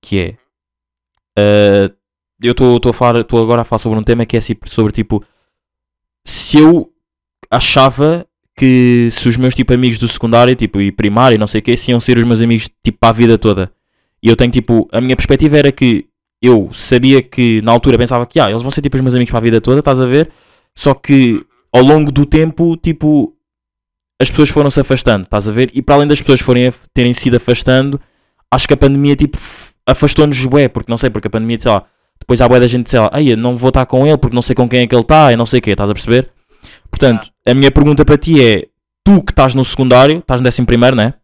Que 0.00 0.18
é: 0.18 0.38
ah, 1.38 1.92
Eu 2.42 2.52
estou 2.52 2.80
a 2.88 2.94
falar, 2.94 3.20
estou 3.20 3.42
agora 3.42 3.60
a 3.60 3.64
falar 3.64 3.80
sobre 3.80 3.98
um 3.98 4.02
tema 4.02 4.24
que 4.24 4.38
é 4.38 4.40
sobre 4.40 4.92
tipo. 4.94 5.22
Se 6.26 6.58
eu 6.58 6.90
achava 7.50 8.26
que 8.56 9.10
se 9.12 9.28
os 9.28 9.36
meus 9.36 9.54
tipo 9.54 9.74
amigos 9.74 9.98
do 9.98 10.08
secundário, 10.08 10.56
tipo, 10.56 10.80
e 10.80 10.90
primário, 10.90 11.36
e 11.36 11.38
não 11.38 11.46
sei 11.46 11.60
o 11.60 11.62
que, 11.62 11.76
se 11.76 11.90
iam 11.90 12.00
ser 12.00 12.16
os 12.16 12.24
meus 12.24 12.40
amigos 12.40 12.70
tipo 12.82 12.98
para 12.98 13.10
a 13.10 13.12
vida 13.12 13.36
toda. 13.36 13.70
E 14.22 14.28
eu 14.28 14.36
tenho 14.36 14.50
tipo, 14.50 14.88
a 14.92 15.00
minha 15.00 15.16
perspectiva 15.16 15.58
era 15.58 15.72
que 15.72 16.06
eu 16.42 16.70
sabia 16.72 17.22
que 17.22 17.60
na 17.62 17.72
altura 17.72 17.98
pensava 17.98 18.26
que 18.26 18.38
ah, 18.38 18.50
eles 18.50 18.62
vão 18.62 18.70
ser 18.70 18.80
tipo 18.80 18.96
os 18.96 19.02
meus 19.02 19.14
amigos 19.14 19.30
para 19.30 19.38
a 19.38 19.42
vida 19.42 19.60
toda, 19.60 19.80
estás 19.80 20.00
a 20.00 20.06
ver? 20.06 20.30
Só 20.74 20.94
que 20.94 21.44
ao 21.72 21.82
longo 21.82 22.10
do 22.10 22.24
tempo, 22.24 22.76
tipo, 22.76 23.34
as 24.20 24.30
pessoas 24.30 24.48
foram-se 24.48 24.80
afastando, 24.80 25.24
estás 25.24 25.48
a 25.48 25.52
ver? 25.52 25.70
E 25.74 25.82
para 25.82 25.96
além 25.96 26.08
das 26.08 26.20
pessoas 26.20 26.40
forem 26.40 26.72
terem 26.92 27.12
sido 27.12 27.36
afastando, 27.36 28.00
acho 28.50 28.66
que 28.66 28.74
a 28.74 28.76
pandemia 28.76 29.16
tipo 29.16 29.38
afastou-nos 29.86 30.44
bué, 30.46 30.68
porque 30.68 30.90
não 30.90 30.98
sei, 30.98 31.10
porque 31.10 31.28
a 31.28 31.30
pandemia, 31.30 31.58
sei 31.58 31.70
lá, 31.70 31.84
depois 32.18 32.40
há 32.40 32.48
bué 32.48 32.60
da 32.60 32.66
gente, 32.66 32.90
sei 32.90 33.00
lá, 33.00 33.10
ai, 33.12 33.32
eu 33.32 33.36
não 33.36 33.56
vou 33.56 33.68
estar 33.68 33.86
com 33.86 34.06
ele 34.06 34.18
porque 34.18 34.34
não 34.34 34.42
sei 34.42 34.54
com 34.54 34.68
quem 34.68 34.80
é 34.80 34.86
que 34.86 34.94
ele 34.94 35.02
está 35.02 35.32
e 35.32 35.36
não 35.36 35.46
sei 35.46 35.60
o 35.60 35.62
quê, 35.62 35.70
estás 35.70 35.88
a 35.88 35.94
perceber? 35.94 36.30
Portanto, 36.90 37.30
a 37.46 37.54
minha 37.54 37.70
pergunta 37.70 38.04
para 38.04 38.18
ti 38.18 38.42
é, 38.42 38.66
tu 39.04 39.22
que 39.22 39.32
estás 39.32 39.54
no 39.54 39.64
secundário, 39.64 40.18
estás 40.18 40.40
no 40.40 40.44
décimo 40.44 40.66
primeiro, 40.66 40.96
né? 40.96 41.02
Yeah. 41.04 41.18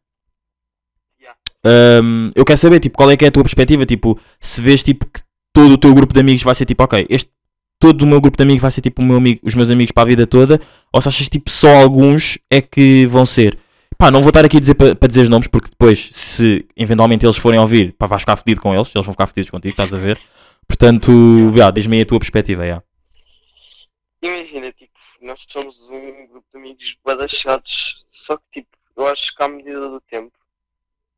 Hum, 1.64 2.30
eu 2.34 2.44
quero 2.44 2.58
saber, 2.58 2.80
tipo, 2.80 2.96
qual 2.96 3.10
é 3.10 3.16
que 3.16 3.24
é 3.24 3.28
a 3.28 3.30
tua 3.30 3.42
perspectiva, 3.42 3.86
tipo, 3.86 4.20
se 4.38 4.60
vês, 4.60 4.82
tipo, 4.82 5.06
que 5.06 5.20
todo 5.52 5.72
o 5.72 5.78
teu 5.78 5.94
grupo 5.94 6.12
de 6.12 6.20
amigos 6.20 6.42
vai 6.42 6.54
ser, 6.54 6.66
tipo, 6.66 6.82
ok, 6.82 7.06
este, 7.08 7.30
todo 7.78 8.02
o 8.02 8.06
meu 8.06 8.20
grupo 8.20 8.36
de 8.36 8.42
amigos 8.42 8.62
vai 8.62 8.70
ser, 8.70 8.82
tipo, 8.82 9.00
o 9.00 9.04
meu 9.04 9.16
amigo, 9.16 9.40
os 9.42 9.54
meus 9.54 9.70
amigos 9.70 9.92
para 9.92 10.02
a 10.02 10.06
vida 10.06 10.26
toda, 10.26 10.60
ou 10.92 11.00
se 11.00 11.08
achas, 11.08 11.28
tipo, 11.28 11.50
só 11.50 11.68
alguns 11.68 12.38
é 12.50 12.60
que 12.60 13.06
vão 13.06 13.24
ser. 13.24 13.58
Pá, 13.96 14.10
não 14.10 14.20
vou 14.20 14.30
estar 14.30 14.44
aqui 14.44 14.56
a 14.56 14.60
dizer 14.60 14.74
para 14.74 15.06
dizer 15.06 15.22
os 15.22 15.28
nomes, 15.28 15.46
porque 15.46 15.70
depois, 15.70 16.10
se 16.12 16.66
eventualmente 16.76 17.24
eles 17.24 17.36
forem 17.36 17.60
ouvir, 17.60 17.92
pá, 17.92 18.06
vais 18.06 18.22
ficar 18.22 18.36
fedido 18.36 18.60
com 18.60 18.74
eles, 18.74 18.94
eles 18.94 19.06
vão 19.06 19.12
ficar 19.12 19.26
fedidos 19.26 19.50
contigo, 19.50 19.72
estás 19.72 19.94
a 19.94 19.98
ver? 19.98 20.20
Portanto, 20.66 21.12
já, 21.56 21.70
diz-me 21.70 21.96
aí 21.96 22.02
a 22.02 22.06
tua 22.06 22.18
perspectiva, 22.18 22.66
já. 22.66 22.82
Imagina, 24.22 24.72
tipo, 24.72 24.92
nós 25.22 25.44
somos 25.48 25.80
um 25.82 26.26
grupo 26.26 26.46
de 26.52 26.58
amigos 26.58 26.96
bada 27.04 27.28
chegados, 27.28 28.04
só 28.08 28.36
que 28.36 28.60
tipo, 28.60 28.68
eu 28.96 29.06
acho 29.06 29.34
que 29.34 29.42
à 29.42 29.48
medida 29.48 29.88
do 29.88 30.00
tempo, 30.00 30.32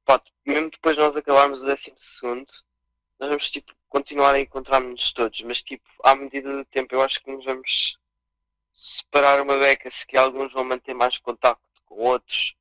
pá, 0.06 0.22
mesmo 0.46 0.70
depois 0.70 0.96
de 0.96 1.02
nós 1.02 1.16
acabarmos 1.16 1.62
o 1.62 1.66
décimo 1.66 1.96
segundo, 1.98 2.46
nós 3.18 3.28
vamos 3.28 3.50
tipo 3.50 3.74
continuar 3.88 4.34
a 4.34 4.40
encontrar-nos 4.40 5.12
todos, 5.12 5.42
mas 5.42 5.62
tipo, 5.62 5.84
à 6.02 6.14
medida 6.14 6.56
do 6.56 6.64
tempo 6.64 6.94
eu 6.94 7.02
acho 7.02 7.22
que 7.22 7.30
nos 7.30 7.44
vamos 7.44 7.98
separar 8.72 9.40
uma 9.42 9.58
beca, 9.58 9.90
se 9.90 10.06
que 10.06 10.16
alguns 10.16 10.52
vão 10.52 10.64
manter 10.64 10.94
mais 10.94 11.18
contacto 11.18 11.62
com 11.86 11.96
outros 11.96 12.54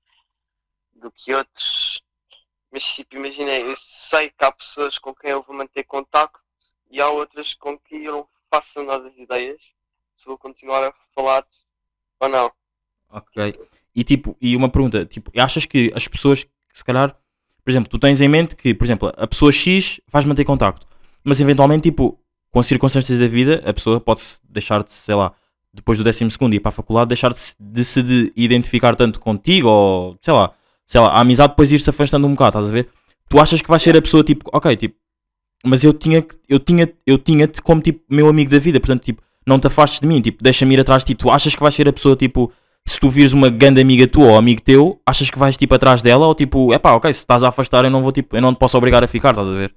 do 0.94 1.12
que 1.12 1.34
outros. 1.34 2.02
Mas 2.72 2.84
tipo, 2.84 3.16
imagina, 3.16 3.52
eu 3.52 3.76
sei 3.76 4.30
que 4.30 4.44
há 4.44 4.52
pessoas 4.52 4.98
com 4.98 5.14
quem 5.14 5.32
eu 5.32 5.44
vou 5.44 5.56
manter 5.56 5.84
contacto 5.84 6.44
e 6.90 7.02
há 7.02 7.10
outras 7.10 7.54
com 7.54 7.78
que 7.78 8.04
eu 8.04 8.28
faço 8.50 8.84
de 9.12 9.22
ideias 9.22 9.62
se 10.18 10.26
vou 10.26 10.38
continuar 10.38 10.84
a 10.84 10.94
falar 11.14 11.46
ou 12.20 12.30
não. 12.30 12.52
Ok. 13.10 13.54
E 13.94 14.04
tipo, 14.04 14.36
e 14.42 14.56
uma 14.56 14.70
pergunta, 14.70 15.06
tipo, 15.06 15.32
achas 15.40 15.66
que 15.66 15.92
as 15.96 16.08
pessoas 16.08 16.44
que 16.44 16.52
se 16.74 16.84
calhar, 16.84 17.18
por 17.65 17.71
exemplo, 17.71 17.89
tu 17.89 17.97
tens 17.99 18.21
em 18.21 18.30
mente 18.30 18.56
que, 18.56 18.73
por 18.73 18.86
exemplo, 18.86 19.12
a 19.17 19.28
pessoa 19.28 19.51
X 19.51 19.99
vais 20.12 20.23
manter 20.25 20.45
contacto, 20.45 20.86
mas 21.23 21.41
eventualmente, 21.41 21.89
tipo, 21.89 22.17
com 22.51 22.60
as 22.60 22.67
circunstâncias 22.67 23.19
da 23.19 23.28
vida, 23.28 23.62
a 23.65 23.73
pessoa 23.73 23.99
pode 23.99 24.21
deixar 24.47 24.84
de, 24.84 24.91
sei 24.91 25.15
lá, 25.15 25.34
depois 25.73 25.97
do 25.97 26.04
décimo 26.04 26.30
segundo 26.32 26.54
ir 26.54 26.60
para 26.62 26.69
a 26.69 26.71
faculdade, 26.71 27.10
deixar 27.10 27.34
de, 27.60 27.84
se- 27.84 28.04
de 28.04 28.32
identificar 28.36 28.95
tanto 28.95 29.19
contigo, 29.19 29.67
ou 29.67 30.17
sei 30.21 30.34
lá, 30.34 30.51
sei 30.88 31.01
lá, 31.01 31.08
a 31.10 31.19
amizade 31.19 31.49
depois 31.54 31.71
ir-se 31.71 31.89
afastando 31.89 32.28
um 32.28 32.32
bocado, 32.32 32.60
estás 32.60 32.67
a 32.67 32.71
ver? 32.71 32.88
Tu 33.28 33.39
achas 33.39 33.62
que 33.62 33.67
vais 33.69 33.82
ser 33.82 33.97
a 33.97 34.01
pessoa 34.01 34.23
tipo, 34.23 34.47
ok, 34.54 34.75
tipo, 34.78 34.95
mas 35.65 35.84
eu 35.84 35.91
tinha 35.91 36.23
eu 36.47 36.60
tinha 36.60 36.88
eu 37.08 37.17
tinha-te 37.17 37.62
como 37.62 37.82
tipo 37.82 38.01
meu 38.10 38.30
amigo 38.30 38.51
da 38.51 38.60
vida, 38.60 38.80
portanto, 38.80 39.04
tipo, 39.04 39.21
não 39.45 39.60
te 39.60 39.67
afastes 39.67 39.99
de 39.99 40.08
mim, 40.08 40.21
tipo, 40.21 40.43
deixa-me 40.43 40.75
ir 40.75 40.80
atrás 40.80 41.04
de 41.04 41.08
ti. 41.08 41.15
Tu 41.15 41.30
achas 41.32 41.56
que 41.56 41.62
vais 41.62 41.73
ser 41.73 41.88
a 41.88 41.93
pessoa 41.93 42.15
tipo, 42.15 42.51
se 42.88 43.00
tu 43.00 43.10
vires 43.10 43.34
uma 43.34 43.50
grande 43.50 43.82
amiga 43.82 44.08
tua 44.08 44.28
ou 44.32 44.38
amigo 44.38 44.62
teu, 44.62 45.02
achas 45.06 45.30
que 45.30 45.39
vais 45.39 45.58
tipo 45.58 45.74
atrás 45.74 46.02
dela 46.02 46.28
ou 46.28 46.36
tipo, 46.36 46.74
é 46.74 46.78
pá, 46.80 46.93
ok, 46.93 47.12
se 47.13 47.19
estás 47.19 47.43
a 47.43 47.50
afastar, 47.50 47.84
eu 47.84 47.89
não 47.91 48.04
vou 48.04 48.12
tipo, 48.12 48.36
eu 48.36 48.41
não 48.41 48.54
te 48.54 48.60
posso 48.60 48.78
obrigar 48.78 49.04
a 49.04 49.08
ficar, 49.08 49.32
estás 49.32 49.48
a 49.48 49.52
ver? 49.52 49.76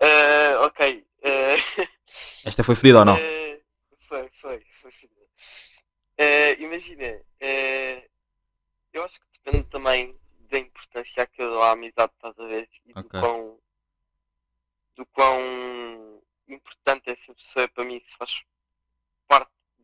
Eh, 0.00 0.56
ok. 0.58 1.04
eh, 1.22 1.56
Esta 2.44 2.62
foi 2.62 2.74
fedida 2.74 2.98
ou 2.98 3.04
não? 3.06 3.16
eh, 3.16 3.60
foi, 4.06 4.28
foi, 4.40 4.62
foi. 4.82 4.90
fodido. 4.92 5.14
Eh, 6.18 6.60
imagina, 6.60 7.18
eu 8.92 9.04
acho 9.04 9.18
que 9.18 9.26
depende 9.42 9.64
também 9.70 10.14
da 10.50 10.58
importância 10.58 11.26
que 11.26 11.42
eu 11.42 11.50
dou 11.50 11.62
à 11.62 11.72
amizade, 11.72 12.12
estás 12.14 12.38
a 12.38 12.46
ver? 12.46 12.68
E 12.86 12.92
do 12.92 13.00
Ok. 13.00 13.20
quão 13.20 13.58
do 14.96 15.06
quão 15.06 16.22
importante 16.46 17.10
essa 17.10 17.34
pessoa 17.34 17.64
é 17.64 17.68
para 17.68 17.84
mim, 17.84 18.00
se 18.06 18.16
faz 18.16 18.30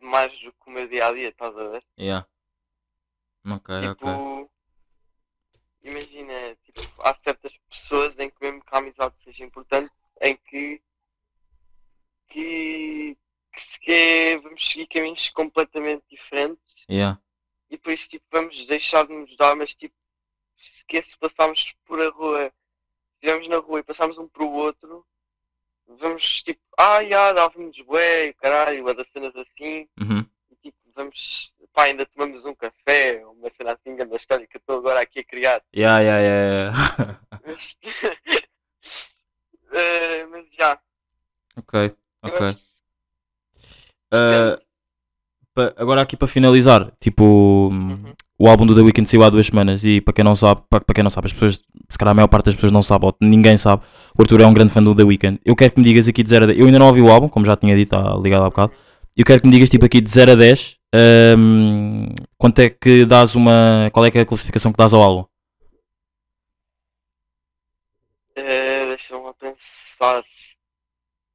mais 0.05 0.33
do 0.41 0.53
que 0.53 0.69
o 0.69 0.71
meu 0.71 0.89
dia 0.89 1.07
a 1.07 1.13
dia, 1.13 1.29
estás 1.29 1.57
a 1.57 1.69
ver? 1.69 1.85
Yeah. 1.99 2.27
Ok, 3.47 3.75
ok. 3.75 3.95
Tipo, 3.95 4.51
imagina, 5.83 6.57
tipo, 6.65 6.81
há 7.03 7.15
certas 7.23 7.57
pessoas 7.71 8.19
em 8.19 8.29
que 8.31 8.37
mesmo 8.41 8.65
que 8.65 8.75
a 8.75 8.79
amizade 8.79 9.15
seja 9.25 9.45
importante, 9.45 9.93
em 10.21 10.37
que, 10.37 10.83
que, 12.29 13.17
que 13.53 13.61
se 13.61 13.81
quer, 13.81 14.41
vamos 14.41 14.69
seguir 14.69 14.87
caminhos 14.87 15.29
completamente 15.31 16.05
diferentes 16.09 16.71
Yeah. 16.91 17.21
e 17.71 17.79
por 17.79 17.93
isso 17.93 18.09
tipo, 18.09 18.25
vamos 18.33 18.67
deixar 18.67 19.07
de 19.07 19.13
nos 19.13 19.37
dar, 19.37 19.55
mas 19.55 19.73
tipo, 19.75 19.95
se 20.59 20.85
quer 20.87 21.05
se 21.05 21.17
passarmos 21.17 21.73
por 21.85 22.01
a 22.03 22.11
rua, 22.11 22.49
se 22.49 23.15
estivermos 23.15 23.49
na 23.49 23.59
rua 23.59 23.79
e 23.79 23.85
passarmos 23.85 24.19
um 24.19 24.27
para 24.27 24.43
o 24.43 24.53
outro, 24.53 25.07
vamos 25.99 26.43
tipo, 26.43 26.61
ah, 26.79 27.03
já, 27.05 27.33
dávamos 27.33 27.77
bué, 27.87 28.33
caralho, 28.35 28.83
uma 28.83 28.95
das 28.95 29.07
cenas 29.13 29.35
assim, 29.37 29.89
Uhum. 30.01 30.25
e 30.51 30.57
tipo, 30.63 30.79
vamos, 30.95 31.53
pá, 31.73 31.85
ainda 31.85 32.05
tomamos 32.07 32.45
um 32.45 32.55
café, 32.55 33.25
uma 33.27 33.51
cena 33.57 33.73
assim, 33.73 33.97
grande 33.97 34.17
história 34.17 34.47
que 34.47 34.57
eu 34.57 34.61
estou 34.61 34.79
agora 34.79 35.01
aqui 35.01 35.21
a 35.21 35.25
criar. 35.25 35.63
Yeah, 35.75 36.01
yeah, 36.01 36.21
yeah. 36.23 37.21
Mas, 37.47 37.77
Eh, 39.73 40.27
mas 40.27 40.45
já, 40.59 40.79
ok, 41.57 41.95
ok. 42.23 42.47
acho- 42.49 42.71
Uh, 44.13 44.61
pa- 45.55 45.73
agora 45.77 46.03
aqui 46.03 46.17
para 46.17 46.27
finalizar, 46.27 46.91
tipo, 46.99 47.69
hum, 47.71 47.93
Uhum. 47.93 48.13
O 48.43 48.49
álbum 48.49 48.65
do 48.67 48.75
The 48.75 48.81
Weeknd 48.81 49.07
saiu 49.09 49.23
há 49.23 49.29
duas 49.31 49.47
semanas 49.47 49.85
e 49.85 50.01
para 50.01 50.15
quem 50.15 50.25
não 50.25 50.35
sabe, 50.35 50.63
para, 50.71 50.81
para 50.81 50.95
quem 50.95 51.05
não 51.05 51.11
sabe, 51.11 51.27
as 51.27 51.33
pessoas, 51.33 51.63
se 51.89 51.99
calhar 51.99 52.13
a 52.13 52.15
maior 52.15 52.29
parte 52.29 52.47
das 52.47 52.55
pessoas 52.55 52.73
não 52.73 52.83
sabe, 52.83 53.05
ou 53.05 53.15
ninguém 53.21 53.57
sabe, 53.59 53.83
o 54.19 54.23
Arthur 54.23 54.41
é 54.41 54.47
um 54.47 54.55
grande 54.55 54.73
fã 54.73 54.83
do 54.83 54.95
The 54.95 55.03
Weeknd. 55.05 55.39
Eu 55.45 55.55
quero 55.55 55.73
que 55.73 55.79
me 55.79 55.85
digas 55.85 56.09
aqui 56.09 56.23
de 56.23 56.31
0 56.31 56.45
a 56.45 56.47
10. 56.49 56.59
Eu 56.59 56.67
ainda 56.67 56.79
não 56.79 56.87
ouvi 56.89 57.03
o 57.03 57.11
álbum, 57.11 57.29
como 57.29 57.45
já 57.45 57.55
tinha 57.57 57.77
dito, 57.77 57.95
está 57.95 58.17
ligado 58.17 58.45
há 58.45 58.49
bocado. 58.49 58.73
Eu 59.17 59.25
quero 59.27 59.41
que 59.43 59.47
me 59.47 59.53
digas 59.53 59.69
tipo 59.69 59.85
aqui 59.85 60.01
de 60.01 60.09
0 60.11 60.33
a 60.33 60.35
10. 60.35 60.77
hum, 61.39 62.07
quanto 62.39 62.59
é 62.61 62.71
que 62.71 63.05
dás 63.05 63.35
uma. 63.35 63.91
Qual 63.93 64.05
é 64.07 64.11
que 64.11 64.19
é 64.19 64.23
a 64.23 64.27
classificação 64.27 64.73
que 64.73 64.79
dás 64.79 64.95
ao 64.95 65.03
álbum? 65.03 65.25
Eh, 68.37 68.87
Deixa-me 68.89 69.23
lá 69.23 69.35
pensar. 69.35 70.23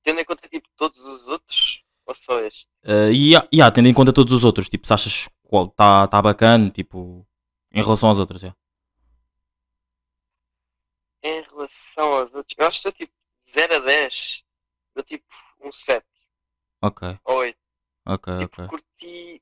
Tendo 0.04 0.20
em 0.22 0.26
conta 0.26 0.48
tipo 0.50 0.68
todos 0.78 1.00
os 1.06 1.28
outros, 1.28 1.82
ou 2.06 2.16
só 2.16 2.40
este? 2.42 2.66
Uh, 2.86 3.12
e 3.12 3.36
há- 3.36 3.48
e 3.52 3.62
há, 3.62 3.72
tendo 3.72 3.88
em 3.88 3.94
conta 3.94 4.14
todos 4.14 4.34
os 4.34 4.44
outros, 4.44 4.70
tipo, 4.70 4.86
se 4.86 4.94
achas 4.94 5.28
está 5.72 6.08
tá 6.08 6.22
bacana, 6.22 6.70
tipo, 6.70 7.26
em 7.72 7.82
relação 7.84 8.10
aos 8.10 8.20
outros, 8.20 8.44
é. 8.44 8.54
Em 11.22 11.42
relação 11.42 12.14
aos 12.14 12.34
outros, 12.34 12.56
eu 12.58 12.68
acho 12.68 12.82
que 12.82 12.88
estou 12.90 13.06
tipo 13.08 13.14
0 13.54 13.76
a 13.76 13.80
10. 13.80 14.44
Dou 14.94 15.04
tipo 15.04 15.26
um 15.62 15.72
7 15.72 16.08
Ok, 16.82 17.02
ou 17.26 17.38
8. 17.38 17.60
ok, 18.06 18.28
Tipo, 18.40 18.62
ok. 18.62 18.68
curti 18.68 19.42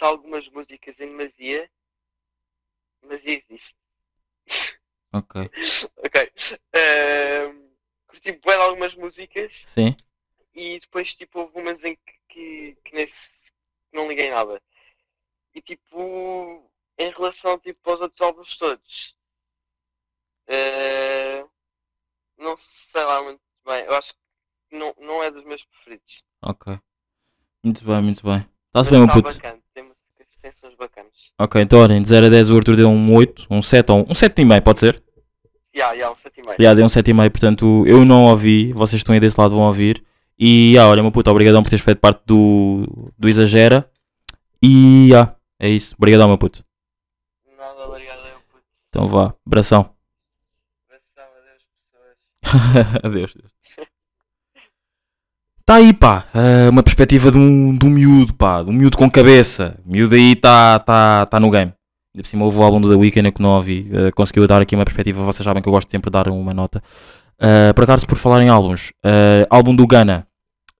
algumas 0.00 0.46
músicas 0.50 0.94
em 1.00 1.06
demasia. 1.08 1.68
Mas 3.02 3.20
existe. 3.24 3.74
Ok. 5.12 5.36
ok. 5.98 6.32
Ehm, 6.72 7.70
curti 8.08 8.32
bem 8.32 8.54
algumas 8.56 8.94
músicas 8.96 9.52
Sim, 9.66 9.94
e 10.54 10.78
depois 10.80 11.14
tipo 11.14 11.40
houve 11.40 11.58
umas 11.60 11.82
em 11.84 11.96
que, 11.96 12.14
que, 12.28 12.76
que 12.84 12.94
nem 12.94 13.06
se- 13.06 13.30
que 13.90 13.96
não 13.96 14.08
liguei 14.08 14.30
nada. 14.30 14.60
Tipo, 15.74 16.70
em 16.98 17.10
relação 17.10 17.58
tipo, 17.58 17.90
aos 17.90 18.00
outros 18.00 18.20
álbuns 18.20 18.56
todos, 18.56 19.16
eh, 20.46 21.44
não 22.38 22.56
sei 22.56 23.02
lá 23.02 23.22
muito 23.22 23.40
bem. 23.66 23.84
Eu 23.84 23.94
acho 23.96 24.12
que 24.12 24.78
não, 24.78 24.94
não 25.00 25.22
é 25.22 25.30
dos 25.32 25.44
meus 25.44 25.64
preferidos. 25.64 26.22
ok. 26.42 26.78
Muito 27.64 27.84
bem, 27.84 28.02
muito 28.02 28.22
bem. 28.22 28.46
Está-se 28.66 28.90
bem, 28.90 28.98
meu 29.00 29.08
tá 29.08 29.14
puto. 29.14 29.34
bacana, 29.34 29.58
tem 29.72 29.90
tem 30.40 30.52
sons 30.52 30.74
bacanas. 30.76 31.12
Ok, 31.40 31.60
então 31.60 31.80
olhem, 31.80 32.02
de 32.02 32.08
0 32.08 32.26
a 32.26 32.28
10 32.28 32.50
o 32.50 32.56
Arthur 32.58 32.76
deu 32.76 32.88
um 32.90 33.14
8, 33.14 33.46
um 33.50 33.62
7 33.62 33.90
ou 33.90 33.98
um, 33.98 34.02
um 34.02 34.12
7,5, 34.12 34.62
pode 34.62 34.78
ser? 34.78 35.02
Ya, 35.74 35.92
ya, 35.92 36.10
um 36.10 36.14
7,5. 36.14 36.56
Já, 36.60 36.74
deu 36.74 36.84
um 36.84 36.88
7,5, 36.88 37.30
portanto 37.30 37.84
eu 37.86 38.04
não 38.04 38.26
ouvi, 38.26 38.72
vocês 38.74 39.00
estão 39.00 39.14
aí 39.14 39.20
desse 39.20 39.40
lado 39.40 39.54
vão 39.54 39.64
ouvir. 39.64 40.04
E, 40.38 40.76
ah, 40.78 40.88
olha, 40.88 41.02
meu 41.02 41.10
puto, 41.10 41.30
obrigadão 41.30 41.62
por 41.62 41.70
teres 41.70 41.84
feito 41.84 41.98
parte 41.98 42.22
do, 42.26 43.12
do 43.18 43.28
Exagera. 43.28 43.90
E, 44.62 45.14
ah, 45.14 45.34
é 45.58 45.68
isso. 45.68 45.94
Obrigadão, 45.96 46.28
meu 46.28 46.38
puto. 46.38 46.64
Nada, 47.56 47.86
obrigado, 47.86 48.18
eu 48.26 48.40
puto. 48.52 48.64
Então 48.88 49.06
vá, 49.06 49.34
abração. 49.46 49.90
Abração, 50.86 51.34
adeus, 51.38 51.62
pessoas. 52.42 53.04
Adeus. 53.04 53.34
Tá 55.66 55.76
aí, 55.76 55.94
pá, 55.94 56.26
eh, 56.34 56.68
uma 56.68 56.82
perspectiva 56.82 57.30
de 57.30 57.38
um, 57.38 57.74
de 57.76 57.86
um 57.86 57.90
miúdo, 57.90 58.34
pá, 58.34 58.62
de 58.62 58.68
um 58.68 58.72
miúdo 58.72 58.98
com 58.98 59.10
cabeça. 59.10 59.80
O 59.86 59.90
miúdo 59.90 60.14
aí 60.14 60.36
tá, 60.36 60.78
tá, 60.78 61.24
tá 61.24 61.40
no 61.40 61.50
game. 61.50 61.72
Ainda 62.14 62.22
por 62.22 62.26
cima 62.28 62.44
houve 62.44 62.58
o 62.58 62.62
álbum 62.62 62.80
do 62.80 62.88
The 62.90 62.96
Weeknd 62.96 63.32
que 63.32 63.40
não 63.42 63.56
ouvi. 63.56 63.88
eh, 63.92 64.10
conseguiu 64.12 64.46
dar 64.46 64.60
aqui 64.60 64.74
uma 64.76 64.84
perspectiva, 64.84 65.24
vocês 65.24 65.42
sabem 65.44 65.62
que 65.62 65.68
eu 65.68 65.72
gosto 65.72 65.90
sempre 65.90 66.10
de 66.10 66.12
dar 66.12 66.28
uma 66.28 66.52
nota. 66.52 66.82
Eh, 67.40 67.72
por 67.72 67.84
acaso, 67.84 68.06
por 68.06 68.16
falar 68.18 68.42
em 68.42 68.48
álbuns, 68.48 68.92
eh, 69.04 69.46
álbum 69.50 69.74
do 69.74 69.86
Gana, 69.86 70.26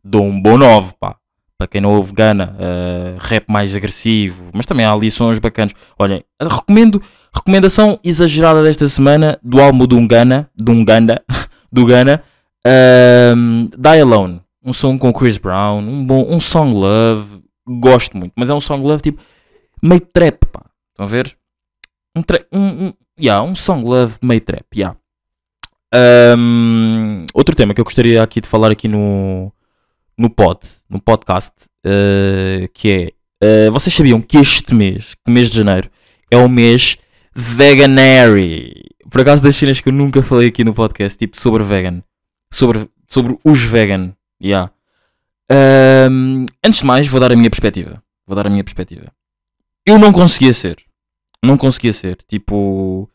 dou 0.04 0.22
um 0.22 0.40
bom 0.40 0.58
9, 0.58 0.92
pá. 1.00 1.16
Para 1.64 1.68
quem 1.70 1.80
não 1.80 1.94
ouve 1.94 2.12
Gana, 2.12 2.54
eh, 2.60 3.16
rap 3.18 3.46
mais 3.48 3.74
agressivo, 3.74 4.50
mas 4.52 4.66
também 4.66 4.84
há 4.84 4.92
ali 4.92 5.10
sons 5.10 5.38
bacanas. 5.38 5.72
Olhem, 5.98 6.22
recomendo, 6.38 7.02
recomendação 7.34 7.98
exagerada 8.04 8.62
desta 8.62 8.86
semana 8.86 9.38
do 9.42 9.58
álbum 9.58 9.86
do 9.86 10.06
Gana, 10.06 10.50
do 10.54 10.72
Uganda, 10.72 11.24
do 11.72 11.86
Gana, 11.86 12.22
ehm, 12.66 13.70
Die 13.78 14.00
Alone. 14.02 14.42
Um 14.62 14.74
som 14.74 14.98
com 14.98 15.10
Chris 15.10 15.38
Brown, 15.38 15.78
um 15.78 16.04
bom, 16.04 16.26
um 16.28 16.38
song 16.38 16.74
love, 16.74 17.42
gosto 17.66 18.14
muito, 18.18 18.34
mas 18.36 18.50
é 18.50 18.54
um 18.54 18.60
song 18.60 18.86
love 18.86 19.00
tipo 19.00 19.22
meio 19.82 20.00
trap, 20.02 20.44
pá. 20.52 20.66
Estão 20.90 21.06
a 21.06 21.08
ver? 21.08 21.34
Um, 22.14 22.22
tra- 22.22 22.44
um, 22.52 22.88
um, 22.88 22.92
yeah, 23.18 23.42
um 23.42 23.54
song 23.54 23.88
love 23.88 24.16
meio 24.22 24.42
trap, 24.42 24.66
yeah. 24.76 24.94
Ahm, 25.94 27.22
outro 27.32 27.56
tema 27.56 27.72
que 27.72 27.80
eu 27.80 27.84
gostaria 27.86 28.22
aqui 28.22 28.42
de 28.42 28.48
falar 28.48 28.70
aqui 28.70 28.86
no, 28.86 29.50
no 30.16 30.30
pod, 30.30 30.60
no 30.88 31.00
podcast, 31.00 31.52
eh, 31.84 32.68
que 32.72 32.90
é, 32.90 33.12
eh, 33.40 33.70
vocês 33.70 33.94
sabiam 33.94 34.20
que 34.20 34.38
este 34.38 34.74
mês, 34.74 35.14
que 35.14 35.30
mês 35.30 35.50
de 35.50 35.58
janeiro, 35.58 35.90
é 36.30 36.36
o 36.36 36.48
mês 36.48 36.96
veganary. 37.34 38.84
Por 39.10 39.20
acaso 39.20 39.42
das 39.42 39.56
cenas 39.56 39.80
que 39.80 39.88
eu 39.88 39.92
nunca 39.92 40.22
falei 40.22 40.48
aqui 40.48 40.64
no 40.64 40.74
podcast, 40.74 41.18
tipo 41.18 41.40
sobre 41.40 41.62
vegan, 41.62 42.02
sobre, 42.50 42.88
sobre 43.08 43.38
os 43.44 43.60
vegan, 43.62 44.12
yeah. 44.42 44.70
Ahm, 45.50 46.46
antes 46.64 46.80
de 46.80 46.86
mais, 46.86 47.06
vou 47.06 47.20
dar 47.20 47.32
a 47.32 47.36
minha 47.36 47.50
perspectiva. 47.50 48.02
Vou 48.26 48.34
dar 48.34 48.46
a 48.46 48.50
minha 48.50 48.64
perspectiva. 48.64 49.12
Eu 49.86 49.98
não 49.98 50.12
conseguia 50.12 50.54
ser. 50.54 50.78
Não 51.42 51.56
conseguia 51.56 51.92
ser. 51.92 52.16
Tipo. 52.16 53.08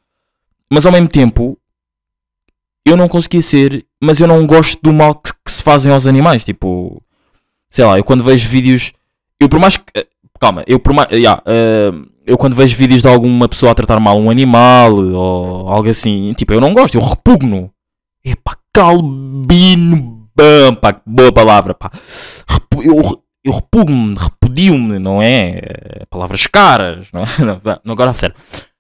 Mas 0.72 0.86
ao 0.86 0.92
mesmo 0.92 1.08
tempo. 1.08 1.60
Eu 2.86 2.96
não 2.96 3.08
conseguia 3.08 3.42
ser. 3.42 3.86
Mas 4.02 4.20
eu 4.20 4.28
não 4.28 4.46
gosto 4.46 4.80
do 4.82 4.94
mal 4.94 5.16
que, 5.16 5.34
que 5.52 5.58
se 5.58 5.64
fazem 5.64 5.92
aos 5.92 6.08
animais. 6.08 6.46
Tipo. 6.46 7.02
Sei 7.70 7.86
lá, 7.86 7.98
eu 7.98 8.04
quando 8.04 8.24
vejo 8.24 8.48
vídeos. 8.50 8.94
Eu 9.40 9.48
por 9.50 9.60
mais 9.60 9.78
que. 9.78 9.84
eh, 9.96 10.08
Calma, 10.40 10.64
eu 10.68 10.80
por 10.80 10.94
mais. 10.94 11.10
yeah, 11.12 11.42
eh, 11.46 11.92
eu 12.26 12.38
quando 12.38 12.56
vejo 12.56 12.76
vídeos 12.78 13.02
de 13.02 13.08
alguma 13.08 13.48
pessoa 13.50 13.72
a 13.72 13.76
tratar 13.76 14.00
mal 14.00 14.18
um 14.20 14.30
animal 14.30 14.94
ou 14.94 15.68
algo 15.68 15.90
assim. 15.90 16.32
Tipo, 16.34 16.54
eu 16.54 16.62
não 16.62 16.74
gosto. 16.74 16.96
Eu 16.96 17.02
repugno. 17.02 17.72
Epá, 18.24 18.56
calbino. 18.74 20.28
Bam, 20.36 20.76
pá, 20.76 21.02
boa 21.06 21.32
palavra, 21.34 21.74
pá. 21.74 21.92
Eu, 22.82 23.22
eu 23.44 23.52
repugno-me, 23.52 24.16
repudio-me, 24.16 24.98
não 25.00 25.22
é? 25.22 25.60
Eh, 25.60 26.06
Palavras 26.10 26.48
caras, 26.48 27.08
não 27.12 27.24
é? 27.24 27.26
Não, 27.84 27.92
agora 27.94 28.14
sério. 28.14 28.36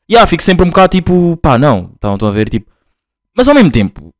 E 0.07 0.15
ah, 0.17 0.25
fico 0.25 0.41
sempre 0.41 0.65
um 0.65 0.69
bocado 0.69 0.89
tipo, 0.89 1.37
pá, 1.37 1.57
não, 1.57 1.91
estão 1.93 2.27
a 2.27 2.31
ver, 2.31 2.49
tipo. 2.49 2.71
Mas 3.35 3.47
ao 3.47 3.53
mesmo 3.53 3.69
tempo, 3.71 4.11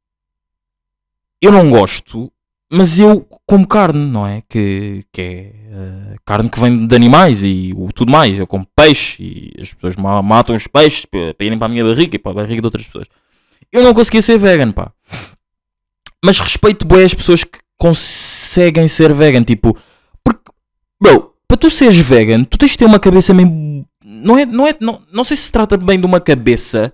eu 1.41 1.51
não 1.51 1.69
gosto, 1.69 2.31
mas 2.71 2.99
eu 2.99 3.27
como 3.45 3.67
carne, 3.67 4.05
não 4.05 4.27
é? 4.27 4.43
Que, 4.47 5.03
que 5.11 5.21
é 5.21 5.25
eh, 5.71 6.15
carne 6.25 6.49
que 6.49 6.59
vem 6.59 6.85
de 6.85 6.95
animais 6.95 7.43
e 7.43 7.73
o, 7.75 7.91
tudo 7.91 8.11
mais. 8.11 8.37
Eu 8.37 8.45
como 8.47 8.67
peixe 8.75 9.23
e 9.23 9.61
as 9.61 9.73
pessoas 9.73 9.95
ma- 9.95 10.21
matam 10.21 10.55
os 10.55 10.67
peixes 10.67 11.05
para, 11.05 11.33
irem 11.39 11.57
para 11.57 11.65
a 11.65 11.69
minha 11.69 11.83
barriga 11.83 12.15
e 12.15 12.19
para 12.19 12.31
a 12.31 12.35
barriga 12.35 12.61
de 12.61 12.67
outras 12.67 12.85
pessoas. 12.85 13.07
Eu 13.71 13.83
não 13.83 13.93
conseguia 13.93 14.21
ser 14.21 14.37
vegan, 14.37 14.71
pá. 14.71 14.91
Mas 16.23 16.39
respeito 16.39 16.85
bem 16.87 17.03
as 17.03 17.13
pessoas 17.13 17.43
que 17.43 17.59
conseguem 17.77 18.87
ser 18.87 19.13
vegan, 19.13 19.41
tipo, 19.43 19.75
porque, 20.23 20.51
bro, 21.01 21.33
para 21.47 21.57
tu 21.57 21.69
seres 21.69 21.97
vegan, 21.97 22.43
tu 22.43 22.57
tens 22.57 22.71
de 22.71 22.77
ter 22.77 22.85
uma 22.85 22.99
cabeça 22.99 23.33
meio. 23.33 23.85
Não 24.03 24.37
é, 24.37 24.45
não 24.45 24.67
é, 24.67 24.75
não, 24.79 25.01
não 25.11 25.23
sei 25.23 25.37
se 25.37 25.43
se 25.43 25.51
trata 25.51 25.77
bem 25.77 25.99
de 25.99 26.05
uma 26.05 26.19
cabeça. 26.19 26.93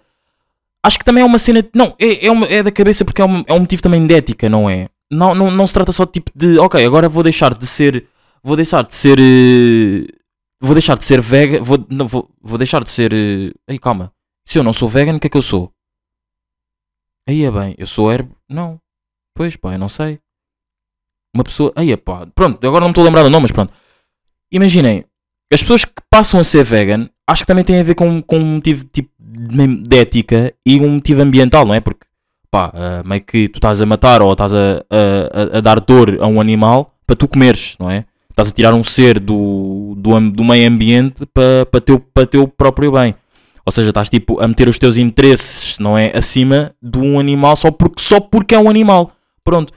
Acho 0.83 0.99
que 0.99 1.05
também 1.05 1.23
é 1.23 1.25
uma 1.25 1.39
cena. 1.39 1.65
Não, 1.73 1.95
é, 1.99 2.27
é, 2.27 2.31
uma- 2.31 2.45
é 2.47 2.61
da 2.61 2.71
cabeça 2.71 3.03
porque 3.03 3.21
é 3.21 3.25
é 3.47 3.53
um 3.53 3.59
motivo 3.59 3.81
também 3.81 4.05
de 4.05 4.13
ética, 4.13 4.47
não 4.47 4.69
é? 4.69 4.87
Não, 5.11 5.35
não, 5.35 5.51
não 5.51 5.67
se 5.67 5.73
trata 5.73 5.91
só 5.91 6.05
tipo 6.05 6.31
de. 6.35 6.57
Ok, 6.59 6.83
agora 6.85 7.07
vou 7.09 7.23
deixar 7.23 7.53
de 7.57 7.65
ser. 7.67 8.07
Vou 8.43 8.55
deixar 8.55 8.83
de 8.83 8.95
ser. 8.95 9.17
eh, 9.19 10.07
vou 10.59 10.73
deixar 10.73 10.97
de 10.97 11.03
ser 11.05 11.21
vegan. 11.21 11.61
Vou, 11.61 11.85
não, 11.89 12.07
vou, 12.07 12.29
vou 12.41 12.57
deixar 12.57 12.83
de 12.83 12.89
ser. 12.89 13.13
eh, 13.13 13.51
Ei, 13.67 13.77
calma. 13.79 14.11
Se 14.47 14.57
eu 14.59 14.63
não 14.63 14.73
sou 14.73 14.87
vegan, 14.89 15.15
o 15.15 15.19
que 15.19 15.27
é 15.27 15.29
que 15.29 15.37
eu 15.37 15.41
sou? 15.41 15.71
Aí 17.27 17.43
é 17.43 17.51
bem, 17.51 17.75
eu 17.77 17.87
sou 17.87 18.11
herb. 18.11 18.29
Não. 18.49 18.79
Pois 19.35 19.55
pá, 19.55 19.73
eu 19.73 19.79
não 19.79 19.89
sei. 19.89 20.19
Uma 21.33 21.43
pessoa. 21.43 21.71
Aí 21.75 21.91
é 21.91 21.97
pá. 21.97 22.25
Pronto, 22.33 22.65
agora 22.65 22.81
não 22.81 22.87
me 22.89 22.91
estou 22.91 23.03
a 23.03 23.05
lembrar 23.05 23.23
do 23.23 23.29
nome, 23.29 23.43
mas 23.43 23.51
pronto. 23.51 23.73
Imaginem, 24.51 25.03
as 25.51 25.61
pessoas 25.61 25.83
que 25.85 25.93
passam 26.09 26.39
a 26.39 26.43
ser 26.43 26.63
vegan, 26.63 27.09
acho 27.27 27.43
que 27.43 27.47
também 27.47 27.63
tem 27.63 27.79
a 27.79 27.83
ver 27.83 27.95
com, 27.95 28.21
com 28.21 28.37
um 28.37 28.55
motivo 28.55 28.85
tipo 28.85 29.11
de 29.19 29.97
ética 29.97 30.53
e 30.65 30.79
um 30.79 30.89
motivo 30.91 31.21
ambiental, 31.21 31.65
não 31.65 31.73
é? 31.73 31.81
Porque 31.81 32.05
pá, 32.55 32.71
ah, 32.73 33.03
meio 33.05 33.21
que 33.21 33.49
tu 33.49 33.57
estás 33.57 33.81
a 33.81 33.85
matar 33.85 34.21
ou 34.21 34.31
estás 34.31 34.53
a, 34.53 34.83
a, 34.89 35.57
a- 35.57 35.61
dar 35.61 35.79
dor 35.81 36.17
a 36.21 36.27
um 36.27 36.39
animal 36.39 36.93
para 37.05 37.15
tu 37.15 37.27
comeres, 37.27 37.75
não 37.79 37.89
é? 37.91 38.05
Estás 38.29 38.49
a 38.49 38.51
tirar 38.51 38.73
um 38.73 38.83
ser 38.83 39.19
do, 39.19 39.93
do, 39.97 40.31
do 40.31 40.43
meio 40.43 40.67
ambiente 40.69 41.25
para, 41.33 41.65
para, 41.69 41.81
teu, 41.81 41.99
para 41.99 42.25
teu 42.25 42.47
próprio 42.47 42.91
bem. 42.91 43.13
Ou 43.65 43.71
seja, 43.71 43.89
estás 43.89 44.09
tipo 44.09 44.39
a 44.41 44.47
meter 44.47 44.67
os 44.69 44.77
teus 44.79 44.95
interesses, 44.97 45.77
não 45.79 45.97
é? 45.97 46.11
Acima 46.15 46.71
de 46.81 46.97
um 46.99 47.19
animal 47.19 47.55
só 47.55 47.71
porque, 47.71 48.01
só 48.01 48.19
porque 48.19 48.53
é 48.55 48.59
um 48.59 48.69
animal. 48.69 49.11
Pronto. 49.43 49.73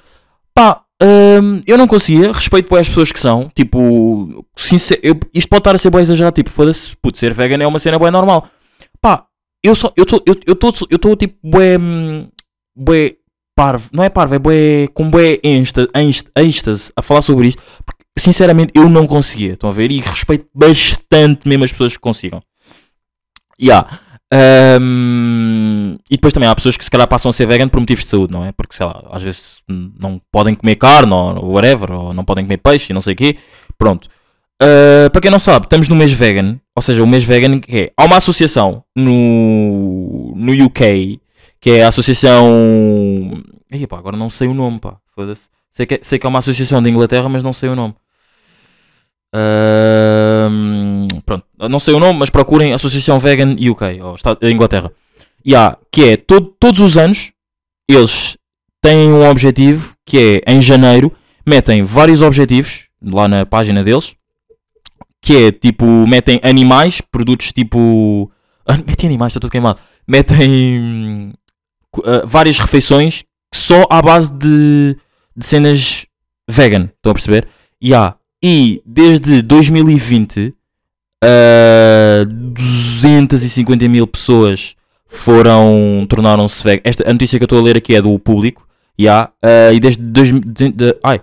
Pá, 0.54 0.82
hum, 1.02 1.60
eu 1.66 1.78
não 1.78 1.86
conseguia. 1.86 2.30
Respeito 2.32 2.68
para 2.68 2.80
as 2.80 2.88
pessoas 2.88 3.10
que 3.12 3.18
são. 3.20 3.50
Tipo, 3.54 4.44
sincer, 4.56 4.98
eu- 5.02 5.18
isto 5.32 5.48
pode 5.48 5.60
estar 5.60 5.74
a 5.74 5.78
ser 5.78 5.90
bem 5.90 6.00
exagerado. 6.02 6.34
Tipo, 6.34 6.50
foda-se, 6.50 6.96
puto, 6.96 7.16
ser 7.16 7.32
vegan 7.32 7.62
é 7.62 7.66
uma 7.66 7.78
cena 7.78 7.98
bem 7.98 8.10
normal. 8.10 8.46
Pá, 9.00 9.24
eu 9.64 9.74
só, 9.74 9.92
eu 9.96 10.02
estou, 10.02 10.22
eu 10.26 10.52
estou, 10.52 10.72
eu 10.90 10.96
estou 10.96 11.16
tipo, 11.16 11.36
bué, 11.42 11.78
hum, 11.78 12.28
bué 12.78 13.16
parvo. 13.54 13.88
Não 13.92 14.04
é 14.04 14.08
parvo, 14.08 14.34
é 14.34 14.38
bué, 14.38 14.88
com 14.94 15.10
bué 15.10 15.38
êxtase, 15.42 16.92
a 16.96 17.02
falar 17.02 17.22
sobre 17.22 17.48
isto. 17.48 17.62
Porque, 17.84 18.04
sinceramente, 18.18 18.72
eu 18.74 18.88
não 18.88 19.06
conseguia. 19.06 19.54
Estão 19.54 19.70
a 19.70 19.72
ver? 19.72 19.90
E 19.90 20.00
respeito 20.00 20.46
bastante 20.54 21.48
mesmo 21.48 21.64
as 21.64 21.72
pessoas 21.72 21.94
que 21.94 22.00
consigam. 22.00 22.40
Yeah. 23.60 24.00
Ahm, 24.32 25.96
e 26.10 26.16
depois 26.16 26.32
também 26.32 26.48
há 26.48 26.54
pessoas 26.54 26.76
que 26.76 26.84
se 26.84 26.90
calhar 26.90 27.08
passam 27.08 27.30
a 27.30 27.32
ser 27.32 27.46
vegan 27.46 27.68
por 27.68 27.80
motivos 27.80 28.04
de 28.04 28.10
saúde, 28.10 28.32
não 28.32 28.44
é? 28.44 28.52
Porque 28.52 28.76
sei 28.76 28.86
lá, 28.86 29.02
às 29.10 29.22
vezes 29.22 29.62
não 29.66 30.20
podem 30.30 30.54
comer 30.54 30.76
carne 30.76 31.12
ou 31.12 31.52
whatever, 31.52 31.90
ou 31.90 32.14
não 32.14 32.24
podem 32.24 32.44
comer 32.44 32.58
peixe 32.58 32.92
e 32.92 32.94
não 32.94 33.02
sei 33.02 33.14
o 33.14 33.16
quê. 33.16 33.36
Pronto. 33.76 34.08
Ah, 34.60 35.08
para 35.10 35.20
quem 35.20 35.30
não 35.30 35.38
sabe, 35.38 35.66
estamos 35.66 35.88
no 35.88 35.96
mês 35.96 36.12
vegan, 36.12 36.58
ou 36.74 36.82
seja, 36.82 37.02
o 37.02 37.06
mês 37.06 37.24
vegan 37.24 37.60
que 37.60 37.76
é. 37.76 37.92
Há 37.96 38.04
uma 38.04 38.16
associação 38.16 38.82
no, 38.96 40.34
no 40.36 40.64
UK 40.64 41.20
que 41.60 41.70
é 41.70 41.84
a 41.84 41.88
associação. 41.88 42.46
Ih, 43.70 43.86
pá, 43.86 43.98
agora 43.98 44.16
não 44.16 44.30
sei 44.30 44.48
o 44.48 44.54
nome, 44.54 44.78
pá. 44.78 44.96
Foda-se. 45.14 45.48
Sei 45.72 45.86
que, 45.86 45.94
é- 45.94 46.00
sei 46.02 46.18
que 46.18 46.26
é 46.26 46.28
uma 46.28 46.38
associação 46.40 46.82
de 46.82 46.90
Inglaterra, 46.90 47.28
mas 47.28 47.42
não 47.42 47.52
sei 47.52 47.68
o 47.68 47.74
nome. 47.76 47.94
Ahm, 49.34 51.06
pronto, 51.24 51.44
não 51.68 51.78
sei 51.78 51.94
o 51.94 52.00
nome, 52.00 52.18
mas 52.18 52.30
procurem 52.30 52.72
Associação 52.72 53.18
Vegan 53.18 53.54
UK, 53.54 54.00
ou 54.02 54.14
Estado, 54.14 54.38
eh, 54.42 54.50
Inglaterra. 54.50 54.90
E 55.44 55.54
há, 55.54 55.76
que 55.92 56.02
é 56.04 56.16
todo- 56.16 56.54
todos 56.58 56.80
os 56.80 56.96
anos 56.96 57.30
eles 57.88 58.36
têm 58.82 59.12
um 59.12 59.28
objetivo 59.28 59.94
que 60.04 60.40
é 60.46 60.52
em 60.52 60.60
janeiro 60.60 61.12
metem 61.46 61.82
vários 61.84 62.22
objetivos 62.22 62.86
lá 63.02 63.26
na 63.28 63.46
página 63.46 63.82
deles 63.82 64.14
que 65.22 65.36
é 65.46 65.52
tipo 65.52 65.84
metem 66.06 66.40
animais, 66.42 67.00
produtos 67.00 67.52
tipo 67.52 68.30
metem 68.86 69.08
animais, 69.08 69.30
está 69.32 69.40
tudo 69.40 69.50
queimado. 69.50 69.80
Metem 70.06 71.32
ah, 72.04 72.22
várias 72.26 72.58
refeições 72.58 73.24
só 73.54 73.86
à 73.90 74.00
base 74.02 74.32
de, 74.32 74.96
de 75.36 75.44
cenas 75.46 76.06
vegan, 76.48 76.90
estão 76.96 77.10
a 77.10 77.14
perceber? 77.14 77.48
Há 77.92 78.14
e 78.42 78.80
desde 78.86 79.42
2020 79.42 80.54
uh, 81.24 82.24
250 82.26 83.88
mil 83.88 84.06
pessoas 84.06 84.74
foram 85.06 86.06
tornaram-se 86.08 86.62
vegan. 86.62 86.80
Esta 86.84 87.08
a 87.08 87.12
notícia 87.12 87.38
que 87.38 87.42
eu 87.42 87.46
estou 87.46 87.58
a 87.58 87.62
ler 87.62 87.76
aqui 87.76 87.94
é 87.94 88.02
do 88.02 88.18
público. 88.18 88.66
Há 89.08 89.30
uh, 89.44 89.72
e 89.74 89.80
desde, 89.80 90.02
dois, 90.02 90.28
de, 90.32 90.72
de- 90.72 90.98
ai, 91.04 91.20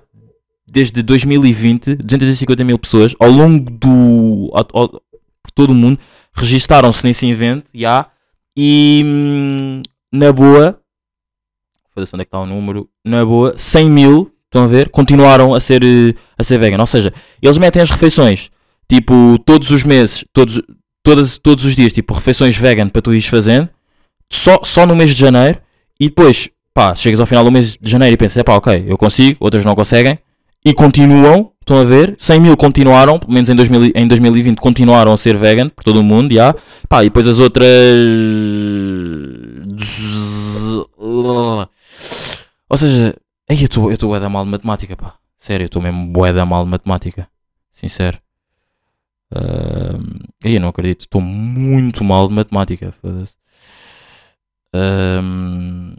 desde 0.68 1.02
2020 1.04 1.96
250 1.98 2.64
mil 2.64 2.80
pessoas 2.80 3.14
ao 3.20 3.30
longo 3.30 3.70
do 3.70 4.50
ao- 4.54 4.68
ao- 4.82 4.90
por 4.90 5.52
todo 5.54 5.72
o 5.72 5.76
mundo 5.76 6.00
registaram-se 6.34 7.06
nesse 7.06 7.30
evento. 7.30 7.72
Há 7.86 8.08
e 8.58 9.02
hum, 9.06 9.82
na 10.16 10.32
boa 10.32 10.80
foda-se 11.94 12.16
onde 12.16 12.24
é 12.24 12.26
que 12.26 12.30
está 12.30 12.40
o 12.40 12.46
número? 12.46 12.90
Na 13.06 13.24
boa 13.24 13.54
100 13.56 13.90
mil 13.90 14.32
estão 14.46 14.64
a 14.64 14.68
ver? 14.68 14.90
Continuaram 14.90 15.54
a 15.54 15.60
ser 15.60 15.84
eh, 15.84 16.14
a 16.38 16.44
ser 16.44 16.58
vegan. 16.58 16.80
Ou 16.80 16.88
seja 16.88 17.14
eles 17.42 17.58
metem 17.58 17.82
as 17.82 17.92
refeições 17.92 18.50
tipo 18.90 19.38
todos 19.46 19.72
os 19.72 19.84
meses 19.84 20.24
todos 20.32 20.62
todas, 21.04 21.38
todos 21.38 21.66
os 21.66 21.76
dias 21.76 21.92
tipo 21.92 22.14
refeições 22.14 22.56
vegan 22.56 22.90
para 22.90 23.02
tu 23.02 23.14
ires 23.14 23.28
fazendo 23.28 23.70
só, 24.32 24.60
só 24.64 24.86
no 24.86 24.96
mês 24.96 25.12
de 25.12 25.20
janeiro 25.20 25.60
e 26.00 26.08
depois 26.08 26.50
pá 26.74 26.96
chegas 26.96 27.20
ao 27.20 27.26
final 27.26 27.44
do 27.44 27.52
mês 27.52 27.78
de 27.80 27.90
janeiro 27.90 28.14
e 28.14 28.18
pensas 28.18 28.42
pá 28.44 28.56
ok 28.56 28.86
eu 28.88 28.98
consigo 28.98 29.38
outras 29.40 29.66
não 29.66 29.76
conseguem 29.76 30.20
e 30.64 30.74
continuam 30.74 31.52
estão 31.66 31.80
a 31.80 31.84
ver? 31.84 32.16
100 32.20 32.40
mil 32.40 32.56
continuaram 32.56 33.18
pelo 33.18 33.34
menos 33.34 33.50
em, 33.50 33.56
2000, 33.56 33.92
em 33.96 34.08
2020 34.08 34.58
continuaram 34.58 35.12
a 35.12 35.18
ser 35.18 35.36
vegan 35.36 35.68
por 35.68 35.84
todo 35.84 36.00
o 36.00 36.04
mundo 36.04 36.34
já. 36.34 36.56
Pá 36.88 37.04
e 37.04 37.08
depois 37.08 37.28
as 37.28 37.40
outras 37.40 37.68
ou 42.70 42.78
seja, 42.78 43.16
aí 43.50 43.60
eu 43.60 43.66
estou 43.66 43.92
eu 43.92 44.20
da 44.20 44.30
mal 44.30 44.46
de 44.46 44.52
matemática, 44.52 44.96
pá. 44.96 45.16
Sério, 45.38 45.64
eu 45.64 45.68
estou 45.68 45.82
mesmo 45.82 46.08
bué 46.08 46.34
da 46.34 46.46
mal 46.46 46.64
de 46.64 46.72
matemática. 46.72 47.28
Sincero. 47.72 48.20
Aí 50.44 50.56
eu 50.56 50.62
não 50.62 50.70
acredito, 50.70 51.02
estou 51.02 51.22
muito 51.22 52.04
mal 52.04 52.28
de 52.28 52.34
matemática, 52.34 52.92
foda-se. 53.02 53.36
Ahm, 54.74 55.96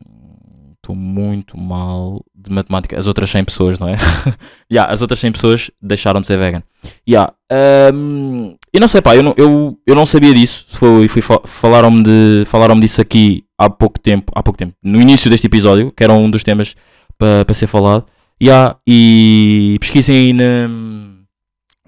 Estou 0.87 0.95
muito 0.95 1.59
mal 1.59 2.25
de 2.33 2.49
matemática. 2.53 2.97
As 2.97 3.09
outras 3.09 3.29
100 3.29 3.45
pessoas, 3.45 3.77
não 3.77 3.89
é? 3.89 3.97
yeah, 4.71 4.93
as 4.93 5.03
outras 5.03 5.19
100 5.19 5.33
pessoas 5.33 5.69
deixaram 5.83 6.21
de 6.21 6.29
ser 6.29 6.39
vegan. 6.39 6.63
Yeah, 7.09 7.33
ahm, 7.51 8.55
eu 8.73 8.81
não 8.81 8.87
sei, 8.87 9.03
pá, 9.03 9.17
eu 9.17 9.23
não, 9.25 9.35
eu, 9.37 9.77
eu 9.85 9.97
não 9.97 10.07
sabia 10.07 10.33
disso. 10.33 10.65
Foi, 10.69 11.09
fui, 11.09 11.21
fa- 11.21 11.41
falaram-me 11.45 12.05
de, 12.05 12.45
falaram 12.47 12.79
disso 12.79 13.01
aqui 13.01 13.43
há 13.59 13.69
pouco 13.69 13.99
tempo, 13.99 14.31
há 14.33 14.45
pouco 14.45 14.57
tempo, 14.57 14.75
no 14.81 15.01
início 15.01 15.29
deste 15.29 15.49
episódio, 15.49 15.91
que 15.91 16.05
era 16.05 16.13
um 16.13 16.31
dos 16.31 16.45
temas 16.45 16.77
para 17.19 17.45
para 17.45 17.55
ser 17.55 17.67
falado. 17.67 18.07
Yeah, 18.41 18.77
e 18.87 19.77
pesquisem 19.81 20.17
aí 20.17 20.33
na, 20.33 20.69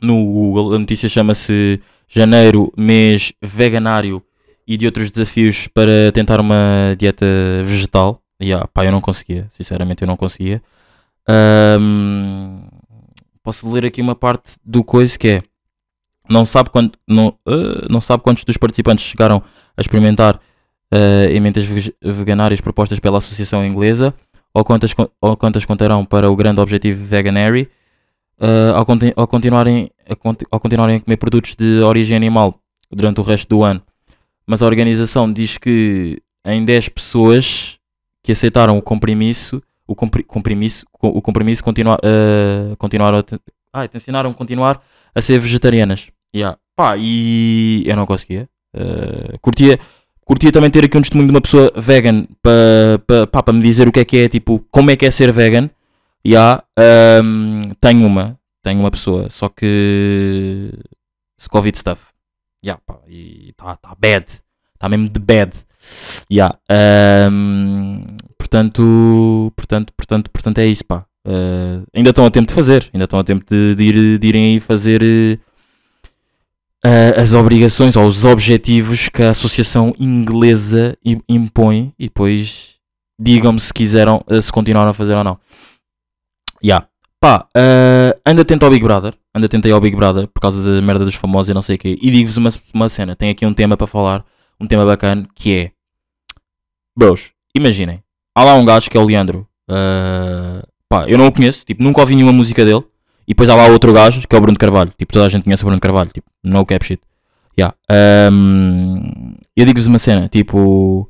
no 0.02 0.24
Google, 0.24 0.74
a 0.74 0.78
notícia 0.80 1.08
chama-se 1.08 1.80
Janeiro, 2.08 2.72
mês 2.76 3.32
veganário 3.40 4.20
e 4.66 4.76
de 4.76 4.86
outros 4.86 5.08
desafios 5.12 5.68
para 5.68 6.10
tentar 6.12 6.40
uma 6.40 6.96
dieta 6.98 7.26
vegetal. 7.64 8.20
Yeah, 8.40 8.68
pá, 8.68 8.84
eu 8.84 8.92
não 8.92 9.00
conseguia, 9.00 9.48
sinceramente 9.50 10.02
eu 10.02 10.06
não 10.06 10.16
conseguia. 10.16 10.62
Ahm, 11.26 12.60
posso 13.42 13.70
ler 13.70 13.84
aqui 13.84 14.00
uma 14.00 14.14
parte 14.14 14.56
do 14.64 14.84
coisa 14.84 15.18
que 15.18 15.28
é 15.28 15.42
não 16.28 16.44
sabe, 16.44 16.70
quant, 16.70 16.92
não, 17.06 17.34
ah, 17.46 17.86
não 17.88 18.00
sabe 18.00 18.22
quantos 18.22 18.44
dos 18.44 18.56
participantes 18.56 19.04
chegaram 19.04 19.42
a 19.76 19.80
experimentar 19.80 20.36
uh, 20.92 21.30
emendas 21.30 21.64
veganárias 22.02 22.60
propostas 22.60 23.00
pela 23.00 23.18
Associação 23.18 23.64
Inglesa 23.64 24.12
ou 24.52 24.64
quantas, 24.64 24.94
ou 25.20 25.36
quantas 25.36 25.64
contarão 25.64 26.04
para 26.04 26.30
o 26.30 26.36
grande 26.36 26.60
objetivo 26.60 27.02
Veganary 27.04 27.68
uh, 28.40 28.74
ao, 28.74 28.84
conti- 28.84 29.12
ao 29.16 29.26
continuarem, 29.26 29.90
ao 30.50 30.60
continuarem 30.60 30.96
a 30.96 31.00
comer 31.00 31.16
produtos 31.16 31.54
de 31.54 31.80
origem 31.80 32.16
animal 32.16 32.60
durante 32.90 33.20
o 33.20 33.24
resto 33.24 33.48
do 33.48 33.62
ano. 33.62 33.82
Mas 34.46 34.62
a 34.62 34.66
organização 34.66 35.30
diz 35.32 35.58
que 35.58 36.20
em 36.44 36.64
10 36.64 36.88
pessoas 36.90 37.77
que 38.28 38.32
aceitaram 38.32 38.76
o 38.76 38.82
compromisso, 38.82 39.62
o 39.86 39.94
compromisso, 39.94 40.84
co- 40.92 41.08
o 41.08 41.22
compromisso 41.22 41.64
continua, 41.64 41.96
uh, 41.96 42.76
continuaram 42.76 43.20
a, 43.20 43.24
ah, 43.72 43.88
tensionaram 43.88 44.34
continuar 44.34 44.82
a 45.14 45.22
ser 45.22 45.38
vegetarianas. 45.38 46.08
Yeah. 46.36 46.58
Pá, 46.76 46.98
e 46.98 47.82
eu 47.86 47.96
não 47.96 48.04
conseguia. 48.04 48.46
Uh, 48.76 49.38
curtia, 49.40 49.80
curtia 50.26 50.52
também 50.52 50.68
ter 50.68 50.84
aqui 50.84 50.98
um 50.98 51.00
testemunho 51.00 51.28
de 51.28 51.34
uma 51.34 51.40
pessoa 51.40 51.72
vegan 51.74 52.26
para 52.42 53.26
pa, 53.32 53.42
pa, 53.42 53.50
me 53.50 53.62
dizer 53.62 53.88
o 53.88 53.92
que 53.92 54.00
é 54.00 54.04
que 54.04 54.18
é, 54.18 54.28
tipo, 54.28 54.62
como 54.70 54.90
é 54.90 54.96
que 54.96 55.06
é 55.06 55.10
ser 55.10 55.32
vegan. 55.32 55.70
Yeah, 56.26 56.62
um, 57.24 57.62
tenho 57.80 58.06
uma, 58.06 58.38
tenho 58.62 58.78
uma 58.78 58.90
pessoa, 58.90 59.30
só 59.30 59.48
que 59.48 60.70
Covid 61.48 61.78
stuff. 61.78 62.08
Yeah, 62.62 62.78
pá, 62.84 62.98
e 63.08 63.52
está 63.52 63.74
tá 63.76 63.96
bad, 63.98 64.26
está 64.74 64.86
mesmo 64.86 65.08
de 65.08 65.18
bad. 65.18 65.66
Yeah, 66.30 66.58
um, 67.30 68.04
portanto, 68.38 69.52
portanto, 69.56 69.92
portanto, 69.96 70.30
portanto 70.30 70.58
é 70.58 70.66
isso, 70.66 70.84
pá. 70.84 71.04
Uh, 71.26 71.84
ainda 71.94 72.10
estão 72.10 72.24
a 72.24 72.30
tempo 72.30 72.48
de 72.48 72.54
fazer, 72.54 72.88
ainda 72.92 73.04
estão 73.04 73.18
a 73.18 73.24
tempo 73.24 73.44
de, 73.48 73.74
de 73.74 73.84
ir, 73.84 74.18
de 74.18 74.26
irem 74.28 74.52
aí 74.52 74.60
fazer 74.60 75.02
uh, 76.84 77.20
as 77.20 77.34
obrigações 77.34 77.96
ou 77.96 78.06
os 78.06 78.24
objetivos 78.24 79.08
que 79.08 79.22
a 79.22 79.30
Associação 79.30 79.92
Inglesa 79.98 80.96
im- 81.04 81.22
impõe 81.28 81.92
e 81.98 82.04
depois 82.04 82.76
digam-me 83.20 83.60
se 83.60 83.74
quiseram, 83.74 84.24
se 84.40 84.50
continuaram 84.50 84.90
a 84.90 84.94
fazer 84.94 85.14
ou 85.14 85.24
não. 85.24 85.38
Yeah. 86.64 86.86
Pá, 87.20 87.48
uh, 87.56 88.20
anda 88.24 88.42
atento 88.42 88.64
ao 88.64 88.70
Big 88.70 88.84
Brother, 88.84 89.12
anda 89.34 89.46
atento 89.46 89.74
ao 89.74 89.80
Big 89.80 89.96
Brother 89.96 90.28
por 90.28 90.40
causa 90.40 90.62
da 90.62 90.80
merda 90.80 91.04
dos 91.04 91.16
famosos 91.16 91.50
e 91.50 91.54
não 91.54 91.62
sei 91.62 91.74
o 91.74 91.78
quê. 91.78 91.98
E 92.00 92.10
digo-vos 92.10 92.36
uma, 92.36 92.50
uma 92.72 92.88
cena, 92.88 93.16
tem 93.16 93.28
aqui 93.28 93.44
um 93.44 93.52
tema 93.52 93.76
para 93.76 93.88
falar, 93.88 94.24
um 94.60 94.66
tema 94.66 94.86
bacana 94.86 95.28
que 95.34 95.52
é 95.52 95.72
Bros, 96.98 97.30
imaginem, 97.56 98.02
há 98.34 98.42
lá 98.42 98.54
um 98.54 98.64
gajo 98.64 98.90
que 98.90 98.96
é 98.96 99.00
o 99.00 99.04
Leandro. 99.04 99.46
Uh, 99.70 100.66
pá, 100.88 101.06
eu 101.08 101.16
não 101.16 101.28
o 101.28 101.32
conheço, 101.32 101.64
tipo, 101.64 101.80
nunca 101.80 102.00
ouvi 102.00 102.16
nenhuma 102.16 102.32
música 102.32 102.64
dele. 102.64 102.82
E 103.24 103.32
depois 103.34 103.48
há 103.48 103.54
lá 103.54 103.66
outro 103.68 103.92
gajo 103.92 104.26
que 104.26 104.34
é 104.34 104.38
o 104.38 104.40
Bruno 104.42 104.58
Carvalho. 104.58 104.92
Tipo, 104.98 105.12
toda 105.12 105.26
a 105.26 105.28
gente 105.28 105.44
conhece 105.44 105.62
o 105.62 105.66
Bruno 105.66 105.80
Carvalho. 105.80 106.10
Tipo, 106.10 106.28
no 106.42 106.66
cap 106.66 106.84
shit. 106.84 107.00
Yeah. 107.56 107.76
Um, 108.32 109.34
eu 109.56 109.64
digo-vos 109.66 109.86
uma 109.86 109.98
cena, 109.98 110.28
tipo, 110.28 111.08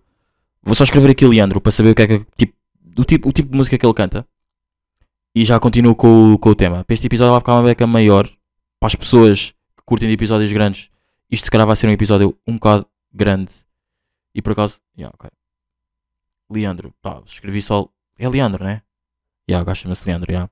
vou 0.62 0.74
só 0.74 0.84
escrever 0.84 1.10
aqui 1.10 1.26
Leandro 1.26 1.60
para 1.60 1.70
saber 1.72 1.90
o 1.90 1.94
que 1.94 2.02
é 2.02 2.06
que, 2.06 2.26
tipo, 2.36 2.54
o 2.98 3.04
tipo, 3.04 3.28
o 3.28 3.32
tipo 3.32 3.50
de 3.50 3.56
música 3.56 3.78
que 3.78 3.86
ele 3.86 3.94
canta. 3.94 4.26
E 5.34 5.44
já 5.44 5.58
continuo 5.60 5.94
com, 5.94 6.34
o- 6.34 6.38
com 6.38 6.50
o 6.50 6.54
tema. 6.54 6.84
Para 6.84 6.94
este 6.94 7.06
episódio 7.06 7.30
vai 7.32 7.40
ficar 7.40 7.54
uma 7.54 7.62
beca 7.62 7.86
maior. 7.86 8.28
Para 8.80 8.88
as 8.88 8.94
pessoas 8.94 9.52
que 9.76 9.82
curtem 9.86 10.08
de 10.08 10.14
episódios 10.14 10.52
grandes, 10.52 10.90
isto 11.30 11.44
se 11.44 11.50
calhar 11.50 11.66
vai 11.66 11.76
ser 11.76 11.86
um 11.86 11.92
episódio 11.92 12.36
um 12.46 12.54
bocado 12.54 12.86
grande. 13.12 13.52
E 14.34 14.42
por 14.42 14.52
acaso, 14.52 14.78
yeah, 14.98 15.14
ok. 15.18 15.30
Leandro, 16.50 16.94
pá, 17.02 17.22
escrevi 17.26 17.60
só. 17.62 17.88
É 18.18 18.28
Leandro, 18.28 18.64
né? 18.64 18.82
Yeah, 19.48 19.62
o 19.62 19.66
gajo 19.66 19.82
chama-se 19.82 20.06
Leandro, 20.06 20.30
yeah. 20.32 20.50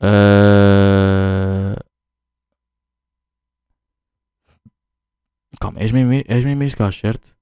Ah, 0.00 1.76
Calma, 5.60 5.80
és 5.80 5.90
mesmo, 5.92 6.12
és 6.12 6.44
mesmo 6.44 6.62
este 6.64 6.78
gajo, 6.78 6.98
certo? 7.00 7.34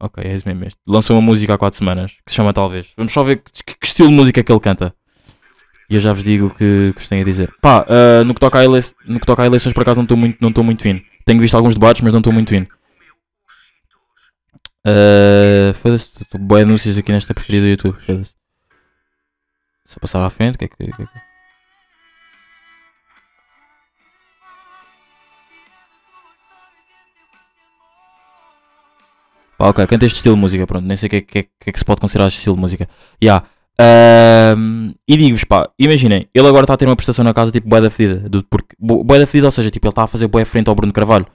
Ok, 0.00 0.22
és 0.24 0.44
mesmo 0.44 0.64
este. 0.64 0.78
Lançou 0.86 1.16
uma 1.16 1.22
música 1.22 1.54
há 1.54 1.58
4 1.58 1.78
semanas 1.78 2.12
que 2.26 2.30
se 2.32 2.36
chama 2.36 2.52
Talvez. 2.52 2.92
Vamos 2.96 3.12
só 3.12 3.22
ver 3.24 3.40
que, 3.40 3.62
que- 3.76 3.86
estilo 3.86 4.08
de 4.08 4.14
música 4.14 4.40
é 4.40 4.42
que 4.42 4.52
ele 4.52 4.60
canta. 4.60 4.94
E 5.88 5.94
eu 5.94 6.00
já 6.00 6.12
vos 6.12 6.24
digo 6.24 6.46
o 6.46 6.50
que, 6.50 6.92
que 6.92 6.98
vos 6.98 7.08
tenho 7.08 7.22
a 7.22 7.24
dizer. 7.24 7.52
Pá, 7.62 7.86
ah, 7.88 8.24
no, 8.24 8.34
que 8.34 8.40
toca 8.40 8.58
a 8.60 8.64
no 8.64 9.20
que 9.20 9.26
toca 9.26 9.42
a 9.42 9.46
eleições, 9.46 9.72
por 9.72 9.82
acaso 9.82 9.96
não 9.98 10.04
estou 10.04 10.16
muito, 10.16 10.38
não 10.40 10.64
muito 10.64 10.82
fino. 10.82 11.00
Tenho 11.24 11.40
visto 11.40 11.54
alguns 11.56 11.74
debates, 11.74 12.02
mas 12.02 12.12
não 12.12 12.20
estou 12.20 12.32
muito 12.32 12.50
fino. 12.50 12.66
Uh, 14.86 15.72
foda-se, 15.74 16.10
boi 16.38 16.62
anúncios 16.62 16.98
aqui 16.98 17.12
nesta 17.12 17.32
porcaria 17.34 17.60
do 17.60 17.68
YouTube. 17.68 18.00
Foda-se. 18.00 18.34
Só 19.86 20.00
passar 20.00 20.24
à 20.24 20.30
frente, 20.30 20.56
o 20.56 20.58
que 20.58 20.64
é 20.64 20.68
que. 20.68 20.76
que 20.76 20.84
é 20.84 21.06
que- 21.06 21.22
Pá, 29.58 29.68
ok, 29.68 29.86
canta 29.86 30.06
este 30.06 30.16
estilo 30.16 30.34
de 30.34 30.40
música, 30.40 30.66
pronto, 30.66 30.84
nem 30.86 30.96
sei 30.96 31.06
o 31.06 31.10
que 31.10 31.16
é 31.16 31.20
que, 31.20 31.38
é- 31.38 31.42
que 31.42 31.70
é 31.70 31.72
que 31.72 31.78
se 31.78 31.84
pode 31.84 32.00
considerar 32.00 32.26
este 32.28 32.38
estilo 32.38 32.56
de 32.56 32.60
música. 32.62 32.88
Ya. 33.22 33.44
Ahm, 33.78 34.92
e 35.08 35.16
digo-vos, 35.16 35.44
pá, 35.44 35.68
imaginem, 35.78 36.28
ele 36.34 36.46
agora 36.48 36.64
está 36.64 36.74
a 36.74 36.76
ter 36.76 36.86
uma 36.86 36.96
prestação 36.96 37.24
na 37.24 37.32
casa 37.32 37.50
tipo 37.50 37.68
boé 37.68 37.80
da 37.80 37.90
fedida, 37.90 38.28
boé 38.78 39.18
da 39.18 39.26
fedida, 39.26 39.46
ou 39.46 39.50
seja, 39.50 39.70
tipo, 39.70 39.86
ele 39.86 39.92
está 39.92 40.02
a 40.04 40.06
fazer 40.06 40.26
boé 40.28 40.44
frente 40.44 40.68
ao 40.68 40.74
Bruno 40.74 40.92
Carvalho. 40.92 41.26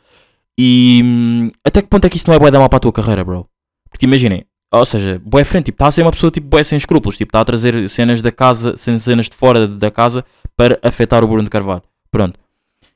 E 0.57 1.01
hum, 1.03 1.49
até 1.63 1.81
que 1.81 1.87
ponto 1.87 2.05
é 2.05 2.09
que 2.09 2.17
isso 2.17 2.27
não 2.27 2.35
é 2.35 2.39
boé 2.39 2.49
da 2.51 2.59
mal 2.59 2.69
para 2.69 2.77
a 2.77 2.79
tua 2.79 2.91
carreira, 2.93 3.23
bro? 3.23 3.47
Porque 3.89 4.05
imaginem, 4.05 4.43
ou 4.71 4.85
seja, 4.85 5.21
boé 5.23 5.43
frente, 5.43 5.65
tipo, 5.65 5.75
está 5.75 5.87
a 5.87 5.91
ser 5.91 6.01
uma 6.01 6.11
pessoa 6.11 6.31
tipo 6.31 6.47
boé 6.47 6.63
sem 6.63 6.77
escrúpulos, 6.77 7.17
tipo, 7.17 7.29
está 7.29 7.41
a 7.41 7.45
trazer 7.45 7.87
cenas 7.89 8.21
da 8.21 8.31
casa, 8.31 8.75
cenas 8.75 9.27
de 9.29 9.35
fora 9.35 9.67
da 9.67 9.91
casa 9.91 10.25
para 10.55 10.79
afetar 10.81 11.23
o 11.23 11.27
Bruno 11.27 11.43
de 11.43 11.49
Carvalho. 11.49 11.83
Pronto. 12.11 12.39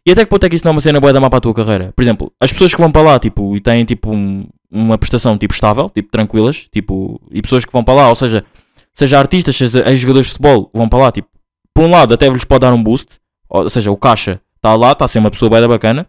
E 0.06 0.12
até 0.12 0.24
que 0.26 0.30
ponto 0.32 0.44
é 0.44 0.50
que 0.50 0.56
isso 0.56 0.66
não 0.66 0.72
é 0.72 0.76
uma 0.76 0.82
cena 0.82 1.00
boa 1.00 1.14
da 1.14 1.20
má 1.20 1.30
para 1.30 1.38
a 1.38 1.42
tua 1.42 1.54
carreira? 1.54 1.94
Por 1.96 2.02
exemplo, 2.02 2.34
as 2.40 2.52
pessoas 2.52 2.74
que 2.74 2.82
vão 2.82 2.92
para 2.92 3.04
lá, 3.04 3.20
tipo, 3.20 3.56
e 3.56 3.62
têm 3.62 3.86
tipo 3.86 4.12
um- 4.12 4.48
uma 4.72 4.98
prestação 4.98 5.38
tipo 5.38 5.54
estável, 5.54 5.90
tipo 5.90 6.10
tranquilas, 6.12 6.68
tipo, 6.72 7.22
e 7.30 7.42
pessoas 7.42 7.64
que 7.64 7.72
vão 7.72 7.84
para 7.84 7.94
lá, 7.94 8.10
ou 8.10 8.16
seja, 8.16 8.44
seja 8.96 9.20
artistas, 9.20 9.56
seja 9.56 9.88
ex-jogadores 9.88 10.28
de 10.28 10.34
futebol, 10.34 10.72
vão 10.74 10.90
para 10.90 11.00
lá, 11.00 11.12
tipo, 11.12 11.28
por 11.74 11.84
um 11.84 11.92
lado 11.92 12.14
até 12.16 12.28
lhes 12.28 12.44
pode 12.44 12.62
dar 12.62 12.74
um 12.74 12.82
boost, 12.82 13.20
ou 13.48 13.70
seja, 13.70 13.92
o 13.92 13.98
caixa 13.98 14.42
está 14.56 14.74
lá, 14.76 14.94
está 14.94 15.06
a 15.06 15.08
ser 15.08 15.20
uma 15.20 15.30
pessoa 15.30 15.50
bem 15.52 15.62
da 15.62 15.68
bacana, 15.68 16.08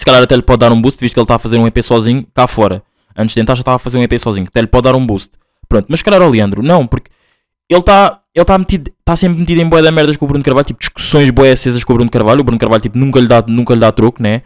se 0.00 0.04
calhar 0.04 0.22
até 0.22 0.34
lhe 0.34 0.42
pode 0.42 0.60
dar 0.60 0.72
um 0.72 0.80
boost, 0.80 0.98
visto 0.98 1.14
que 1.14 1.20
ele 1.20 1.24
está 1.24 1.34
a 1.34 1.38
fazer 1.38 1.58
um 1.58 1.66
EP 1.66 1.82
sozinho 1.82 2.26
cá 2.34 2.46
fora. 2.46 2.82
Antes 3.14 3.34
de 3.34 3.40
entrar 3.40 3.54
já 3.54 3.60
estava 3.60 3.76
a 3.76 3.78
fazer 3.78 3.98
um 3.98 4.02
EP 4.02 4.18
sozinho, 4.18 4.46
até 4.46 4.62
lhe 4.62 4.66
pode 4.66 4.84
dar 4.84 4.94
um 4.94 5.06
boost. 5.06 5.32
Pronto, 5.68 5.86
mas 5.90 6.00
se 6.00 6.04
calhar 6.04 6.22
o 6.22 6.30
Leandro, 6.30 6.62
não, 6.62 6.86
porque 6.86 7.10
ele 7.68 7.80
está 7.80 8.18
ele 8.34 8.44
tá 8.44 8.58
metido, 8.58 8.90
está 8.98 9.14
sempre 9.14 9.40
metido 9.40 9.60
em 9.60 9.68
boé 9.68 9.82
da 9.82 9.90
merdas 9.90 10.16
com 10.16 10.24
o 10.24 10.28
Bruno 10.28 10.42
Carvalho, 10.42 10.66
tipo 10.66 10.80
discussões 10.80 11.30
boé 11.30 11.52
acesas 11.52 11.84
com 11.84 11.92
o 11.92 11.96
Bruno 11.96 12.10
Carvalho. 12.10 12.40
O 12.40 12.44
Bruno 12.44 12.58
Carvalho 12.58 12.80
tipo, 12.80 12.96
nunca, 12.96 13.20
lhe 13.20 13.26
dá, 13.26 13.44
nunca 13.46 13.74
lhe 13.74 13.80
dá 13.80 13.92
troco, 13.92 14.22
né? 14.22 14.42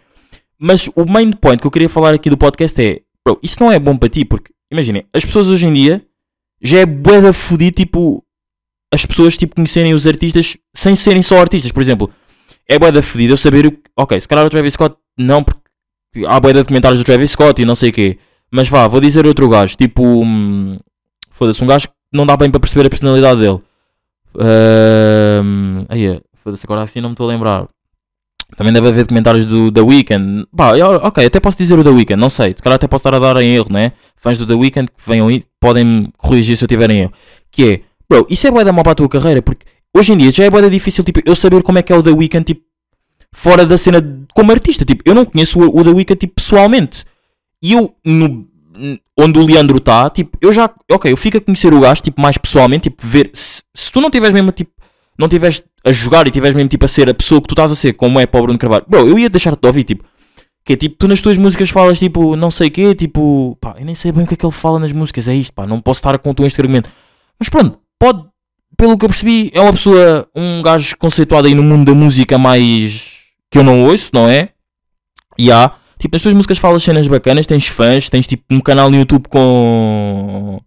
Mas 0.59 0.91
o 0.97 1.05
main 1.05 1.33
point 1.33 1.61
que 1.61 1.67
eu 1.67 1.71
queria 1.71 1.89
falar 1.89 2.15
aqui 2.15 2.29
do 2.29 2.37
podcast 2.37 2.81
é, 2.83 3.01
bro, 3.25 3.39
isso 3.43 3.61
não 3.61 3.71
é 3.71 3.79
bom 3.79 3.97
para 3.97 4.09
ti, 4.09 4.25
porque 4.25 4.53
imaginem, 4.73 5.05
as 5.13 5.25
pessoas 5.25 5.47
hoje 5.47 5.67
em 5.67 5.73
dia 5.73 6.05
já 6.61 6.79
é 6.79 6.87
bué 6.87 7.21
da 7.21 7.33
fudido, 7.33 7.77
tipo, 7.77 8.25
as 8.93 9.07
pessoas 9.07 9.37
tipo 9.37 9.55
conhecerem 9.55 9.95
os 9.95 10.07
artistas 10.07 10.57
sem 10.75 10.97
serem 10.97 11.23
só 11.23 11.39
artistas, 11.39 11.71
por 11.71 11.83
exemplo, 11.83 12.11
é 12.69 12.79
bué 12.79 12.91
da 12.91 13.03
fudido 13.03 13.35
eu 13.35 13.37
saber 13.37 13.67
o 13.67 13.79
ok, 13.97 14.21
se 14.21 14.27
calhar 14.27 14.45
o 14.45 14.51
Travis 14.51 14.75
Scott 14.75 14.97
não, 15.19 15.43
porque 15.43 15.61
há 16.27 16.39
bué 16.41 16.53
de 16.53 16.61
documentários 16.61 17.01
do 17.01 17.05
Travis 17.05 17.31
Scott 17.33 17.61
e 17.61 17.65
não 17.65 17.75
sei 17.75 17.91
o 17.91 17.93
quê, 17.93 18.19
mas 18.51 18.69
vá, 18.69 18.87
vou 18.89 19.01
dizer 19.01 19.27
outro 19.27 19.49
gajo, 19.49 19.77
tipo, 19.77 20.03
hum, 20.03 20.79
foda-se, 21.31 21.63
um 21.63 21.67
gajo 21.67 21.89
que 21.89 21.95
não 22.13 22.27
dá 22.27 22.37
bem 22.37 22.51
para 22.51 22.61
perceber 22.61 22.87
a 22.87 22.91
personalidade 22.91 23.41
dele. 23.41 23.61
Ahm, 24.39 25.85
aí, 25.89 26.07
é, 26.07 26.21
foda-se, 26.43 26.65
agora 26.67 26.83
assim 26.83 27.01
não 27.01 27.11
me 27.11 27.15
estou 27.15 27.29
a 27.29 27.33
lembrar. 27.33 27.69
Também 28.57 28.73
deve 28.73 28.89
haver 28.89 29.07
comentários 29.07 29.47
do 29.47 29.73
The 29.73 29.81
Weeknd. 29.81 30.47
Pá, 30.57 30.77
eu- 30.79 30.97
ok, 31.03 31.25
até 31.25 31.41
posso 31.41 31.57
dizer 31.59 31.79
o 31.79 31.83
The 31.83 31.91
Weeknd, 31.91 32.21
não 32.21 32.31
sei. 32.31 32.51
Se 32.57 32.63
calhar 32.63 32.77
até 32.77 32.87
posso 32.87 33.09
estar 33.09 33.17
a 33.17 33.19
dar 33.19 33.41
em 33.43 33.55
erro, 33.55 33.69
né? 33.73 33.93
Fãs 34.17 34.39
do 34.39 34.47
The 34.47 34.55
Weeknd 34.55 34.89
que 34.91 35.11
venham 35.11 35.27
aí 35.29 35.43
podem 35.59 36.09
corrigir 36.17 36.57
se 36.57 36.63
eu 36.65 36.69
tiver 36.69 36.91
em 36.91 37.01
erro. 37.03 37.13
Que 37.51 37.73
é, 37.73 37.81
bro, 38.09 38.27
isso 38.31 38.47
é 38.47 38.51
bué 38.51 38.63
da 38.63 38.73
mal 38.73 38.85
para 38.85 38.93
a 38.93 38.97
tua 38.97 39.09
carreira, 39.09 39.43
porque 39.43 39.67
hoje 39.97 40.13
em 40.13 40.17
dia 40.17 40.31
já 40.31 40.45
é 40.45 40.51
bué 40.51 40.63
da 40.63 40.69
difícil, 40.69 41.03
tipo, 41.03 41.21
eu 41.25 41.35
saber 41.35 41.63
como 41.63 41.79
é 41.79 41.83
que 41.83 41.93
é 41.93 41.97
o 41.97 42.03
The 42.03 42.11
Weeknd, 42.11 42.45
tipo, 42.45 42.64
fora 43.35 43.67
da 43.67 43.77
cena 43.77 44.01
como 44.33 44.53
artista. 44.53 44.85
Tipo, 44.85 45.03
eu 45.05 45.15
não 45.15 45.25
conheço 45.25 45.59
o, 45.59 45.81
o 45.81 45.85
The 45.85 45.91
Weeknd, 45.91 46.19
tipo, 46.19 46.35
pessoalmente. 46.37 47.05
E 47.61 47.73
eu, 47.73 47.95
no, 48.05 48.47
onde 49.19 49.39
o 49.39 49.45
Leandro 49.45 49.79
está, 49.79 50.09
tipo, 50.09 50.37
eu 50.41 50.53
já, 50.53 50.71
ok, 50.91 51.11
eu 51.11 51.17
fico 51.17 51.37
a 51.39 51.41
conhecer 51.41 51.73
o 51.73 51.81
gajo, 51.81 52.03
tipo, 52.03 52.21
mais 52.21 52.39
pessoalmente, 52.39 52.91
tipo, 52.91 53.07
ver, 53.07 53.31
se, 53.33 53.63
se 53.75 53.91
tu 53.91 54.01
não 54.01 54.11
tiveres 54.11 54.35
mesmo, 54.35 54.53
tipo, 54.53 54.71
não 55.19 55.29
tiveres 55.29 55.63
a 55.85 55.93
jogar 55.93 56.27
e 56.27 56.31
tiveres 56.31 56.55
mesmo, 56.55 56.69
tipo, 56.69 56.85
a 56.85 56.89
ser 56.89 57.09
a 57.09 57.15
pessoa 57.15 57.41
que 57.41 57.49
tu 57.49 57.53
estás 57.53 57.71
a 57.71 57.75
ser, 57.77 57.93
como 57.95 58.19
é 58.19 58.27
para 58.27 58.41
o 58.41 58.43
Bruno 58.45 58.59
Carvalho, 58.59 58.85
bro, 58.89 59.07
eu 59.07 59.19
ia 59.19 59.29
deixar-te 59.29 59.61
de 59.61 59.67
ouvir, 59.67 59.85
tipo, 59.85 60.05
que 60.65 60.73
é, 60.73 60.77
tipo, 60.77 60.97
tu 60.97 61.07
nas 61.07 61.21
tuas 61.21 61.37
músicas 61.37 61.71
falas, 61.71 61.99
tipo, 61.99 62.37
não 62.37 62.51
sei 62.51 62.69
o 62.69 62.71
quê, 62.71 62.95
tipo, 62.95 63.57
pá, 63.61 63.77
eu 63.79 63.85
nem 63.85 63.95
sei 63.95 64.11
bem 64.11 64.25
o 64.25 64.27
que 64.27 64.35
é 64.35 64.37
que 64.37 64.47
ele 64.47 64.53
fala 64.53 64.79
nas 64.79 64.93
músicas, 64.93 65.29
é 65.29 65.35
isto, 65.35 65.53
pá, 65.53 65.67
não 65.67 65.81
posso 65.81 65.99
estar 65.99 66.15
a 66.15 66.19
contar 66.19 66.45
este 66.47 66.61
argumento. 66.61 66.89
Mas 67.39 67.49
pronto, 67.49 67.79
pode, 67.99 68.25
pelo 68.77 68.99
que 68.99 69.05
eu 69.05 69.09
percebi, 69.09 69.51
é 69.55 69.61
uma 69.61 69.73
pessoa, 69.73 70.29
um 70.35 70.63
gajo 70.63 70.97
conceituado 70.97 71.47
aí 71.47 71.55
no 71.55 71.63
mundo 71.63 71.93
da 71.93 71.95
música 71.95 72.39
mais, 72.39 73.14
que 73.55 73.59
eu 73.59 73.63
não 73.63 73.85
ouço, 73.85 74.11
não 74.13 74.27
é? 74.29 74.49
E 75.39 75.53
há, 75.53 75.71
tipo, 75.97 76.13
nas 76.17 76.23
tuas 76.23 76.35
músicas 76.35 76.59
falas 76.59 76.83
cenas 76.83 77.07
bacanas, 77.07 77.47
tens 77.47 77.69
fãs, 77.69 78.11
tens 78.11 78.27
tipo 78.27 78.43
um 78.51 78.61
canal 78.61 78.91
no 78.91 78.97
YouTube 78.97 79.29
com 79.29 80.61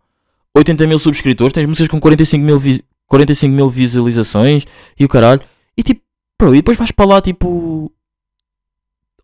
80 0.56 0.88
mil 0.88 0.98
subscritores, 0.98 1.52
tens 1.52 1.66
músicas 1.68 1.90
com 1.90 2.00
45 2.00 2.46
mil, 2.46 2.58
vi- 2.58 2.82
45 3.08 3.54
mil 3.54 3.70
visualizações 3.70 4.66
e 4.98 5.04
o 5.04 5.10
caralho. 5.10 5.42
E 5.78 5.84
tipo, 5.84 6.02
bro, 6.40 6.54
e 6.56 6.60
depois 6.60 6.78
vais 6.78 6.92
para 6.92 7.06
lá 7.06 7.22
tipo. 7.22 7.92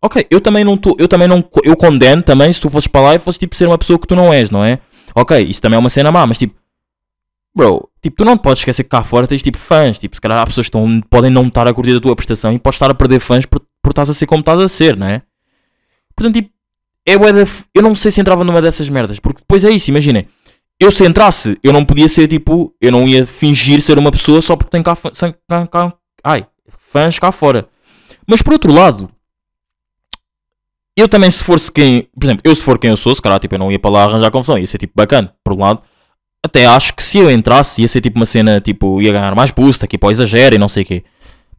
Ok, 0.02 0.26
eu 0.30 0.42
também 0.42 0.62
não 0.62 0.76
tô, 0.76 0.94
eu 0.98 1.08
também 1.08 1.26
não, 1.26 1.42
eu 1.62 1.74
condeno 1.74 2.22
também 2.22 2.52
se 2.52 2.60
tu 2.60 2.68
fosses 2.68 2.86
para 2.86 3.00
lá 3.00 3.14
e 3.14 3.18
fosses 3.18 3.38
tipo 3.38 3.56
ser 3.56 3.66
uma 3.66 3.78
pessoa 3.78 3.98
que 3.98 4.06
tu 4.06 4.14
não 4.14 4.30
és, 4.30 4.50
não 4.50 4.62
é? 4.62 4.78
Ok, 5.14 5.40
isso 5.42 5.62
também 5.62 5.76
é 5.76 5.80
uma 5.80 5.88
cena 5.88 6.12
má, 6.12 6.26
mas 6.26 6.36
tipo, 6.36 6.54
bro, 7.54 7.88
tipo, 8.02 8.16
tu 8.16 8.24
não 8.24 8.36
podes 8.36 8.60
esquecer 8.60 8.84
que 8.84 8.90
cá 8.90 9.02
fora 9.04 9.26
tens 9.26 9.42
tipo 9.42 9.58
fãs, 9.58 9.98
tipo, 9.98 10.14
se 10.14 10.20
calhar 10.20 10.38
há 10.38 10.46
pessoas 10.46 10.66
que 10.68 10.76
estão, 10.76 11.00
podem 11.08 11.30
não 11.30 11.46
estar 11.46 11.66
a 11.66 11.74
curtir 11.74 11.96
a 11.96 12.00
tua 12.00 12.16
prestação 12.16 12.52
e 12.52 12.58
podes 12.58 12.76
estar 12.76 12.90
a 12.90 12.94
perder 12.94 13.20
fãs 13.20 13.46
por, 13.46 13.60
por 13.82 13.90
estás 13.90 14.10
a 14.10 14.14
ser 14.14 14.26
como 14.26 14.40
estás 14.40 14.58
a 14.60 14.68
ser, 14.68 14.96
não 14.96 15.06
é? 15.06 15.22
Portanto, 16.16 16.34
tipo, 16.34 16.50
é 17.06 17.18
da 17.18 17.44
eu 17.74 17.82
não 17.82 17.94
sei 17.94 18.10
se 18.10 18.20
entrava 18.20 18.44
numa 18.44 18.62
dessas 18.62 18.88
merdas, 18.88 19.18
porque 19.18 19.40
depois 19.40 19.64
é 19.64 19.70
isso, 19.70 19.90
imaginem. 19.90 20.26
Eu 20.80 20.90
se 20.90 21.04
entrasse, 21.06 21.58
eu 21.62 21.72
não 21.72 21.84
podia 21.84 22.08
ser 22.08 22.26
tipo, 22.26 22.74
eu 22.80 22.90
não 22.90 23.06
ia 23.06 23.24
fingir 23.26 23.80
ser 23.80 23.98
uma 23.98 24.10
pessoa 24.10 24.40
só 24.40 24.56
porque 24.56 24.70
tem 24.70 24.82
cá, 24.82 24.96
cá- 24.96 25.66
cá- 25.68 25.94
ai, 26.24 26.46
fãs 26.90 27.18
cá 27.18 27.30
fora. 27.30 27.68
Mas 28.26 28.42
por 28.42 28.54
outro 28.54 28.72
lado, 28.72 29.08
eu 30.96 31.08
também 31.08 31.30
se 31.30 31.42
fosse 31.44 31.70
quem, 31.70 32.08
por 32.18 32.24
exemplo, 32.24 32.42
eu 32.44 32.54
se 32.54 32.62
for 32.62 32.78
quem 32.78 32.90
eu 32.90 32.96
sou, 32.96 33.14
se 33.14 33.22
calhar 33.22 33.38
tipo, 33.38 33.54
eu 33.54 33.58
não 33.58 33.70
ia 33.70 33.78
para 33.78 33.90
lá 33.90 34.04
arranjar 34.04 34.30
confusão, 34.30 34.58
ia 34.58 34.66
ser 34.66 34.78
tipo 34.78 34.92
bacana, 34.96 35.34
por 35.44 35.52
um 35.52 35.60
lado. 35.60 35.82
Até 36.44 36.66
acho 36.66 36.94
que 36.94 37.02
se 37.02 37.16
eu 37.16 37.30
entrasse 37.30 37.80
ia 37.80 37.88
ser 37.88 38.02
tipo 38.02 38.18
uma 38.18 38.26
cena, 38.26 38.60
tipo, 38.60 39.00
ia 39.00 39.10
ganhar 39.10 39.34
mais 39.34 39.50
boost 39.50 39.82
aqui 39.82 39.96
para 39.96 40.08
o 40.08 40.12
exagero 40.12 40.54
e 40.54 40.58
não 40.58 40.68
sei 40.68 40.82
o 40.82 40.86
quê. 40.86 41.04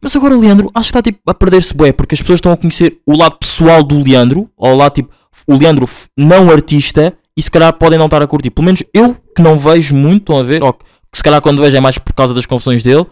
Mas 0.00 0.14
agora 0.14 0.36
o 0.36 0.40
Leandro 0.40 0.70
acho 0.72 0.84
que 0.84 0.98
está 0.98 1.02
tipo 1.02 1.18
a 1.26 1.34
perder-se 1.34 1.74
bué, 1.74 1.92
porque 1.92 2.14
as 2.14 2.20
pessoas 2.20 2.36
estão 2.36 2.52
a 2.52 2.56
conhecer 2.56 3.00
o 3.04 3.16
lado 3.16 3.36
pessoal 3.36 3.82
do 3.82 4.00
Leandro, 4.00 4.48
ou 4.56 4.76
lado 4.76 4.92
tipo, 4.94 5.12
o 5.48 5.56
Leandro 5.56 5.88
não 6.16 6.48
artista, 6.50 7.12
e 7.36 7.42
se 7.42 7.50
calhar 7.50 7.72
podem 7.72 7.98
não 7.98 8.04
estar 8.04 8.22
a 8.22 8.28
curtir. 8.28 8.50
Pelo 8.50 8.66
menos 8.66 8.84
eu 8.94 9.16
que 9.34 9.42
não 9.42 9.58
vejo 9.58 9.92
muito, 9.92 10.22
estão 10.22 10.38
a 10.38 10.44
ver, 10.44 10.62
ou 10.62 10.72
que 10.72 10.84
se 11.12 11.22
calhar 11.22 11.42
quando 11.42 11.60
vejo 11.60 11.76
é 11.76 11.80
mais 11.80 11.98
por 11.98 12.12
causa 12.12 12.32
das 12.32 12.46
confusões 12.46 12.84
dele, 12.84 13.04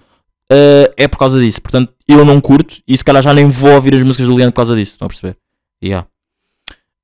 eh, 0.52 0.92
é 0.96 1.08
por 1.08 1.18
causa 1.18 1.40
disso. 1.40 1.60
Portanto, 1.60 1.92
eu 2.06 2.24
não 2.24 2.40
curto, 2.40 2.76
e 2.86 2.96
se 2.96 3.04
calhar 3.04 3.22
já 3.22 3.34
nem 3.34 3.46
vou 3.46 3.72
ouvir 3.72 3.96
as 3.96 4.02
músicas 4.04 4.28
do 4.28 4.34
Leandro 4.36 4.52
por 4.52 4.58
causa 4.58 4.76
disso, 4.76 4.92
estão 4.92 5.06
a 5.06 5.08
perceber? 5.08 5.36
Yeah. 5.82 6.06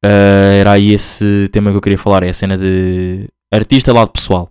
Eh, 0.05 0.59
era 0.61 0.73
aí 0.73 0.93
esse 0.93 1.49
tema 1.51 1.73
que 1.73 1.77
eu 1.77 1.81
queria 1.81 1.99
falar, 1.99 2.23
é 2.23 2.29
a 2.29 2.35
cena 2.35 2.57
de 2.57 3.29
artista 3.53 3.93
lado 3.93 4.11
pessoal. 4.13 4.49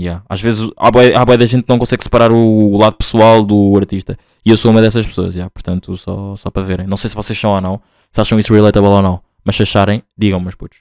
Yeah. 0.00 0.24
Às 0.28 0.40
vezes 0.40 0.68
há 0.76 0.90
bué 0.90 1.36
da 1.36 1.46
gente 1.46 1.64
que 1.64 1.68
não 1.68 1.78
consegue 1.78 2.02
separar 2.02 2.32
o, 2.32 2.72
o 2.72 2.78
lado 2.78 2.96
pessoal 2.96 3.44
do 3.44 3.76
artista. 3.76 4.16
E 4.44 4.50
eu 4.50 4.56
sou 4.56 4.70
uma 4.70 4.80
dessas 4.80 5.06
pessoas, 5.06 5.34
yeah. 5.34 5.48
portanto, 5.50 5.96
só, 5.96 6.36
só 6.36 6.50
para 6.50 6.62
verem. 6.62 6.86
Não 6.86 6.96
sei 6.96 7.10
se 7.10 7.16
vocês 7.16 7.38
são 7.38 7.52
ou 7.52 7.60
não, 7.60 7.80
se 8.10 8.20
acham 8.20 8.38
isso 8.38 8.52
relatable 8.52 8.88
ou 8.88 9.02
não. 9.02 9.20
Mas 9.44 9.56
se 9.56 9.62
acharem, 9.62 10.02
digam, 10.16 10.40
meus 10.40 10.54
putos. 10.54 10.78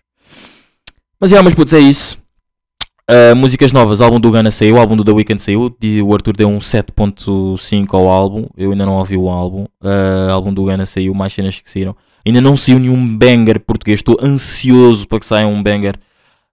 Mas 1.19 1.31
yeah, 1.31 1.43
meus 1.43 1.55
putos, 1.55 1.73
é 1.73 1.79
isso. 1.79 2.17
Uh, 3.09 3.35
músicas 3.35 3.71
novas, 3.71 3.99
álbum 3.99 4.19
do 4.19 4.31
Gana 4.31 4.51
saiu, 4.51 4.77
álbum 4.77 4.95
do 4.95 5.03
The 5.03 5.11
Weeknd 5.11 5.41
saiu. 5.41 5.75
O 6.05 6.13
Arthur 6.13 6.37
deu 6.37 6.47
um 6.47 6.59
7.5 6.59 7.87
ao 7.93 8.07
álbum. 8.07 8.45
Eu 8.55 8.71
ainda 8.71 8.85
não 8.85 8.95
ouvi 8.95 9.17
o 9.17 9.27
álbum. 9.29 9.65
Uh, 9.83 10.31
álbum 10.31 10.53
do 10.53 10.63
Gana 10.63 10.85
saiu, 10.85 11.13
mais 11.13 11.33
cenas 11.33 11.59
que 11.59 11.69
saíram. 11.69 11.95
Ainda 12.25 12.39
não 12.39 12.55
saiu 12.55 12.79
nenhum 12.79 13.17
banger 13.17 13.59
português. 13.59 13.99
Estou 13.99 14.17
ansioso 14.21 15.07
para 15.07 15.19
que 15.19 15.25
saia 15.25 15.47
um 15.47 15.61
banger. 15.61 15.99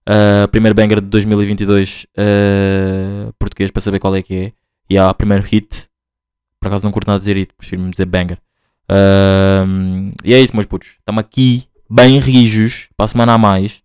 Uh, 0.08 0.48
primeiro 0.48 0.74
banger 0.74 1.02
de 1.02 1.06
2022 1.08 2.06
uh, 2.16 3.32
português 3.38 3.70
para 3.70 3.82
saber 3.82 3.98
qual 3.98 4.16
é 4.16 4.22
que 4.22 4.34
é. 4.34 4.52
E 4.88 4.96
há 4.96 5.12
primeiro 5.12 5.44
hit. 5.44 5.86
Por 6.58 6.68
acaso 6.68 6.84
não 6.84 6.90
curto 6.90 7.08
nada 7.08 7.18
dizer 7.18 7.36
hit, 7.36 7.52
prefiro 7.56 7.88
dizer 7.90 8.06
banger. 8.06 8.38
Um, 8.90 10.12
e 10.24 10.32
é 10.32 10.40
isso, 10.40 10.54
meus 10.56 10.66
putos. 10.66 10.96
Estamos 10.98 11.20
aqui 11.20 11.68
bem 11.90 12.18
rijos 12.18 12.88
para 12.96 13.04
a 13.04 13.08
semana 13.08 13.34
a 13.34 13.38
mais. 13.38 13.82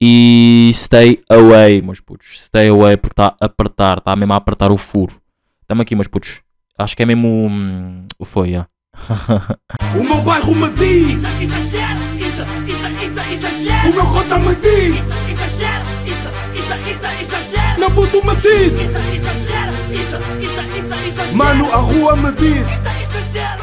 E 0.00 0.72
stay 0.74 1.22
away, 1.30 1.80
meus 1.80 2.00
putos. 2.00 2.40
Stay 2.40 2.68
away 2.68 2.96
porque 2.96 3.12
está 3.12 3.36
a 3.40 3.46
apertar, 3.46 3.98
está 3.98 4.16
mesmo 4.16 4.32
a 4.32 4.36
apertar 4.36 4.72
o 4.72 4.76
furo. 4.76 5.14
Estamos 5.60 5.82
aqui, 5.82 5.94
meus 5.94 6.08
putos. 6.08 6.40
Acho 6.76 6.96
que 6.96 7.04
é 7.04 7.06
mesmo 7.06 7.28
hum, 7.28 8.04
o 8.18 8.24
foi, 8.24 8.50
já. 8.50 8.66
O 9.98 10.02
meu 10.02 10.20
bairro 10.22 10.54
me 10.54 10.68
diz, 10.70 11.22
Exagero, 11.40 12.00
isso, 12.16 12.42
isso, 12.66 12.88
isso, 13.04 13.32
exagero. 13.32 13.90
o 13.90 13.94
meu 13.94 14.06
cota 14.06 14.38
me 14.38 14.54
diz, 14.56 15.31
meu 17.82 17.90
puto 17.90 18.24
me 18.24 18.36
disse. 18.36 18.84
Isso, 18.84 18.98
isso, 19.12 19.30
isso, 20.38 20.94
isso. 21.24 21.36
Mano, 21.36 21.64
a 21.72 21.76
rua 21.78 22.14
me 22.14 22.30
disse. 22.32 22.70
Isso, 22.70 22.88
exagera. 23.02 23.61